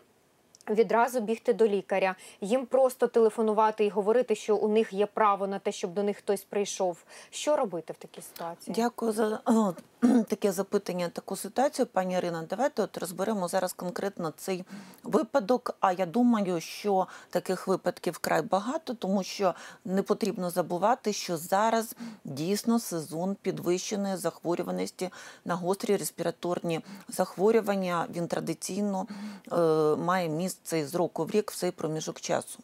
відразу 0.70 1.20
бігти 1.20 1.54
до 1.54 1.68
лікаря, 1.68 2.16
їм 2.42 2.66
просто 2.66 3.08
телефонувати 3.08 3.86
і 3.86 3.90
говорити, 3.90 4.36
що 4.36 4.56
у 4.56 4.68
них 4.68 4.94
є 4.94 5.06
право 5.06 5.48
на 5.48 5.60
те, 5.60 5.72
щоб 5.72 5.94
до 5.94 6.04
них 6.04 6.18
хтось 6.18 6.44
прийшов. 6.44 6.98
Що 7.30 7.56
робити 7.56 7.94
в 7.94 7.98
такій 7.98 8.22
ситуації? 8.22 8.76
Дякую 8.76 9.12
за 9.12 9.40
о, 9.46 9.74
таке 10.28 10.52
запитання, 10.52 11.10
таку 11.14 11.36
ситуацію, 11.36 11.86
пані 11.86 12.14
Ірина. 12.14 12.44
Давайте 12.50 12.84
от 12.84 12.98
розберемо 12.98 13.48
зараз 13.48 13.74
конкретно 13.74 14.34
цей 14.38 14.66
випадок. 15.04 15.78
А 15.80 15.92
я 15.92 16.06
думаю, 16.06 16.62
що 16.62 17.08
таких 17.30 17.68
випадків 17.68 18.14
вкрай 18.14 18.42
багато, 18.42 18.94
тому 18.94 19.24
що 19.24 19.54
не 19.86 20.02
потрібно 20.02 20.50
забувати, 20.50 21.14
що 21.14 21.38
зараз 21.38 21.96
дійсно 22.24 22.80
сезон 22.80 23.36
підвищеної 23.42 24.16
захворюваності 24.16 25.10
на 25.46 25.56
гострі 25.56 25.96
респіраторні 25.96 26.82
захворювання. 27.08 28.08
Він 28.16 28.28
традиційно 28.28 29.08
е, 29.52 29.56
має 29.96 30.30
місце 30.30 30.55
з 30.66 30.96
року 30.96 31.26
в 31.26 31.32
рік 31.32 31.52
в 31.52 31.56
цей 31.56 31.72
проміжок 31.72 32.22
часу. 32.22 32.60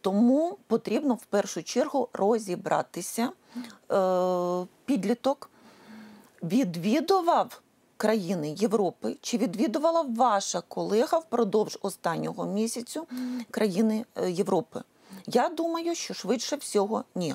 Тому 0.00 0.58
потрібно 0.66 1.14
в 1.14 1.24
першу 1.24 1.62
чергу 1.62 2.08
розібратися 2.12 3.30
е, 3.92 4.66
підліток 4.84 5.50
відвідував 6.42 7.62
країни 7.96 8.54
Європи, 8.58 9.16
чи 9.20 9.38
відвідувала 9.38 10.02
ваша 10.02 10.60
колега 10.60 11.18
впродовж 11.18 11.78
останнього 11.82 12.46
місяцю 12.46 13.06
країни 13.50 14.04
е, 14.16 14.30
Європи? 14.30 14.82
Я 15.26 15.48
думаю, 15.48 15.94
що 15.94 16.14
швидше 16.14 16.56
всього 16.56 17.04
ні. 17.14 17.34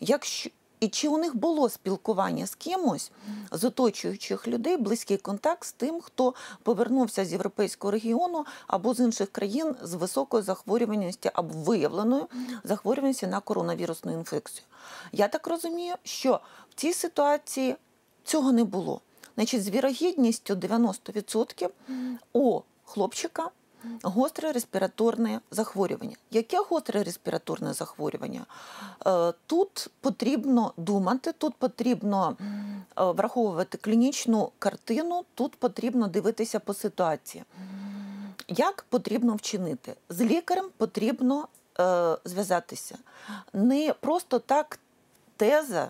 Якщо 0.00 0.50
і 0.80 0.88
чи 0.88 1.08
у 1.08 1.18
них 1.18 1.36
було 1.36 1.68
спілкування 1.68 2.46
з 2.46 2.54
кимось 2.54 3.10
з 3.50 3.64
оточуючих 3.64 4.48
людей, 4.48 4.76
близький 4.76 5.16
контакт 5.16 5.64
з 5.64 5.72
тим, 5.72 6.00
хто 6.00 6.34
повернувся 6.62 7.24
з 7.24 7.32
європейського 7.32 7.90
регіону 7.90 8.44
або 8.66 8.94
з 8.94 9.00
інших 9.00 9.32
країн 9.32 9.74
з 9.82 9.94
високою 9.94 10.42
захворюваністю 10.42 11.30
або 11.34 11.54
виявленою 11.54 12.26
захворюваністю 12.64 13.26
на 13.26 13.40
коронавірусну 13.40 14.12
інфекцію? 14.12 14.64
Я 15.12 15.28
так 15.28 15.46
розумію, 15.46 15.94
що 16.04 16.40
в 16.70 16.74
цій 16.74 16.92
ситуації 16.92 17.76
цього 18.24 18.52
не 18.52 18.64
було. 18.64 19.00
Значить, 19.34 19.64
з 19.64 19.68
вірогідністю 19.68 20.54
90% 20.54 21.68
у 22.32 22.60
хлопчика 22.84 23.50
гостре 24.02 24.52
респіраторне 24.52 25.40
захворювання. 25.50 26.16
Яке 26.30 26.58
гостре 26.58 27.02
респіраторне 27.02 27.72
захворювання? 27.72 28.46
Е, 29.06 29.32
Тут 29.46 29.88
потрібно 30.00 30.72
думати, 30.76 31.32
тут 31.32 31.54
потрібно 31.54 32.36
е, 32.40 32.44
враховувати 32.96 33.78
клінічну 33.78 34.50
картину, 34.58 35.24
тут 35.34 35.56
потрібно 35.56 36.08
дивитися 36.08 36.60
по 36.60 36.74
ситуації. 36.74 37.44
Як 38.48 38.86
потрібно 38.88 39.34
вчинити? 39.34 39.94
З 40.08 40.20
лікарем 40.20 40.66
потрібно 40.76 41.48
е, 41.80 42.16
зв'язатися. 42.24 42.98
Не 43.52 43.94
просто 44.00 44.38
так 44.38 44.78
теза, 45.36 45.88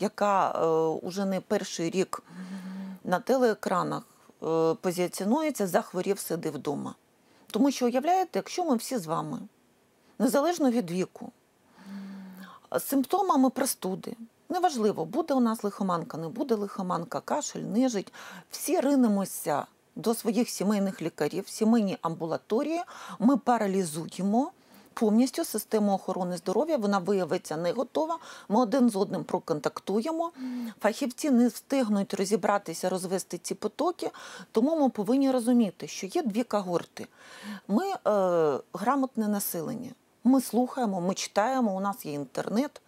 яка 0.00 0.66
уже 1.02 1.24
не 1.24 1.40
перший 1.40 1.90
рік 1.90 2.22
на 3.04 3.18
телеекранах 3.18 4.02
позиціонується, 4.80 5.66
захворів, 5.66 6.18
сиди 6.18 6.50
вдома. 6.50 6.94
Тому 7.50 7.70
що, 7.70 7.86
уявляєте, 7.86 8.30
якщо 8.38 8.64
ми 8.64 8.76
всі 8.76 8.98
з 8.98 9.06
вами, 9.06 9.38
незалежно 10.18 10.70
від 10.70 10.90
віку, 10.90 11.32
з 12.72 12.82
симптомами 12.82 13.50
простуди, 13.50 14.16
неважливо, 14.48 15.04
буде 15.04 15.34
у 15.34 15.40
нас 15.40 15.64
лихоманка, 15.64 16.16
не 16.16 16.28
буде 16.28 16.54
лихоманка, 16.54 17.20
кашель, 17.20 17.60
нежить, 17.60 18.12
всі 18.50 18.80
ринемося 18.80 19.66
до 19.96 20.14
своїх 20.14 20.48
сімейних 20.48 21.02
лікарів, 21.02 21.48
сімейні 21.48 21.98
амбулаторії, 22.02 22.80
ми 23.18 23.36
паралізуємо 23.36 24.50
повністю 24.98 25.44
систему 25.44 25.92
охорони 25.92 26.36
здоров'я, 26.36 26.76
вона 26.76 26.98
виявиться 26.98 27.56
не 27.56 27.72
готова. 27.72 28.18
Ми 28.48 28.60
один 28.60 28.90
з 28.90 28.96
одним 28.96 29.24
проконтактуємо. 29.24 30.32
Фахівці 30.80 31.30
не 31.30 31.48
встигнуть 31.48 32.14
розібратися, 32.14 32.88
розвести 32.88 33.38
ці 33.38 33.54
потоки, 33.54 34.10
тому 34.52 34.80
ми 34.80 34.88
повинні 34.88 35.30
розуміти, 35.30 35.88
що 35.88 36.06
є 36.06 36.22
дві 36.22 36.42
когорти. 36.42 37.06
Ми 37.68 37.84
е, 37.88 37.98
грамотне 38.72 39.28
населення. 39.28 39.90
Ми 40.24 40.40
слухаємо, 40.40 41.00
ми 41.00 41.14
читаємо, 41.14 41.76
у 41.76 41.80
нас 41.80 42.06
є 42.06 42.12
інтернет. 42.12 42.80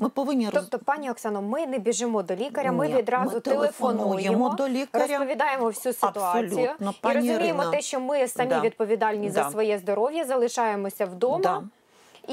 Ми 0.00 0.08
повинні 0.08 0.44
роз... 0.50 0.54
Тобто, 0.54 0.78
пані 0.78 1.10
Оксано, 1.10 1.42
ми 1.42 1.66
не 1.66 1.78
біжимо 1.78 2.22
до 2.22 2.34
лікаря, 2.36 2.72
ми 2.72 2.88
Ні, 2.88 2.94
відразу 2.94 3.34
ми 3.34 3.40
телефонуємо, 3.40 4.04
телефонуємо 4.14 4.54
до 4.54 4.68
лікаря. 4.68 5.06
розповідаємо 5.06 5.66
всю 5.66 5.92
ситуацію 5.92 6.44
Абсолютно, 6.44 6.90
і 6.90 7.02
пані 7.02 7.14
розуміємо 7.16 7.62
Ірино. 7.62 7.70
те, 7.70 7.80
що 7.80 8.00
ми 8.00 8.28
самі 8.28 8.48
Да. 8.50 8.60
відповідальні 8.60 9.30
за 9.30 9.50
своє 9.50 9.78
здоров'я, 9.78 10.24
залишаємося 10.24 11.06
вдома. 11.06 11.38
Да. 11.42 11.62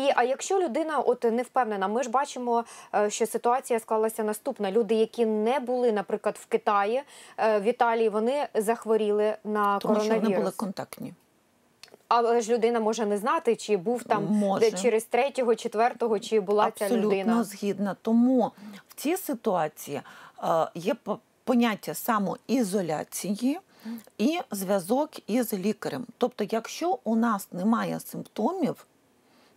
І 0.01 0.12
а 0.15 0.23
якщо 0.23 0.60
людина 0.60 0.99
от 0.99 1.23
не 1.23 1.43
впевнена, 1.43 1.88
ми 1.88 2.04
ж 2.04 2.10
бачимо, 2.10 2.65
е, 2.95 3.10
що 3.10 3.25
ситуація 3.25 3.80
склалася 3.80 4.23
наступна. 4.23 4.71
Люди, 4.71 4.95
які 4.95 5.25
не 5.25 5.60
були, 5.60 5.91
наприклад, 5.91 6.38
в 6.41 6.45
Китаї, 6.45 7.04
е, 7.38 7.60
в 7.60 7.63
Італії, 7.63 8.10
вони 8.10 8.47
захворіли 8.56 9.36
на 9.43 9.78
Тому 9.80 9.95
що 9.95 10.04
коронавірус. 10.04 10.23
вони 10.30 10.38
були 10.39 10.51
контактні. 10.58 11.13
Але 12.17 12.41
ж 12.41 12.54
людина 12.54 12.80
може 12.80 13.06
не 13.06 13.17
знати, 13.17 13.56
чи 13.56 13.78
був 13.78 14.04
там 14.04 14.25
Може. 14.25 14.60
де 14.60 14.78
через 14.78 15.04
третього, 15.04 15.56
четвертого, 15.56 16.19
чи 16.19 16.39
була 16.39 16.71
ця 16.71 16.89
людина. 16.89 17.06
Абсолютно 17.08 17.43
згідна. 17.43 17.95
Тому 18.01 18.51
в 18.88 18.95
цій 18.95 19.17
ситуації 19.17 20.01
е, 20.43 20.67
є 20.75 20.95
поняття 21.43 21.93
самоізоляції 21.93 23.60
і 24.17 24.39
зв'язок 24.51 25.10
із 25.28 25.54
лікарем. 25.54 26.06
Тобто, 26.17 26.45
якщо 26.51 26.99
у 27.04 27.15
нас 27.15 27.47
немає 27.51 27.99
симптомів, 27.99 28.86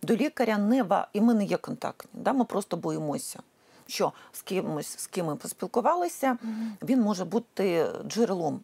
до 0.01 0.15
лікаря 0.15 0.57
не 0.57 0.83
ва, 0.83 1.07
і 1.13 1.21
ми 1.21 1.33
не 1.33 1.45
є 1.45 1.57
контактні, 1.57 2.09
да? 2.13 2.33
ми 2.33 2.45
просто 2.45 2.77
боїмося. 2.77 3.39
Що 3.87 4.11
з 4.31 4.41
кимось, 4.41 4.99
з 4.99 5.07
ким 5.07 5.25
ми 5.25 5.35
поспілкувалися, 5.35 6.37
він 6.81 7.01
може 7.01 7.25
бути 7.25 7.85
джерелом. 8.07 8.59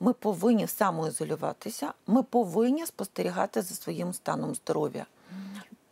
Ми 0.00 0.12
повинні 0.12 0.66
самоізолюватися, 0.66 1.92
ми 2.06 2.22
повинні 2.22 2.86
спостерігати 2.86 3.62
за 3.62 3.74
своїм 3.74 4.12
станом 4.12 4.54
здоров'я. 4.54 5.06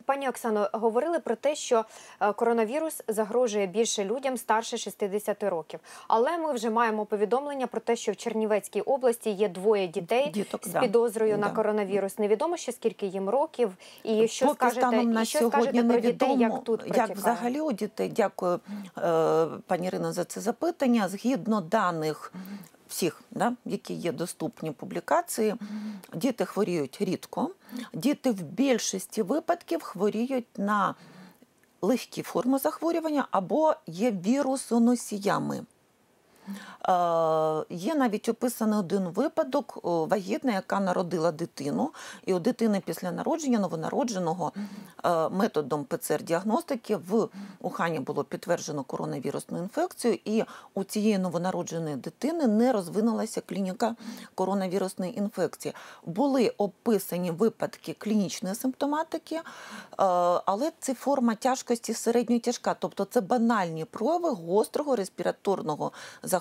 Пані 0.09 0.29
Оксано, 0.29 0.69
говорили 0.73 1.19
про 1.19 1.35
те, 1.35 1.55
що 1.55 1.85
е, 2.19 2.33
коронавірус 2.33 3.01
загрожує 3.07 3.67
більше 3.67 4.05
людям 4.05 4.37
старше 4.37 4.77
60 4.77 5.43
років. 5.43 5.79
Але 6.07 6.37
ми 6.37 6.53
вже 6.53 6.69
маємо 6.69 7.05
повідомлення 7.05 7.67
про 7.67 7.81
те, 7.81 7.95
що 7.95 8.11
в 8.11 8.15
Чернівецькій 8.15 8.81
області 8.81 9.29
є 9.29 9.49
двоє 9.49 9.87
дітей 9.87 10.29
Діток, 10.29 10.67
з 10.67 10.71
да. 10.71 10.79
підозрою 10.79 11.37
на 11.37 11.49
коронавірус. 11.49 12.19
Невідомо 12.19 12.57
ще 12.57 12.71
скільки 12.71 13.05
їм 13.05 13.29
років, 13.29 13.77
і 14.03 14.27
що 14.27 14.45
Поки 14.45 14.57
скажете, 14.57 14.81
станом 14.81 15.11
на 15.11 15.21
і 15.21 15.25
що 15.25 15.39
сьогодні 15.39 15.59
скажете 15.59 15.83
про 15.83 15.99
дітей, 15.99 16.37
як 16.37 16.63
тут 16.63 16.81
як 16.95 17.09
взагалі 17.09 17.61
у 17.61 17.71
дітей. 17.71 18.09
Дякую, 18.15 18.59
е, 18.97 19.45
пані 19.67 19.87
Ірино, 19.87 20.13
за 20.13 20.23
це 20.23 20.41
запитання. 20.41 21.07
Згідно 21.07 21.61
даних 21.61 22.33
всіх, 22.89 23.21
да, 23.31 23.53
які 23.65 23.93
є 23.93 24.11
доступні 24.11 24.71
публікації, 24.71 25.55
діти 26.13 26.45
хворіють 26.45 26.97
рідко. 27.01 27.51
Діти 27.93 28.31
в 28.31 28.41
більшості 28.41 29.21
випадків 29.21 29.81
хворіють 29.83 30.57
на 30.57 30.95
легкі 31.81 32.21
форми 32.21 32.57
захворювання 32.57 33.27
або 33.31 33.73
є 33.87 34.11
вірусоносіями. 34.11 35.65
Е, 36.89 37.65
Є 37.69 37.95
навіть 37.95 38.29
описаний 38.29 38.79
один 38.79 39.03
випадок 39.03 39.79
вагітна, 39.83 40.53
яка 40.53 40.79
народила 40.79 41.31
дитину, 41.31 41.91
і 42.25 42.33
у 42.33 42.39
дитини 42.39 42.81
після 42.85 43.11
народження 43.11 43.59
новонародженого 43.59 44.51
е, 45.05 45.29
методом 45.29 45.83
ПЦР-діагностики 45.83 46.99
в 47.09 47.27
Ухані 47.61 47.99
було 47.99 48.23
підтверджено 48.23 48.83
коронавірусну 48.83 49.57
інфекцію, 49.57 50.17
і 50.25 50.43
у 50.73 50.83
цієї 50.83 51.17
новонародженої 51.17 51.95
дитини 51.95 52.47
не 52.47 52.71
розвинулася 52.71 53.41
клініка 53.41 53.95
коронавірусної 54.35 55.17
інфекції. 55.17 55.73
Були 56.05 56.49
описані 56.57 57.31
випадки 57.31 57.95
клінічної 57.99 58.55
симптоматики, 58.55 59.35
е, 59.35 59.41
але 60.45 60.71
це 60.79 60.93
форма 60.93 61.35
тяжкості 61.35 61.93
середньо 61.93 62.39
тяжка, 62.39 62.75
тобто 62.79 63.05
це 63.05 63.21
банальні 63.21 63.85
прояви 63.85 64.29
гострого 64.29 64.95
респіраторного 64.95 65.91
захворювання, 66.23 66.38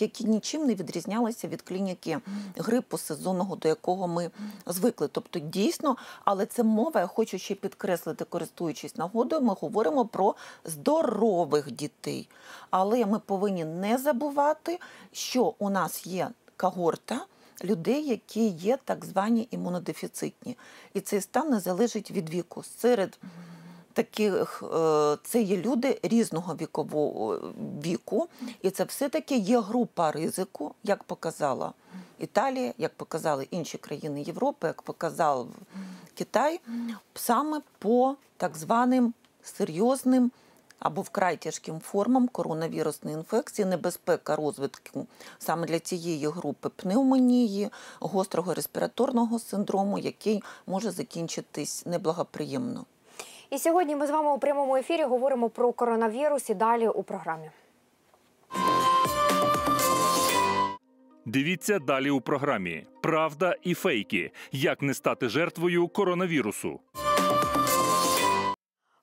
які 0.00 0.24
нічим 0.24 0.66
не 0.66 0.74
відрізнялися 0.74 1.48
від 1.48 1.62
клініки 1.62 2.18
грипу 2.56 2.98
сезонного, 2.98 3.56
до 3.56 3.68
якого 3.68 4.08
ми 4.08 4.30
звикли. 4.66 5.08
Тобто, 5.08 5.38
дійсно, 5.38 5.96
але 6.24 6.46
це 6.46 6.62
мова, 6.62 7.00
я 7.00 7.06
хочу 7.06 7.38
ще 7.38 7.54
підкреслити, 7.54 8.24
користуючись 8.24 8.96
нагодою, 8.96 9.42
ми 9.42 9.54
говоримо 9.60 10.06
про 10.06 10.34
здорових 10.64 11.72
дітей. 11.72 12.28
Але 12.70 13.06
ми 13.06 13.18
повинні 13.18 13.64
не 13.64 13.98
забувати, 13.98 14.80
що 15.12 15.54
у 15.58 15.70
нас 15.70 16.06
є 16.06 16.30
когорта 16.56 17.26
людей, 17.64 18.06
які 18.06 18.48
є 18.48 18.78
так 18.84 19.04
звані 19.04 19.48
імунодефіцитні. 19.50 20.56
І 20.94 21.00
цей 21.00 21.20
стан 21.20 21.50
не 21.50 21.60
залежить 21.60 22.10
від 22.10 22.30
віку. 22.30 22.62
Серед 22.62 23.18
таких 23.94 24.62
е, 24.62 25.16
це 25.24 25.42
є 25.42 25.56
люди 25.56 26.00
різного 26.02 26.54
вікового 26.54 27.40
віку, 27.84 28.28
і 28.62 28.70
це 28.70 28.84
все-таки 28.84 29.36
є 29.36 29.60
група 29.60 30.12
ризику, 30.12 30.74
як 30.84 31.04
показала 31.04 31.72
Італія, 32.18 32.74
як 32.78 32.94
показали 32.94 33.46
інші 33.50 33.78
країни 33.78 34.22
Європи, 34.22 34.66
як 34.66 34.82
показав 34.82 35.48
Китай, 36.14 36.60
саме 37.14 37.60
по 37.78 38.16
так 38.36 38.56
званим 38.56 39.14
серйозним 39.42 40.30
або 40.78 41.02
вкрай 41.02 41.36
тяжким 41.36 41.80
формам 41.80 42.28
коронавірусної 42.28 43.16
інфекції, 43.16 43.66
небезпека 43.66 44.36
розвитку 44.36 45.06
саме 45.38 45.66
для 45.66 45.78
цієї 45.78 46.28
групи 46.28 46.68
пневмонії, 46.68 47.70
гострого 48.00 48.54
респіраторного 48.54 49.38
синдрому, 49.38 49.98
який 49.98 50.42
може 50.66 50.90
закінчитись 50.90 51.86
неблагоприємно. 51.86 52.84
І 53.54 53.58
сьогодні 53.58 53.96
ми 53.96 54.06
з 54.06 54.10
вами 54.10 54.32
у 54.32 54.38
прямому 54.38 54.76
ефірі 54.76 55.02
говоримо 55.02 55.48
про 55.48 55.72
коронавірус 55.72 56.50
і 56.50 56.54
далі 56.54 56.88
у 56.88 57.02
програмі. 57.02 57.50
Дивіться 61.26 61.78
далі 61.78 62.10
у 62.10 62.20
програмі 62.20 62.86
Правда 63.02 63.56
і 63.62 63.74
фейки. 63.74 64.30
Як 64.52 64.82
не 64.82 64.94
стати 64.94 65.28
жертвою 65.28 65.88
коронавірусу. 65.88 66.80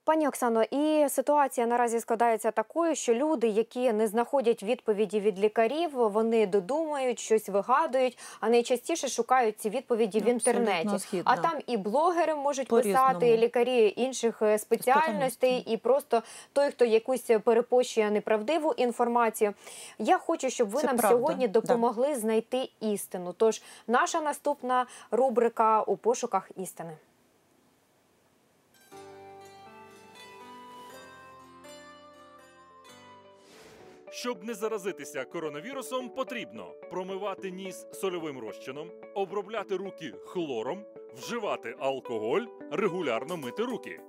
Пані 0.04 0.28
Оксано, 0.28 0.64
і 0.64 1.10
ситуація 1.10 1.68
наразі 1.68 1.99
складається 1.99 2.52
такою, 2.52 2.95
що 2.95 3.14
люди, 3.14 3.47
які 3.47 3.93
не 3.93 4.08
знаходять 4.08 4.64
відповіді 4.64 5.20
від 5.20 5.39
лікарів, 5.39 5.89
вони 5.93 6.47
додумають, 6.47 7.20
щось 7.20 7.49
вигадують, 7.49 8.18
а 8.39 8.49
найчастіше 8.49 9.08
шукають 9.08 9.60
ці 9.60 9.70
відповіді 9.70 10.20
в 10.20 10.28
інтернеті. 10.28 10.97
Згідна. 10.97 11.24
А 11.26 11.38
там 11.38 11.60
і 11.68 11.78
блогери 11.78 12.36
можуть 12.36 12.68
писати, 12.68 13.30
і 13.30 13.38
лікарі 13.38 13.93
інших 13.97 14.41
е, 14.41 14.60
спеціальностей, 14.60 15.58
і 15.60 15.78
просто 15.78 16.24
той, 16.54 16.72
хто 16.72 16.86
якусь 16.86 17.32
перепощує 17.43 18.12
неправдиву 18.12 18.74
інформацію. 18.78 19.54
Я 19.99 20.18
хочу, 20.18 20.49
щоб 20.49 20.70
ви 20.70 20.82
Це 20.82 20.88
нам 20.88 20.97
правда, 20.97 21.18
сьогодні 21.18 21.47
да. 21.47 21.62
допомогли 21.62 22.16
знайти 22.16 22.70
істину. 22.80 23.34
Тож 23.38 23.62
наша 23.88 24.22
наступна 24.22 24.86
рубрика 25.12 25.82
у 25.82 25.97
пошуках 25.97 26.52
істини. 26.56 26.97
Щоб 34.14 34.43
не 34.43 34.53
заразитися 34.53 35.26
коронавірусом, 35.26 36.09
потрібно 36.09 36.74
промивати 36.89 37.51
ніс 37.51 37.86
сольовим 37.93 38.39
розчином, 38.39 38.91
обробляти 39.16 39.76
руки 39.76 40.14
хлором, 40.26 40.84
вживати 41.18 41.76
алкоголь, 41.80 42.41
регулярно 42.72 43.38
мити 43.38 43.64
руки. 43.64 43.99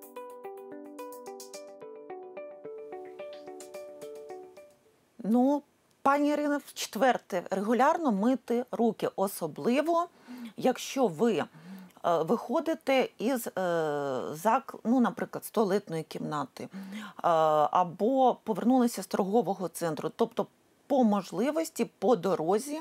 Ну, 5.18 5.62
пані 6.02 6.28
Ірина, 6.28 6.60
в 6.66 6.72
четверте, 6.74 7.42
регулярно 7.50 8.12
мити 8.12 8.64
руки, 8.70 9.08
особливо, 9.16 10.08
якщо 10.56 11.06
ви 11.06 11.44
е, 12.04 12.22
виходите 12.22 13.08
із 13.18 13.46
е, 13.46 13.52
зак, 14.32 14.74
ну, 14.84 15.00
наприклад, 15.00 15.48
туалетної 15.52 16.02
кімнати, 16.02 16.64
е, 16.64 16.68
або 17.70 18.36
повернулися 18.44 19.02
з 19.02 19.06
торгового 19.06 19.68
центру. 19.68 20.10
Тобто, 20.16 20.46
по 20.86 21.04
можливості, 21.04 21.90
по 21.98 22.16
дорозі, 22.16 22.80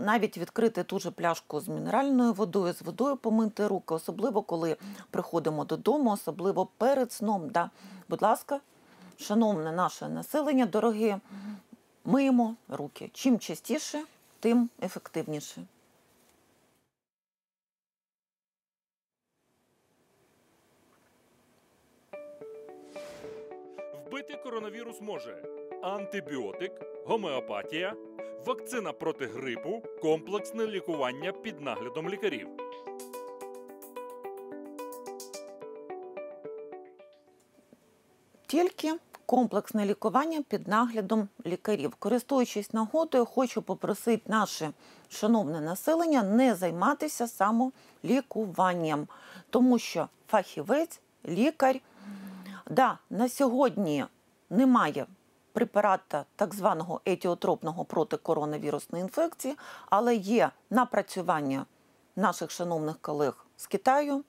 навіть 0.00 0.38
відкрити 0.38 0.82
ту 0.82 0.98
же 0.98 1.10
пляшку 1.10 1.60
з 1.60 1.68
мінеральною 1.68 2.32
водою, 2.32 2.72
з 2.72 2.82
водою 2.82 3.16
помити 3.16 3.66
руки, 3.66 3.94
особливо 3.94 4.42
коли 4.42 4.76
приходимо 5.10 5.64
додому, 5.64 6.10
особливо 6.10 6.68
перед 6.78 7.12
сном. 7.12 7.50
Да. 7.50 7.70
Будь 8.08 8.22
ласка, 8.22 8.60
шановне 9.18 9.72
наше 9.72 10.08
населення, 10.08 10.66
дороге, 10.66 11.20
миємо 12.04 12.54
руки. 12.68 13.10
Чим 13.12 13.38
частіше, 13.38 14.04
тим 14.40 14.70
ефективніше. 14.82 15.62
Вбити 24.18 24.36
коронавірус 24.44 25.00
може 25.00 25.42
антибіотик, 25.82 26.72
гомеопатія, 27.06 27.94
вакцина 28.46 28.92
проти 28.92 29.26
грипу, 29.26 29.82
комплексне 30.02 30.66
лікування 30.66 31.32
під 31.32 31.60
наглядом 31.60 32.08
лікарів. 32.08 32.48
Тільки 38.46 38.94
комплексне 39.26 39.86
лікування 39.86 40.42
під 40.48 40.68
наглядом 40.68 41.28
лікарів. 41.46 41.94
Користуючись 41.94 42.72
нагодою, 42.72 43.24
хочу 43.24 43.62
попросити 43.62 44.22
наше 44.26 44.70
шановне 45.08 45.60
населення 45.60 46.22
не 46.22 46.54
займатися 46.54 47.28
самолікуванням, 47.28 49.08
тому 49.50 49.78
що 49.78 50.08
фахівець, 50.28 51.00
лікар, 51.28 51.80
да, 52.70 52.98
на 53.10 53.28
сьогодні 53.28 54.04
немає 54.50 55.06
препарата 55.52 56.24
так 56.36 56.54
званого 56.54 57.00
етіотропного 57.04 57.84
проти 57.84 58.16
коронавірусної 58.16 59.02
інфекції, 59.02 59.56
але 59.90 60.14
є 60.14 60.50
напрацювання 60.70 61.66
наших 62.16 62.50
шановних 62.50 62.98
колег 62.98 63.46
з 63.56 63.66
Китаю, 63.66 64.24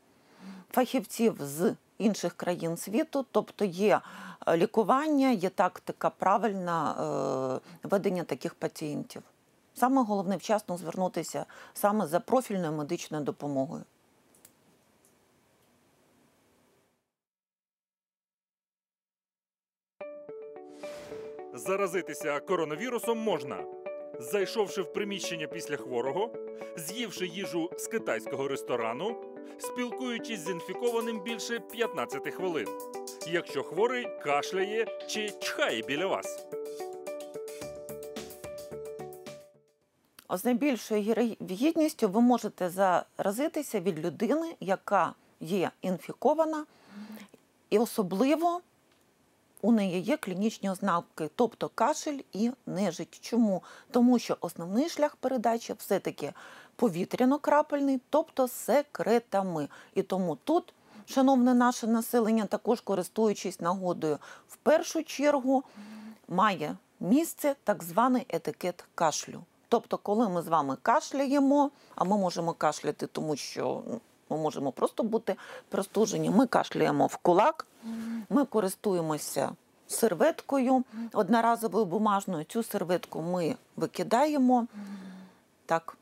фахівців 0.71 1.37
з 1.41 1.75
інших 1.97 2.33
країн 2.33 2.77
світу, 2.77 3.25
тобто 3.31 3.65
є 3.65 4.01
е, 4.47 4.57
лікування, 4.57 5.29
є 5.29 5.49
тактика 5.49 6.09
правильна 6.09 6.95
е, 7.83 7.87
ведення 7.87 8.23
таких 8.23 8.55
пацієнтів. 8.55 9.23
Саме 9.73 10.03
головне 10.03 10.37
вчасно 10.37 10.77
звернутися 10.77 11.45
саме 11.73 12.07
за 12.07 12.19
профільною 12.19 12.71
медичною 12.71 13.23
допомогою. 13.23 13.83
Заразитися 21.66 22.39
коронавірусом 22.39 23.18
можна, 23.18 23.64
зайшовши 24.20 24.82
в 24.82 24.93
приміщення 24.93 25.47
після 25.47 25.78
хворого, 25.78 26.34
з'ївши 26.78 27.28
їжу 27.28 27.70
з 27.78 27.88
китайського 27.88 28.47
ресторану, 28.47 29.16
спілкуючись 29.57 30.39
з 30.39 30.49
інфікованим 30.49 31.24
більше 31.24 31.60
15 31.60 32.34
хвилин, 32.34 32.68
якщо 33.28 33.64
хворий 33.64 34.07
кашляє 34.24 34.88
чи 35.07 35.30
чхає 35.41 35.82
біля 35.82 36.05
вас. 36.05 36.45
З 40.30 40.45
найбільшою 40.45 41.01
вірогідністю 41.41 42.10
ви 42.10 42.22
можете 42.22 42.70
заразитися 42.70 43.80
від 43.80 44.05
людини, 44.05 44.55
яка 44.60 45.14
є 45.39 45.72
інфікована, 45.82 46.66
і 47.70 47.80
особливо 47.80 48.62
у 49.62 49.72
неї 49.72 50.01
є 50.01 50.18
клінічні 50.18 50.70
ознаки, 50.70 51.30
тобто 51.36 51.70
кашель 51.76 52.20
і 52.34 52.51
нежить. 52.66 53.20
Чому? 53.22 53.64
Тому 53.91 54.20
що 54.20 54.38
основний 54.41 54.89
шлях 54.89 55.16
передачі 55.16 55.74
все-таки 55.78 56.34
повітряно-крапельний, 56.78 57.99
тобто 58.10 58.47
секретами. 58.47 59.68
І 59.95 60.01
тому 60.01 60.36
тут, 60.43 60.74
шановне 61.05 61.53
наше 61.53 61.88
населення, 61.88 62.45
також 62.45 62.82
користуючись 62.82 63.60
нагодою, 63.60 64.18
в 64.47 64.55
першу 64.55 65.03
чергу 65.03 65.64
має 66.28 66.78
місце 66.99 67.55
так 67.64 67.84
званий 67.84 68.26
етикет 68.30 68.86
кашлю. 68.95 69.43
Тобто, 69.70 69.97
коли 69.97 70.30
ми 70.30 70.41
з 70.41 70.47
вами 70.47 70.78
кашляємо, 70.82 71.72
а 71.95 72.03
ми 72.03 72.18
можемо 72.18 72.53
кашляти, 72.53 73.07
тому 73.07 73.36
що 73.36 73.84
ну, 73.88 74.01
ми 74.30 74.38
можемо 74.38 74.71
просто 74.71 75.03
бути 75.03 75.36
простужені. 75.69 76.30
Ми 76.30 76.47
кашляємо 76.47 77.05
в 77.05 77.17
кулак, 77.17 77.67
ми 78.30 78.45
користуємося 78.45 79.51
серветкою 79.88 80.84
одноразовою 81.13 81.86
бумажною. 81.86 82.43
Цю 82.43 82.63
серветку 82.63 83.21
ми 83.21 83.55
викидаємо. 83.75 84.67
Так. 85.65 85.99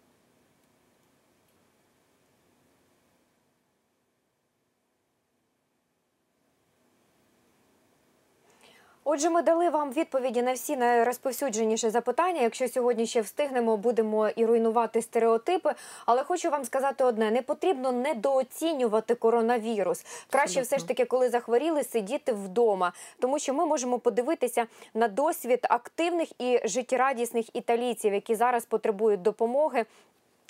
Отже, 9.09 9.29
ми 9.29 9.41
дали 9.41 9.69
вам 9.69 9.91
відповіді 9.91 10.41
на 10.41 10.53
всі 10.53 10.77
найрозповсюдженіші 10.77 11.89
запитання. 11.89 12.41
Якщо 12.41 12.67
сьогодні 12.67 13.07
ще 13.07 13.21
встигнемо, 13.21 13.77
будемо 13.77 14.29
і 14.29 14.45
руйнувати 14.45 15.01
стереотипи. 15.01 15.73
Але 16.05 16.23
хочу 16.23 16.49
вам 16.49 16.65
сказати 16.65 17.03
одне: 17.03 17.31
не 17.31 17.41
потрібно 17.41 17.91
недооцінювати 17.91 19.15
коронавірус. 19.15 20.05
Краще 20.29 20.61
все 20.61 20.77
ж 20.77 20.87
таки, 20.87 21.05
коли 21.05 21.29
захворіли, 21.29 21.83
сидіти 21.83 22.33
вдома, 22.33 22.93
тому 23.19 23.39
що 23.39 23.53
ми 23.53 23.65
можемо 23.65 23.99
подивитися 23.99 24.65
на 24.93 25.07
досвід 25.07 25.59
активних 25.69 26.41
і 26.41 26.59
життєрадісних 26.65 27.55
італійців, 27.55 28.13
які 28.13 28.35
зараз 28.35 28.65
потребують 28.65 29.21
допомоги. 29.21 29.85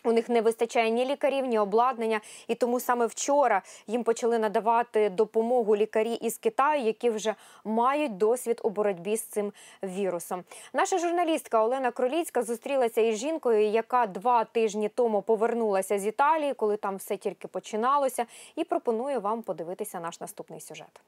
У 0.08 0.12
них 0.12 0.30
не 0.30 0.41
вистачає 0.41 0.89
ні 0.89 1.05
лікарів, 1.05 1.45
ні 1.45 1.60
обладнання, 1.60 2.22
і 2.47 2.55
тому 2.55 2.80
саме 2.80 3.05
вчора 3.05 3.62
їм 3.88 4.03
почали 4.03 4.39
надавати 4.39 5.10
допомогу 5.10 5.76
лікарі 5.76 6.14
із 6.14 6.38
Китаю, 6.38 6.84
які 6.84 7.10
вже 7.10 7.36
мають 7.66 8.18
досвід 8.18 8.62
у 8.64 8.70
боротьбі 8.70 9.18
з 9.18 9.24
цим 9.24 9.53
вірусом. 9.84 10.43
Наша 10.74 10.97
журналістка 10.97 11.64
Олена 11.64 11.91
Кроліцька 11.91 12.43
зустрілася 12.43 13.01
із 13.01 13.18
жінкою, 13.18 13.68
яка 13.68 14.08
два 14.08 14.43
тижні 14.43 14.89
тому 14.89 15.22
повернулася 15.22 15.99
з 15.99 16.05
Італії, 16.08 16.53
коли 16.53 16.78
там 16.78 16.95
все 16.95 17.18
тільки 17.18 17.47
починалося, 17.47 18.26
і 18.55 18.64
пропоную 18.64 19.22
вам 19.22 19.41
подивитися 19.41 19.99
наш 19.99 20.22
наступний 20.22 20.60
сюжет. 20.60 21.01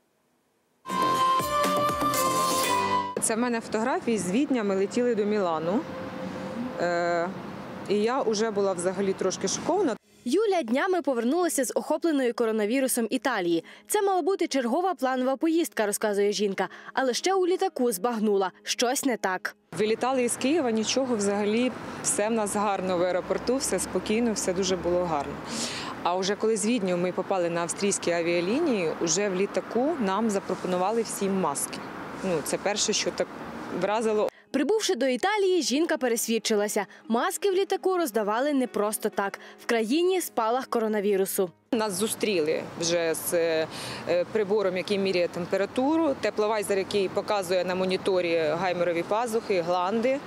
Це 3.22 3.36
в 3.36 3.38
мене 3.38 3.62
фотографії 3.62 4.18
з 4.18 4.32
Відня. 4.32 4.64
Ми 4.64 4.76
летіли 4.76 5.16
до 5.16 5.26
Мілану. 5.26 5.80
Е, 6.82 7.30
і 7.90 7.96
я 7.96 8.22
вже 8.22 8.52
була 8.52 8.74
взагалі 8.74 9.14
трошки 9.14 9.48
шокована. 9.48 9.96
Юля 10.26 10.64
днями 10.64 11.02
повернулася 11.02 11.66
з 11.66 11.72
охопленої 11.76 12.34
коронавірусом 12.34 13.08
Італії. 13.10 13.64
Це 13.88 14.02
мала 14.02 14.22
бути 14.22 14.48
чергова 14.48 14.94
планова 14.94 15.36
поїздка, 15.36 15.86
розказує 15.86 16.32
жінка. 16.32 16.68
Але 16.94 17.14
ще 17.14 17.34
у 17.34 17.48
літаку 17.48 17.92
збагнула 17.92 18.52
щось 18.64 19.06
не 19.06 19.18
так. 19.18 19.56
Вилітали 19.78 20.24
із 20.24 20.36
Києва, 20.38 20.72
нічого 20.72 21.16
взагалі, 21.16 21.72
все 22.04 22.28
в 22.30 22.32
нас 22.32 22.56
гарно 22.56 22.98
в 22.98 23.04
аеропорту, 23.04 23.58
все 23.58 23.80
спокійно, 23.80 24.34
все 24.34 24.54
дуже 24.54 24.76
було 24.76 25.06
гарно. 25.06 25.34
А 26.04 26.16
вже 26.16 26.36
коли 26.36 26.58
з 26.58 26.66
Відню 26.66 26.98
ми 26.98 27.12
попали 27.12 27.50
на 27.50 27.62
австрійські 27.62 28.12
авіалінії, 28.12 28.92
вже 29.02 29.30
в 29.30 29.36
літаку 29.36 29.96
нам 30.00 30.30
запропонували 30.30 31.02
всім 31.02 31.40
маски. 31.40 31.78
Ну, 32.24 32.38
це 32.44 32.58
перше, 32.58 32.94
що 32.94 33.12
так 33.12 33.28
вразило 33.82 34.30
Прибувши 34.52 34.96
до 34.96 35.06
Італії, 35.08 35.62
жінка 35.62 35.98
пересвідчилася. 35.98 36.86
Маски 37.08 37.52
в 37.52 37.54
літаку 37.54 37.98
роздавали 37.98 38.54
не 38.54 38.68
просто 38.68 39.10
так. 39.10 39.40
В 39.64 39.66
країні 39.66 40.22
спалах 40.22 40.68
коронавірусу. 40.68 41.50
Нас 41.72 41.94
зустріли 41.94 42.64
вже 42.80 43.14
з 43.14 43.34
е, 43.34 43.68
прибором, 44.32 44.78
який 44.78 44.98
міряє 44.98 45.28
температуру, 45.28 46.16
тепловайзер, 46.22 46.78
який 46.78 47.10
показує 47.10 47.66
на 47.66 47.76
моніторі 47.76 48.38
гаймерові 48.38 49.04
пазухи, 49.08 49.62
гланди. 49.62 50.20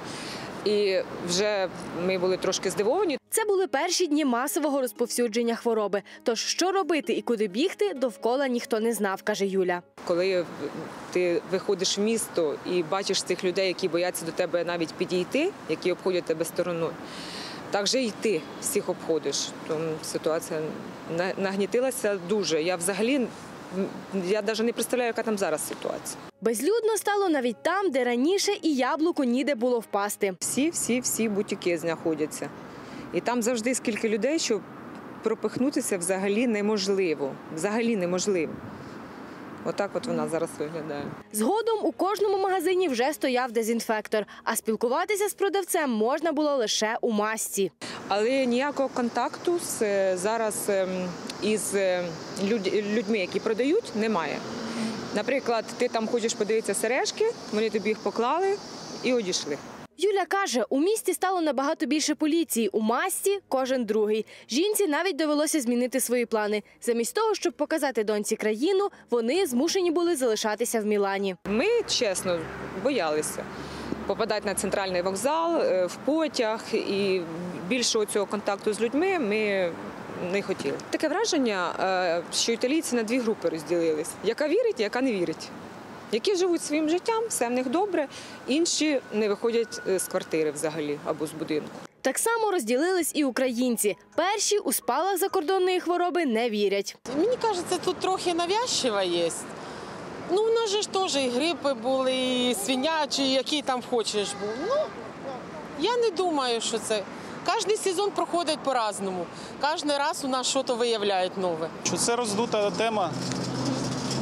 І 0.64 0.98
вже 1.28 1.68
ми 2.06 2.18
були 2.18 2.36
трошки 2.36 2.70
здивовані. 2.70 3.18
Це 3.30 3.44
були 3.44 3.66
перші 3.66 4.06
дні 4.06 4.24
масового 4.24 4.80
розповсюдження 4.80 5.54
хвороби. 5.56 6.02
Тож 6.22 6.40
що 6.40 6.72
робити 6.72 7.12
і 7.12 7.22
куди 7.22 7.48
бігти, 7.48 7.94
довкола 7.94 8.48
ніхто 8.48 8.80
не 8.80 8.92
знав, 8.92 9.22
каже 9.22 9.46
Юля. 9.46 9.82
Коли 10.04 10.44
ти 11.12 11.42
виходиш 11.50 11.98
в 11.98 12.00
місто 12.00 12.58
і 12.66 12.82
бачиш 12.82 13.22
цих 13.22 13.44
людей, 13.44 13.68
які 13.68 13.88
бояться 13.88 14.26
до 14.26 14.32
тебе 14.32 14.64
навіть 14.64 14.94
підійти, 14.94 15.50
які 15.68 15.92
обходять 15.92 16.24
тебе 16.24 16.44
стороною, 16.44 16.92
так 17.70 17.86
же 17.86 18.00
й 18.00 18.12
ти 18.20 18.40
всіх 18.60 18.88
обходиш. 18.88 19.48
Тому 19.68 19.88
ситуація 20.04 20.60
нагнітилася 21.36 22.18
дуже. 22.28 22.62
Я 22.62 22.76
взагалі 22.76 23.26
я 24.24 24.42
навіть 24.42 24.60
не 24.62 24.72
представляю, 24.72 25.06
яка 25.06 25.22
там 25.22 25.38
зараз 25.38 25.68
ситуація. 25.68 26.18
Безлюдно 26.40 26.96
стало 26.96 27.28
навіть 27.28 27.62
там, 27.62 27.90
де 27.90 28.04
раніше 28.04 28.52
і 28.62 28.74
яблуку 28.74 29.24
ніде 29.24 29.54
було 29.54 29.78
впасти. 29.78 30.34
Всі, 30.40 30.70
всі, 30.70 31.00
всі 31.00 31.28
бутіки 31.28 31.78
знаходяться. 31.78 32.48
І 33.14 33.20
там 33.20 33.42
завжди 33.42 33.74
скільки 33.74 34.08
людей, 34.08 34.38
що 34.38 34.60
пропихнутися 35.22 35.98
взагалі 35.98 36.46
неможливо. 36.46 37.32
Взагалі 37.54 37.96
неможливо. 37.96 38.52
Отак 39.64 39.90
от 39.94 40.06
вона 40.06 40.28
зараз 40.28 40.50
виглядає. 40.58 41.04
Згодом 41.32 41.78
у 41.82 41.92
кожному 41.92 42.38
магазині 42.38 42.88
вже 42.88 43.12
стояв 43.12 43.52
дезінфектор, 43.52 44.26
а 44.44 44.56
спілкуватися 44.56 45.28
з 45.28 45.34
продавцем 45.34 45.90
можна 45.90 46.32
було 46.32 46.56
лише 46.56 46.96
у 47.00 47.10
масці. 47.10 47.72
Але 48.08 48.46
ніякого 48.46 48.88
контакту 48.88 49.58
з 49.58 49.82
е, 49.82 50.16
зараз 50.16 50.56
ем, 50.68 51.08
із 51.42 51.74
е, 51.74 52.04
людьми, 52.94 53.18
які 53.18 53.40
продають, 53.40 53.92
немає. 53.94 54.38
Наприклад, 55.14 55.64
ти 55.78 55.88
там 55.88 56.08
хочеш 56.08 56.34
подивитися 56.34 56.74
сережки, 56.74 57.32
вони 57.52 57.70
тобі 57.70 57.88
їх 57.88 57.98
поклали 57.98 58.56
і 59.02 59.14
одійшли. 59.14 59.58
Юля 60.02 60.24
каже, 60.28 60.64
у 60.68 60.80
місті 60.80 61.14
стало 61.14 61.40
набагато 61.40 61.86
більше 61.86 62.14
поліції. 62.14 62.68
У 62.68 62.80
масці 62.80 63.40
кожен 63.48 63.84
другий. 63.84 64.26
Жінці 64.50 64.86
навіть 64.86 65.16
довелося 65.16 65.60
змінити 65.60 66.00
свої 66.00 66.26
плани. 66.26 66.62
Замість 66.80 67.14
того, 67.14 67.34
щоб 67.34 67.52
показати 67.52 68.04
доньці 68.04 68.36
країну, 68.36 68.88
вони 69.10 69.46
змушені 69.46 69.90
були 69.90 70.16
залишатися 70.16 70.80
в 70.80 70.86
Мілані. 70.86 71.36
Ми 71.44 71.66
чесно 71.88 72.38
боялися 72.82 73.44
попадати 74.06 74.46
на 74.46 74.54
центральний 74.54 75.02
вокзал, 75.02 75.56
е, 75.56 75.86
в 75.86 75.96
потяг 75.96 76.64
і 76.72 77.20
більшого 77.68 78.06
цього 78.06 78.26
контакту 78.26 78.72
з 78.72 78.80
людьми 78.80 79.18
ми 79.18 79.72
не 80.32 80.42
хотіли. 80.42 80.76
Таке 80.90 81.08
враження, 81.08 81.72
е, 81.80 82.22
що 82.34 82.52
італійці 82.52 82.96
на 82.96 83.02
дві 83.02 83.18
групи 83.18 83.48
розділились: 83.48 84.10
яка 84.24 84.48
вірить, 84.48 84.80
яка 84.80 85.00
не 85.00 85.12
вірить. 85.12 85.48
Які 86.12 86.36
живуть 86.36 86.62
своїм 86.62 86.88
життям, 86.88 87.24
все 87.28 87.48
в 87.48 87.50
них 87.50 87.68
добре, 87.68 88.08
інші 88.46 89.00
не 89.12 89.28
виходять 89.28 89.82
е, 89.88 89.98
з 89.98 90.04
квартири 90.08 90.50
взагалі 90.50 90.98
або 91.04 91.26
з 91.26 91.32
будинку. 91.32 91.68
Так 92.00 92.18
само 92.18 92.50
розділились 92.50 93.12
і 93.14 93.24
українці. 93.24 93.96
Перші 94.14 94.58
у 94.58 94.72
спалах 94.72 95.18
закордонної 95.18 95.80
хвороби 95.80 96.26
не 96.26 96.50
вірять. 96.50 96.96
Мені 97.18 97.36
кажеться, 97.42 97.78
тут 97.84 97.96
трохи 97.96 98.34
навязчиво 98.34 99.00
є. 99.00 99.30
Ну, 100.30 100.44
в 100.44 100.54
нас 100.54 100.70
же 100.70 100.82
ж 100.82 100.88
теж 100.88 101.16
і 101.16 101.28
грипи 101.28 101.74
були, 101.74 102.14
і 102.14 102.56
свинячі, 102.64 103.32
який 103.32 103.62
там 103.62 103.82
хочеш 103.90 104.28
був. 104.40 104.50
Ну, 104.68 104.76
я 105.80 105.96
не 105.96 106.10
думаю, 106.10 106.60
що 106.60 106.78
це. 106.78 107.02
Кожен 107.46 107.76
сезон 107.76 108.10
проходить 108.10 108.58
по-разному. 108.58 109.26
Кожен 109.60 109.90
раз 109.90 110.24
у 110.24 110.28
нас 110.28 110.46
щось 110.46 110.68
виявляють 110.68 111.36
нове. 111.38 111.68
Що 111.84 111.96
це 111.96 112.16
роздута 112.16 112.70
тема. 112.70 113.10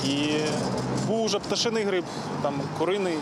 І 0.06 0.28
був 1.10 1.24
уже 1.24 1.38
пташиний 1.38 1.84
гриб, 1.84 2.04
там 2.42 2.60
куриний. 2.78 3.18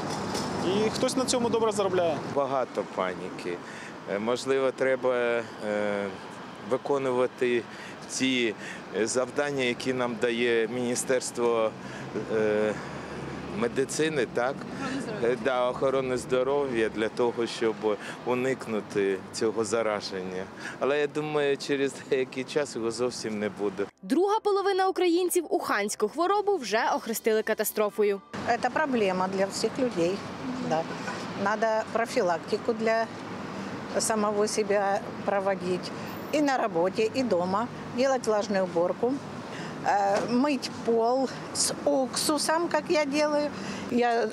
І 0.67 0.91
хтось 0.91 1.17
на 1.17 1.25
цьому 1.25 1.49
добре 1.49 1.73
заробляє. 1.73 2.17
Багато 2.35 2.85
паніки. 2.95 3.57
Е, 4.13 4.19
Можливо, 4.19 4.71
треба 4.71 5.15
е, 5.15 5.43
виконувати 6.71 7.63
ті 8.11 8.55
е, 8.97 9.07
завдання, 9.07 9.65
які 9.65 9.93
нам 9.93 10.17
дає 10.21 10.69
Міністерство 10.69 11.71
медицини, 13.59 14.27
так? 14.35 14.55
Е, 15.25 15.37
Да, 15.45 15.69
охорони 15.71 16.17
здоров'я 16.17 16.89
для 16.89 17.09
того, 17.09 17.47
щоб 17.47 17.75
уникнути 18.27 19.19
цього 19.33 19.65
зараження. 19.65 20.45
Але 20.81 21.01
я 21.01 21.07
думаю, 21.07 21.57
через 21.57 21.93
деякий 22.11 22.45
час 22.45 22.77
його 22.77 22.91
зовсім 22.91 23.39
не 23.39 23.49
буде. 23.49 23.85
Друга 24.03 24.41
половина 24.41 24.89
українців 24.89 25.45
уханську 25.51 26.09
хворобу 26.09 26.57
вже 26.57 26.81
охрестили 26.95 27.43
катастрофою. 27.43 28.21
Это 28.49 28.71
проблема 28.71 29.29
для 29.29 29.47
всех 29.47 29.71
людей. 29.79 30.17
Да. 30.69 30.83
Надо 31.45 31.67
профилактику 31.93 32.73
для 32.73 33.07
самого 33.99 34.47
себя 34.47 35.01
проводить. 35.25 35.91
И 36.35 36.41
на 36.41 36.59
работе, 36.59 37.11
и 37.17 37.23
дома. 37.23 37.69
Делать 37.97 38.27
влажную 38.27 38.65
уборку. 38.65 39.13
Э, 39.87 40.19
Мыть 40.31 40.71
пол 40.85 41.29
с 41.55 41.75
уксусом, 41.85 42.69
как 42.69 42.85
я 42.91 43.05
делаю. 43.05 43.51
Я 43.91 44.29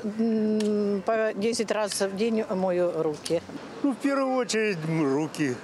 по 1.05 1.31
10 1.35 1.71
раз 1.71 2.01
в 2.01 2.15
день 2.15 2.43
мою 2.49 2.91
руки. 3.01 3.41
Ну, 3.83 3.91
в 3.93 3.95
первую 3.97 4.35
очередь 4.35 4.77
руки. 4.87 5.55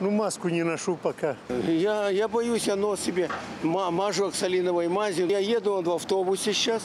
Ну, 0.00 0.10
маску 0.10 0.48
не 0.48 0.62
ношу 0.62 0.96
пока. 1.02 1.36
Я, 1.66 2.08
я 2.10 2.28
боюсь, 2.28 2.68
оно 2.68 2.96
себе 2.96 3.28
ма- 3.62 3.90
мажу 3.90 4.26
оксалиновой 4.26 4.88
мазью. 4.88 5.26
Я 5.26 5.38
еду 5.38 5.80
в 5.82 5.90
автобусе 5.90 6.52
сейчас. 6.52 6.82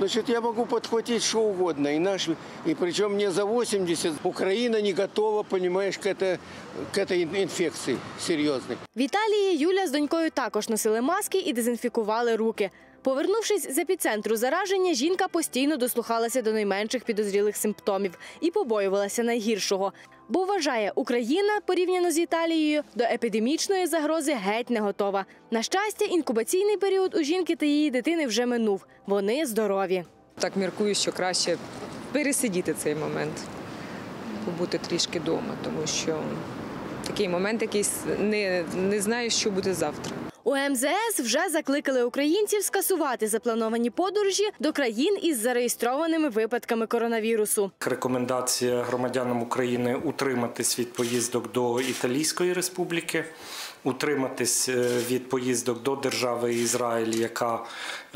Значит, 0.00 0.30
я 0.30 0.40
могу 0.40 0.64
подхватить 0.64 1.22
что 1.22 1.40
угодно. 1.40 1.94
И, 1.94 1.98
наш, 1.98 2.28
и 2.64 2.74
причем 2.74 3.12
мне 3.12 3.30
за 3.30 3.44
80. 3.44 4.12
Украина 4.24 4.80
не 4.80 4.94
готова, 4.94 5.42
понимаешь, 5.42 5.98
к, 5.98 6.06
это, 6.06 6.38
к 6.94 6.98
этой 6.98 7.24
инфекции 7.24 7.98
серьезной. 8.18 8.78
В 8.96 9.00
Італії 9.00 9.56
Юля 9.56 9.86
з 9.86 9.90
донькою 9.90 10.30
також 10.30 10.68
носили 10.68 11.00
маски 11.00 11.38
і 11.38 11.52
дезінфікували 11.52 12.36
руки. 12.36 12.70
Повернувшись 13.02 13.74
з 13.74 13.78
епіцентру 13.78 14.36
зараження, 14.36 14.94
жінка 14.94 15.28
постійно 15.28 15.76
дослухалася 15.76 16.42
до 16.42 16.52
найменших 16.52 17.04
підозрілих 17.04 17.56
симптомів 17.56 18.18
і 18.40 18.50
побоювалася 18.50 19.22
найгіршого. 19.22 19.92
Бо 20.30 20.44
вважає, 20.44 20.92
Україна 20.94 21.60
порівняно 21.66 22.10
з 22.10 22.18
Італією 22.18 22.82
до 22.94 23.04
епідемічної 23.04 23.86
загрози 23.86 24.32
геть 24.32 24.70
не 24.70 24.80
готова. 24.80 25.24
На 25.50 25.62
щастя, 25.62 26.04
інкубаційний 26.04 26.76
період 26.76 27.14
у 27.14 27.22
жінки 27.22 27.56
та 27.56 27.66
її 27.66 27.90
дитини 27.90 28.26
вже 28.26 28.46
минув. 28.46 28.86
Вони 29.06 29.46
здорові. 29.46 30.04
Так 30.38 30.56
міркую, 30.56 30.94
що 30.94 31.12
краще 31.12 31.56
пересидіти 32.12 32.74
цей 32.74 32.94
момент, 32.94 33.32
побути 34.44 34.78
трішки 34.78 35.20
вдома, 35.20 35.54
тому 35.64 35.86
що 35.86 36.20
такий 37.06 37.28
момент 37.28 37.62
якийсь 37.62 37.92
не, 38.18 38.64
не 38.76 39.00
знаю, 39.00 39.30
що 39.30 39.50
буде 39.50 39.74
завтра. 39.74 40.29
У 40.44 40.56
МЗС 40.56 41.20
вже 41.20 41.48
закликали 41.48 42.02
українців 42.02 42.62
скасувати 42.62 43.28
заплановані 43.28 43.90
подорожі 43.90 44.48
до 44.60 44.72
країн 44.72 45.18
із 45.22 45.38
зареєстрованими 45.40 46.28
випадками 46.28 46.86
коронавірусу. 46.86 47.70
Рекомендація 47.80 48.82
громадянам 48.82 49.42
України 49.42 49.94
утриматись 50.04 50.78
від 50.78 50.92
поїздок 50.92 51.52
до 51.52 51.80
Італійської 51.80 52.52
республіки, 52.52 53.24
утриматись 53.84 54.68
е, 54.68 54.88
від 55.10 55.28
поїздок 55.28 55.82
до 55.82 55.96
держави 55.96 56.54
Ізраїль, 56.54 57.14
яка 57.14 57.64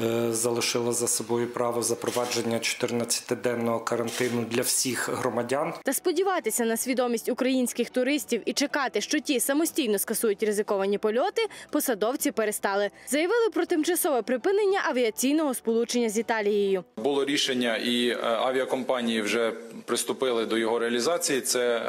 е, 0.00 0.32
залишила 0.32 0.92
за 0.92 1.08
собою 1.08 1.46
право 1.46 1.82
запровадження 1.82 2.58
14-денного 2.58 3.84
карантину 3.84 4.46
для 4.50 4.62
всіх 4.62 5.08
громадян. 5.08 5.72
Та 5.84 5.92
сподіватися 5.92 6.64
на 6.64 6.76
свідомість 6.76 7.28
українських 7.28 7.90
туристів 7.90 8.42
і 8.44 8.52
чекати, 8.52 9.00
що 9.00 9.20
ті 9.20 9.40
самостійно 9.40 9.98
скасують 9.98 10.42
ризиковані 10.42 10.98
польоти, 10.98 11.42
посадовці 11.70 12.30
перестали. 12.30 12.90
Заявили 13.08 13.50
про 13.54 13.66
тимчасове 13.66 14.22
припинення 14.22 14.80
авіаційного 14.88 15.54
сполучення 15.54 16.08
з 16.08 16.18
Італією. 16.18 16.84
Було 16.96 17.24
рішення, 17.24 17.76
і 17.76 18.08
е, 18.08 18.18
авіакомпанії 18.22 19.22
вже 19.22 19.52
приступили 19.84 20.46
до 20.46 20.58
його 20.58 20.78
реалізації. 20.78 21.40
Це 21.40 21.80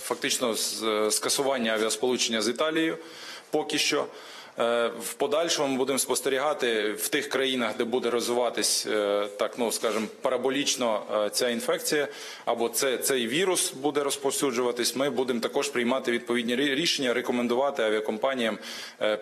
фактично 0.00 0.54
скасування 1.10 1.72
авіасполучення 1.72 2.42
з 2.42 2.48
Італією 2.48 2.98
поки 3.50 3.78
що. 3.78 4.06
Е, 4.58 4.90
В 5.00 5.14
подальшому 5.14 5.68
ми 5.68 5.76
будемо 5.76 5.98
спостерігати 5.98 6.92
в 6.92 7.08
тих 7.08 7.28
країнах, 7.28 7.76
де 7.78 7.84
буде 7.84 8.10
розвиватись 8.10 8.86
е, 8.86 9.26
так, 9.38 9.58
ну 9.58 9.72
скажімо, 9.72 10.06
параболічно 10.22 11.02
е, 11.26 11.30
ця 11.30 11.48
інфекція 11.48 12.08
або 12.44 12.68
це, 12.68 12.98
цей 12.98 13.26
вірус 13.26 13.72
буде 13.72 14.02
розповсюджуватись. 14.02 14.96
Ми 14.96 15.10
будемо 15.10 15.40
також 15.40 15.68
приймати 15.68 16.12
відповідні 16.12 16.56
рішення, 16.56 17.14
рекомендувати 17.14 17.82
авіакомпаніям 17.82 18.58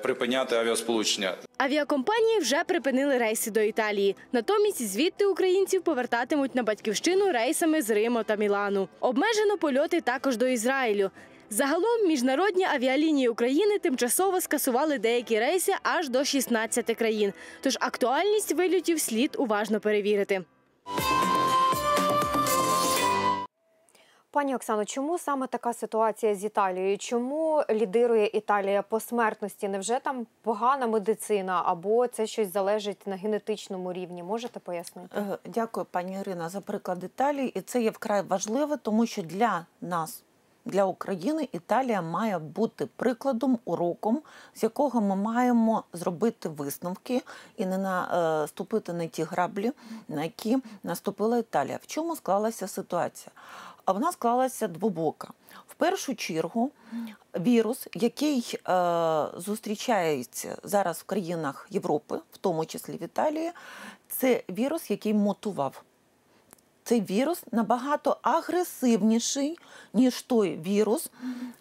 припиняти 0.02 0.56
авіасполучення. 0.56 1.34
Авіакомпанії 1.58 2.38
вже 2.38 2.64
припинили 2.64 3.18
рейси 3.18 3.50
до 3.50 3.60
Італії. 3.60 4.16
Натомість 4.32 4.88
звідти 4.88 5.26
українців 5.26 5.82
повертатимуть 5.82 6.54
на 6.54 6.62
батьківщину 6.62 7.32
рейсами 7.32 7.82
з 7.82 7.90
Риму 7.90 8.22
та 8.22 8.36
Мілану. 8.36 8.88
Обмежено 9.00 9.58
польоти 9.58 10.00
також 10.00 10.36
до 10.36 10.46
Ізраїлю. 10.46 11.10
Загалом 11.50 12.06
міжнародні 12.06 12.64
авіалінії 12.64 13.28
України 13.28 13.78
тимчасово 13.78 14.40
скасували 14.40 14.98
деякі 14.98 15.38
рейси 15.38 15.72
аж 15.82 16.08
до 16.08 16.24
16 16.24 16.96
країн. 16.96 17.32
Тож 17.60 17.76
актуальність 17.80 18.52
вильотів 18.54 19.00
слід 19.00 19.36
уважно 19.38 19.80
перевірити. 19.80 20.44
Пані 24.30 24.54
Оксано, 24.54 24.84
чому 24.84 25.18
саме 25.18 25.46
така 25.46 25.72
ситуація 25.72 26.34
з 26.34 26.44
Італією? 26.44 26.98
Чому 26.98 27.62
лідирує 27.70 28.26
Італія 28.26 28.82
по 28.82 29.00
смертності? 29.00 29.68
Невже 29.68 30.00
там 30.00 30.26
погана 30.42 30.86
медицина 30.86 31.62
або 31.64 32.06
це 32.06 32.26
щось 32.26 32.52
залежить 32.52 33.06
на 33.06 33.16
генетичному 33.16 33.92
рівні? 33.92 34.22
Можете 34.22 34.60
пояснити? 34.60 35.08
Е, 35.16 35.38
Дякую, 35.44 35.86
пані 35.90 36.18
Ірина, 36.20 36.48
за 36.48 36.60
приклад 36.60 37.04
Італії. 37.04 37.48
І 37.48 37.60
це 37.60 37.82
є 37.82 37.90
вкрай 37.90 38.22
важливо, 38.22 38.76
тому 38.76 39.06
що 39.06 39.22
для 39.22 39.66
нас, 39.80 40.24
для 40.68 40.84
України, 40.84 41.48
Італія 41.52 42.02
має 42.02 42.38
бути 42.38 42.86
прикладом, 42.86 43.58
уроком, 43.64 44.22
з 44.54 44.62
якого 44.62 45.00
ми 45.00 45.16
маємо 45.16 45.84
зробити 45.92 46.48
висновки 46.48 47.22
і 47.56 47.66
не 47.66 47.78
наступити 47.78 48.92
на 48.92 49.06
ті 49.06 49.22
граблі, 49.22 49.72
на 50.08 50.24
які 50.24 50.58
наступила 50.82 51.38
Італія. 51.38 51.78
В 51.82 51.86
чому 51.86 52.16
склалася 52.16 52.68
ситуація? 52.68 53.30
А 53.84 53.92
вона 53.92 54.12
склалася 54.12 54.68
двобока. 54.68 55.28
В 55.66 55.74
першу 55.74 56.14
чергу 56.14 56.70
вірус, 57.38 57.88
який 57.94 58.58
е, 58.68 59.26
зустрічається 59.36 60.56
зараз 60.62 60.98
в 60.98 61.04
країнах 61.04 61.66
Європи, 61.70 62.20
в 62.32 62.36
тому 62.36 62.66
числі 62.66 62.92
в 62.92 63.02
Італії, 63.02 63.52
це 64.08 64.42
вірус, 64.50 64.90
який 64.90 65.14
мутував. 65.14 65.82
Цей 66.88 67.00
вірус 67.00 67.42
набагато 67.52 68.16
агресивніший, 68.22 69.58
ніж 69.94 70.22
той 70.22 70.56
вірус, 70.56 71.10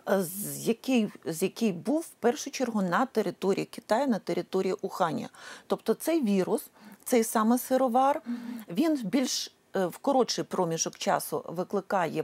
е, 0.09 0.23
з 0.23 0.67
який, 0.67 1.09
з 1.25 1.43
який 1.43 1.71
був 1.71 1.99
в 1.99 2.09
першу 2.19 2.51
чергу 2.51 2.81
на 2.81 3.05
території 3.05 3.65
Китаю, 3.65 4.07
на 4.07 4.19
території 4.19 4.75
Уханя. 4.81 5.29
Тобто 5.67 5.93
цей 5.93 6.23
вірус, 6.23 6.61
цей 7.03 7.23
саме 7.23 7.57
сировар, 7.57 8.21
він 8.69 9.01
більш 9.03 9.55
е, 9.75 9.85
в 9.85 9.97
коротший 9.97 10.43
проміжок 10.43 10.97
часу 10.97 11.45
викликає 11.47 12.23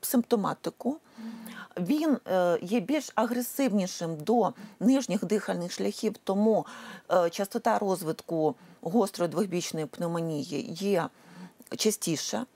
симптоматику. 0.00 0.98
Він 1.76 2.18
е, 2.26 2.58
є 2.62 2.80
більш 2.80 3.12
агресивнішим 3.14 4.16
до 4.16 4.52
нижніх 4.80 5.24
дихальних 5.24 5.72
шляхів, 5.72 6.14
тому 6.24 6.66
частота 7.30 7.78
розвитку 7.78 8.54
гострої 8.80 9.30
двохбічної 9.30 9.86
пневмонії 9.86 10.66
є 10.70 11.08
частіша. 11.76 12.46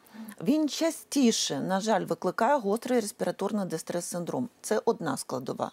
Він 0.42 0.68
частіше, 0.68 1.60
на 1.60 1.80
жаль, 1.80 2.04
викликає 2.04 2.58
гострий 2.58 3.00
респіраторний 3.00 3.66
дистрес-синдром. 3.66 4.48
Це 4.60 4.82
одна 4.84 5.16
складова. 5.16 5.70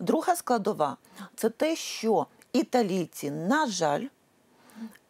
Друга 0.00 0.36
складова 0.36 0.96
це 1.36 1.50
те, 1.50 1.76
що 1.76 2.26
італійці, 2.52 3.30
на 3.30 3.66
жаль, 3.66 4.06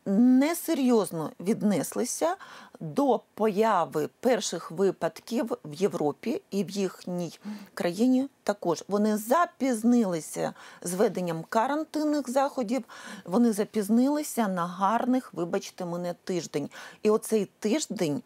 несерйозно 0.07 1.31
віднеслися 1.41 2.37
до 2.81 3.21
появи 3.35 4.09
перших 4.21 4.71
випадків 4.71 5.53
в 5.65 5.75
Європі 5.75 6.43
і 6.51 6.65
в 6.65 6.71
їхній 6.71 7.39
країні 7.75 8.29
також. 8.43 8.85
Вони 8.89 9.17
запізнилися 9.17 10.55
з 10.83 10.95
веденням 10.95 11.45
карантинних 11.49 12.31
заходів, 12.31 12.85
вони 13.25 13.53
запізнилися 13.53 14.49
на 14.49 14.67
гарних, 14.67 15.35
вибачте 15.35 15.85
мене, 15.85 16.15
тиждень. 16.25 16.71
І 17.03 17.11
оцей 17.11 17.49
тиждень, 17.59 18.23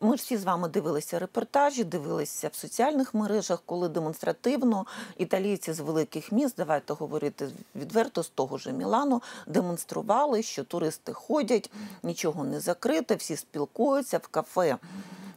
ми 0.00 0.16
ж 0.16 0.22
всі 0.22 0.36
з 0.36 0.44
вами 0.44 0.68
дивилися 0.68 1.18
репортажі, 1.18 1.84
дивилися 1.84 2.48
в 2.48 2.54
соціальних 2.54 3.14
мережах, 3.14 3.62
коли 3.66 3.88
демонстративно 3.88 4.86
італійці 5.18 5.72
з 5.72 5.80
великих 5.80 6.32
міст, 6.32 6.54
давайте 6.56 6.92
говорити 6.92 7.48
відверто, 7.76 8.22
з 8.22 8.28
того 8.28 8.58
ж 8.58 8.72
Мілану, 8.72 9.22
демонстрували, 9.46 10.42
що 10.42 10.64
туристи 10.64 11.12
ходять, 11.12 11.70
нічого 12.02 12.44
не 12.44 12.60
закрите, 12.60 13.14
всі 13.14 13.36
спілкуються 13.36 13.83
в 13.92 14.28
кафе. 14.30 14.76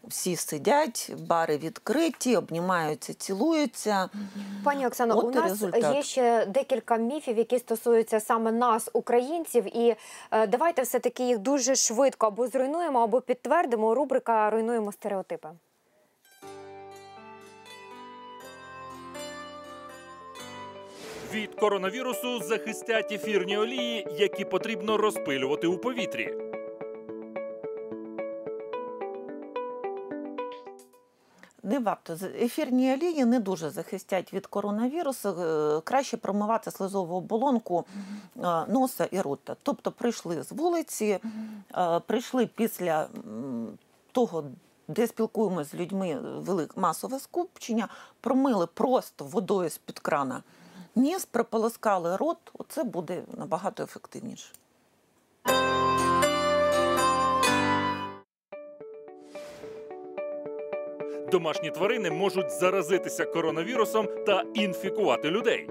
Всі 0.08 0.36
сидять, 0.36 1.12
бари 1.28 1.58
відкриті, 1.58 2.36
обнімаються, 2.38 3.14
цілуються. 3.14 4.10
Пані 4.64 4.88
Оксано, 4.88 5.18
От 5.18 5.26
у 5.26 5.32
нас 5.32 5.50
результат. 5.50 5.96
є 5.96 6.04
ще 6.04 6.46
декілька 6.46 6.98
міфів, 6.98 7.38
які 7.38 7.60
стосуються 7.60 8.20
саме 8.20 8.52
нас, 8.52 8.90
українців. 8.94 9.78
І 9.78 9.96
е, 10.32 10.48
давайте 10.48 10.82
все-таки 10.82 11.24
їх 11.24 11.38
дуже 11.38 11.76
швидко 11.76 12.28
або 12.28 12.48
зруйнуємо, 12.48 13.00
або 13.00 13.22
підтвердимо. 13.22 13.96
Рубрика 13.96 14.50
Руйнуємо 14.50 14.92
стереотипи. 14.92 15.50
Від 21.34 21.56
коронавірусу 21.56 22.40
захистять 22.40 23.12
ефірні 23.12 23.58
олії, 23.58 24.08
які 24.18 24.46
потрібно 24.46 24.98
розпилювати 24.98 25.68
у 25.68 25.78
повітрі. 25.78 26.47
Не 31.68 31.80
варто. 31.80 32.16
З- 32.16 32.24
Ефірні 32.24 32.94
олії 32.94 33.26
не 33.26 33.40
дуже 33.40 33.70
захистять 33.70 34.34
від 34.34 34.48
коронавірусу. 34.48 35.30
Е, 35.30 35.82
Краще 35.84 36.18
промивати 36.18 36.72
слизову 36.72 37.16
оболонку 37.16 37.86
е, 38.38 38.66
носа 38.68 39.06
і 39.12 39.22
рота. 39.22 39.56
Тобто 39.64 39.92
прийшли 39.92 40.44
з 40.44 40.52
вулиці, 40.52 41.20
е, 41.78 42.00
прийшли 42.00 42.46
після 42.48 43.08
того, 44.12 44.44
де 44.88 45.08
спілкуємося 45.08 45.70
з 45.70 45.74
людьми, 45.74 46.20
велике 46.22 46.80
масове 46.82 47.20
скупчення, 47.20 47.88
промили 48.22 48.66
просто 48.68 49.26
водою 49.26 49.70
з-під 49.70 50.00
крана 50.00 50.44
ніс, 50.96 51.26
прополоскали 51.26 52.16
рот. 52.16 52.38
Оце 52.58 52.84
буде 52.84 53.24
набагато 53.38 53.84
ефективніше. 53.84 54.50
Домашні 61.32 61.72
тварини 61.72 62.12
можуть 62.12 62.52
заразитися 62.52 63.26
коронавірусом 63.26 64.08
та 64.26 64.44
інфікувати 64.54 65.32
людей. 65.32 65.70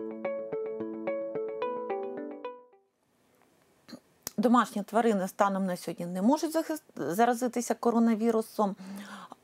Домашні 4.37 4.83
тварини 4.83 5.29
станом 5.29 5.67
на 5.67 5.77
сьогодні 5.77 6.07
не 6.07 6.23
можуть 6.23 6.57
заразитися 6.97 7.75
коронавірусом, 7.75 8.77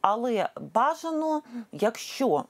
але 0.01 0.49
бажано, 0.75 1.43
якщо 1.73 2.45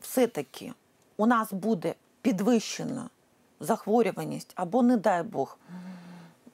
все-таки 0.00 0.72
у 1.16 1.26
нас 1.26 1.52
буде 1.52 1.94
підвищена 2.22 3.10
захворюваність 3.60 4.52
або, 4.54 4.82
не 4.82 4.96
дай 4.96 5.22
Бог, 5.22 5.58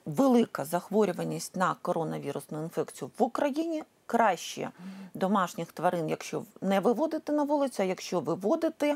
велика 0.05 0.65
захворюваність 0.65 1.55
на 1.55 1.75
коронавірусну 1.81 2.63
інфекцію 2.63 3.11
в 3.17 3.23
Україні, 3.23 3.83
краще 4.05 4.69
домашніх 5.13 5.71
тварин, 5.71 6.09
якщо 6.09 6.43
не 6.61 6.79
виводити 6.79 7.31
на 7.31 7.43
вулицю, 7.43 7.83
а 7.83 7.85
якщо 7.85 8.19
виводити, 8.19 8.95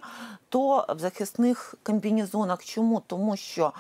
то 0.50 0.86
в 0.90 1.00
захисних 1.00 1.76
комбінезонах. 1.84 2.66
Чому? 2.66 3.02
Тому 3.08 3.38
що 3.38 3.74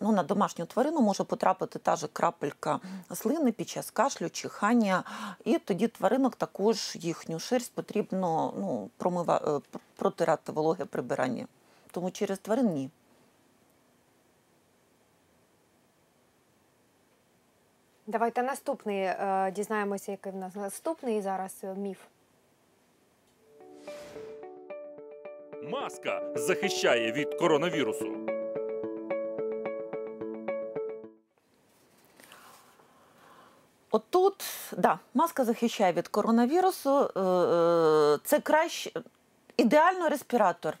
ну, 0.00 0.12
на 0.12 0.22
домашню 0.22 0.66
тварину 0.66 1.00
може 1.00 1.24
потрапити 1.24 1.78
та 1.78 1.96
же 1.96 2.08
крапелька 2.12 2.80
слини 3.14 3.52
під 3.52 3.68
час 3.68 3.90
кашлю, 3.90 4.30
чихання, 4.30 5.04
і 5.44 5.58
тоді 5.58 5.88
тваринок 5.88 6.36
також 6.36 6.96
їхню 6.96 7.38
шерсть 7.38 7.72
потрібно 7.74 8.54
ну, 8.58 8.90
промива... 8.96 9.60
е, 9.64 9.78
протирати 9.96 10.52
вологе 10.52 10.84
прибирання. 10.84 11.46
Тому 11.90 12.10
через 12.10 12.38
тварин 12.38 12.72
ні. 12.72 12.90
Давайте 18.12 18.42
наступний 18.42 19.00
е, 19.00 19.52
дізнаємося, 19.56 20.10
який 20.12 20.32
в 20.32 20.36
нас 20.36 20.54
наступний 20.54 21.22
зараз 21.22 21.60
е, 21.64 21.74
міф. 21.74 21.98
Маска 25.62 26.22
захищає 26.34 27.12
від 27.12 27.34
коронавірусу. 27.34 28.16
Отут, 33.90 34.44
да, 34.76 34.98
маска 35.14 35.44
захищає 35.44 35.92
від 35.92 36.08
коронавірусу. 36.08 37.00
е, 37.00 38.18
Це 38.24 38.40
краще 38.40 38.90
ідеально 39.56 40.08
респіратор. 40.08 40.78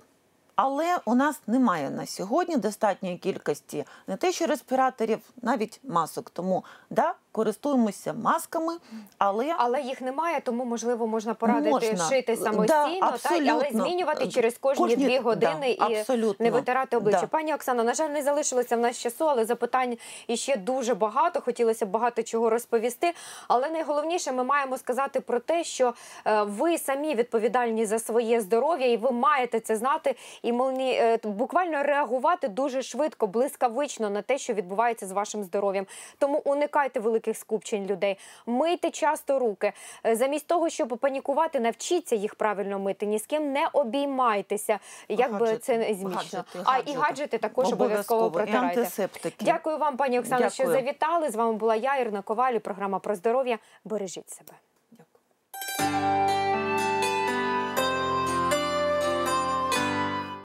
Але 0.56 0.98
у 1.04 1.14
нас 1.14 1.40
немає 1.46 1.90
на 1.90 2.06
сьогодні 2.06 2.56
достатньої 2.56 3.18
кількості 3.18 3.84
не 4.06 4.16
те, 4.16 4.32
що 4.32 4.46
респіраторів, 4.46 5.18
навіть 5.42 5.80
масок. 5.84 6.30
Тому 6.30 6.64
да, 6.90 7.14
користуємося 7.32 8.12
масками, 8.12 8.72
але 9.18 9.54
Але 9.58 9.80
їх 9.80 10.00
немає, 10.00 10.40
тому 10.40 10.64
можливо 10.64 11.06
можна 11.06 11.34
порадити 11.34 11.70
Можна. 11.70 12.08
шити 12.08 12.36
Да, 12.36 12.42
самостійно, 12.42 13.12
та, 13.22 13.52
але 13.52 13.68
змінювати 13.72 14.28
через 14.28 14.58
кожні, 14.58 14.84
Кожні- 14.84 15.04
дві 15.04 15.16
да, 15.16 15.22
години 15.22 15.70
і 15.70 15.80
абсолютно. 15.82 16.44
не 16.44 16.50
витирати 16.50 16.96
обличчя. 16.96 17.20
Да. 17.20 17.26
Пані 17.26 17.54
Оксано, 17.54 17.84
на 17.84 17.94
жаль, 17.94 18.08
не 18.08 18.22
залишилося 18.22 18.76
в 18.76 18.80
нас 18.80 18.98
часу, 18.98 19.28
але 19.28 19.44
запитань 19.44 19.96
іще 20.26 20.56
дуже 20.56 20.94
багато. 20.94 21.40
Хотілося 21.40 21.86
б 21.86 21.90
багато 21.90 22.22
чого 22.22 22.50
розповісти. 22.50 23.12
Але 23.48 23.70
найголовніше, 23.70 24.32
ми 24.32 24.44
маємо 24.44 24.78
сказати 24.78 25.20
про 25.20 25.40
те, 25.40 25.64
що 25.64 25.94
е, 26.26 26.42
ви 26.42 26.78
самі 26.78 27.14
відповідальні 27.14 27.86
за 27.86 27.98
своє 27.98 28.40
здоров'я, 28.40 28.86
і 28.92 28.96
ви 28.96 29.10
маєте 29.10 29.60
це 29.60 29.76
знати 29.76 30.14
і 30.42 30.52
молні, 30.52 30.92
е, 30.92 31.18
буквально 31.24 31.82
реагувати 31.82 32.48
дуже 32.48 32.82
швидко, 32.82 33.26
блискавично 33.26 34.10
на 34.10 34.22
те, 34.22 34.38
що 34.38 34.52
відбувається 34.52 35.06
з 35.06 35.12
вашим 35.12 35.44
здоров'ям. 35.44 35.86
Тому 36.18 36.42
уникайте 36.44 37.00
великих 37.00 37.21
скупчень 37.34 37.86
людей, 37.86 38.18
мийте 38.46 38.90
часто 38.90 39.38
руки. 39.38 39.72
Е, 40.06 40.16
Замість 40.16 40.46
того, 40.46 40.68
щоб 40.68 40.88
панікувати, 40.88 41.60
навчіться 41.60 42.16
їх 42.16 42.34
правильно 42.34 42.78
мити. 42.78 43.06
Ні 43.06 43.18
з 43.18 43.26
ким 43.26 43.52
не 43.52 43.68
обіймайтеся, 43.72 44.78
як 45.08 45.38
би 45.38 45.56
це 45.56 45.78
не 45.78 45.94
змішно. 45.94 46.44
А 46.64 46.78
і 46.78 46.92
гаджети. 46.94 47.38
також 47.38 47.72
обов'язково 47.72 48.30
протирайте. 48.30 48.80
антисептики. 48.80 49.44
Дякую 49.44 49.78
вам, 49.78 49.96
пані 49.96 50.18
Оксано, 50.18 50.50
що 50.50 50.66
завітали. 50.66 51.30
З 51.30 51.34
вами 51.36 51.52
була 51.52 51.76
я, 51.76 51.96
Ірина 51.96 52.22
Ковалі. 52.22 52.58
програма 52.58 52.98
про 52.98 53.14
здоров'я. 53.14 53.58
Бережіть 53.84 54.30
себе. 54.30 54.52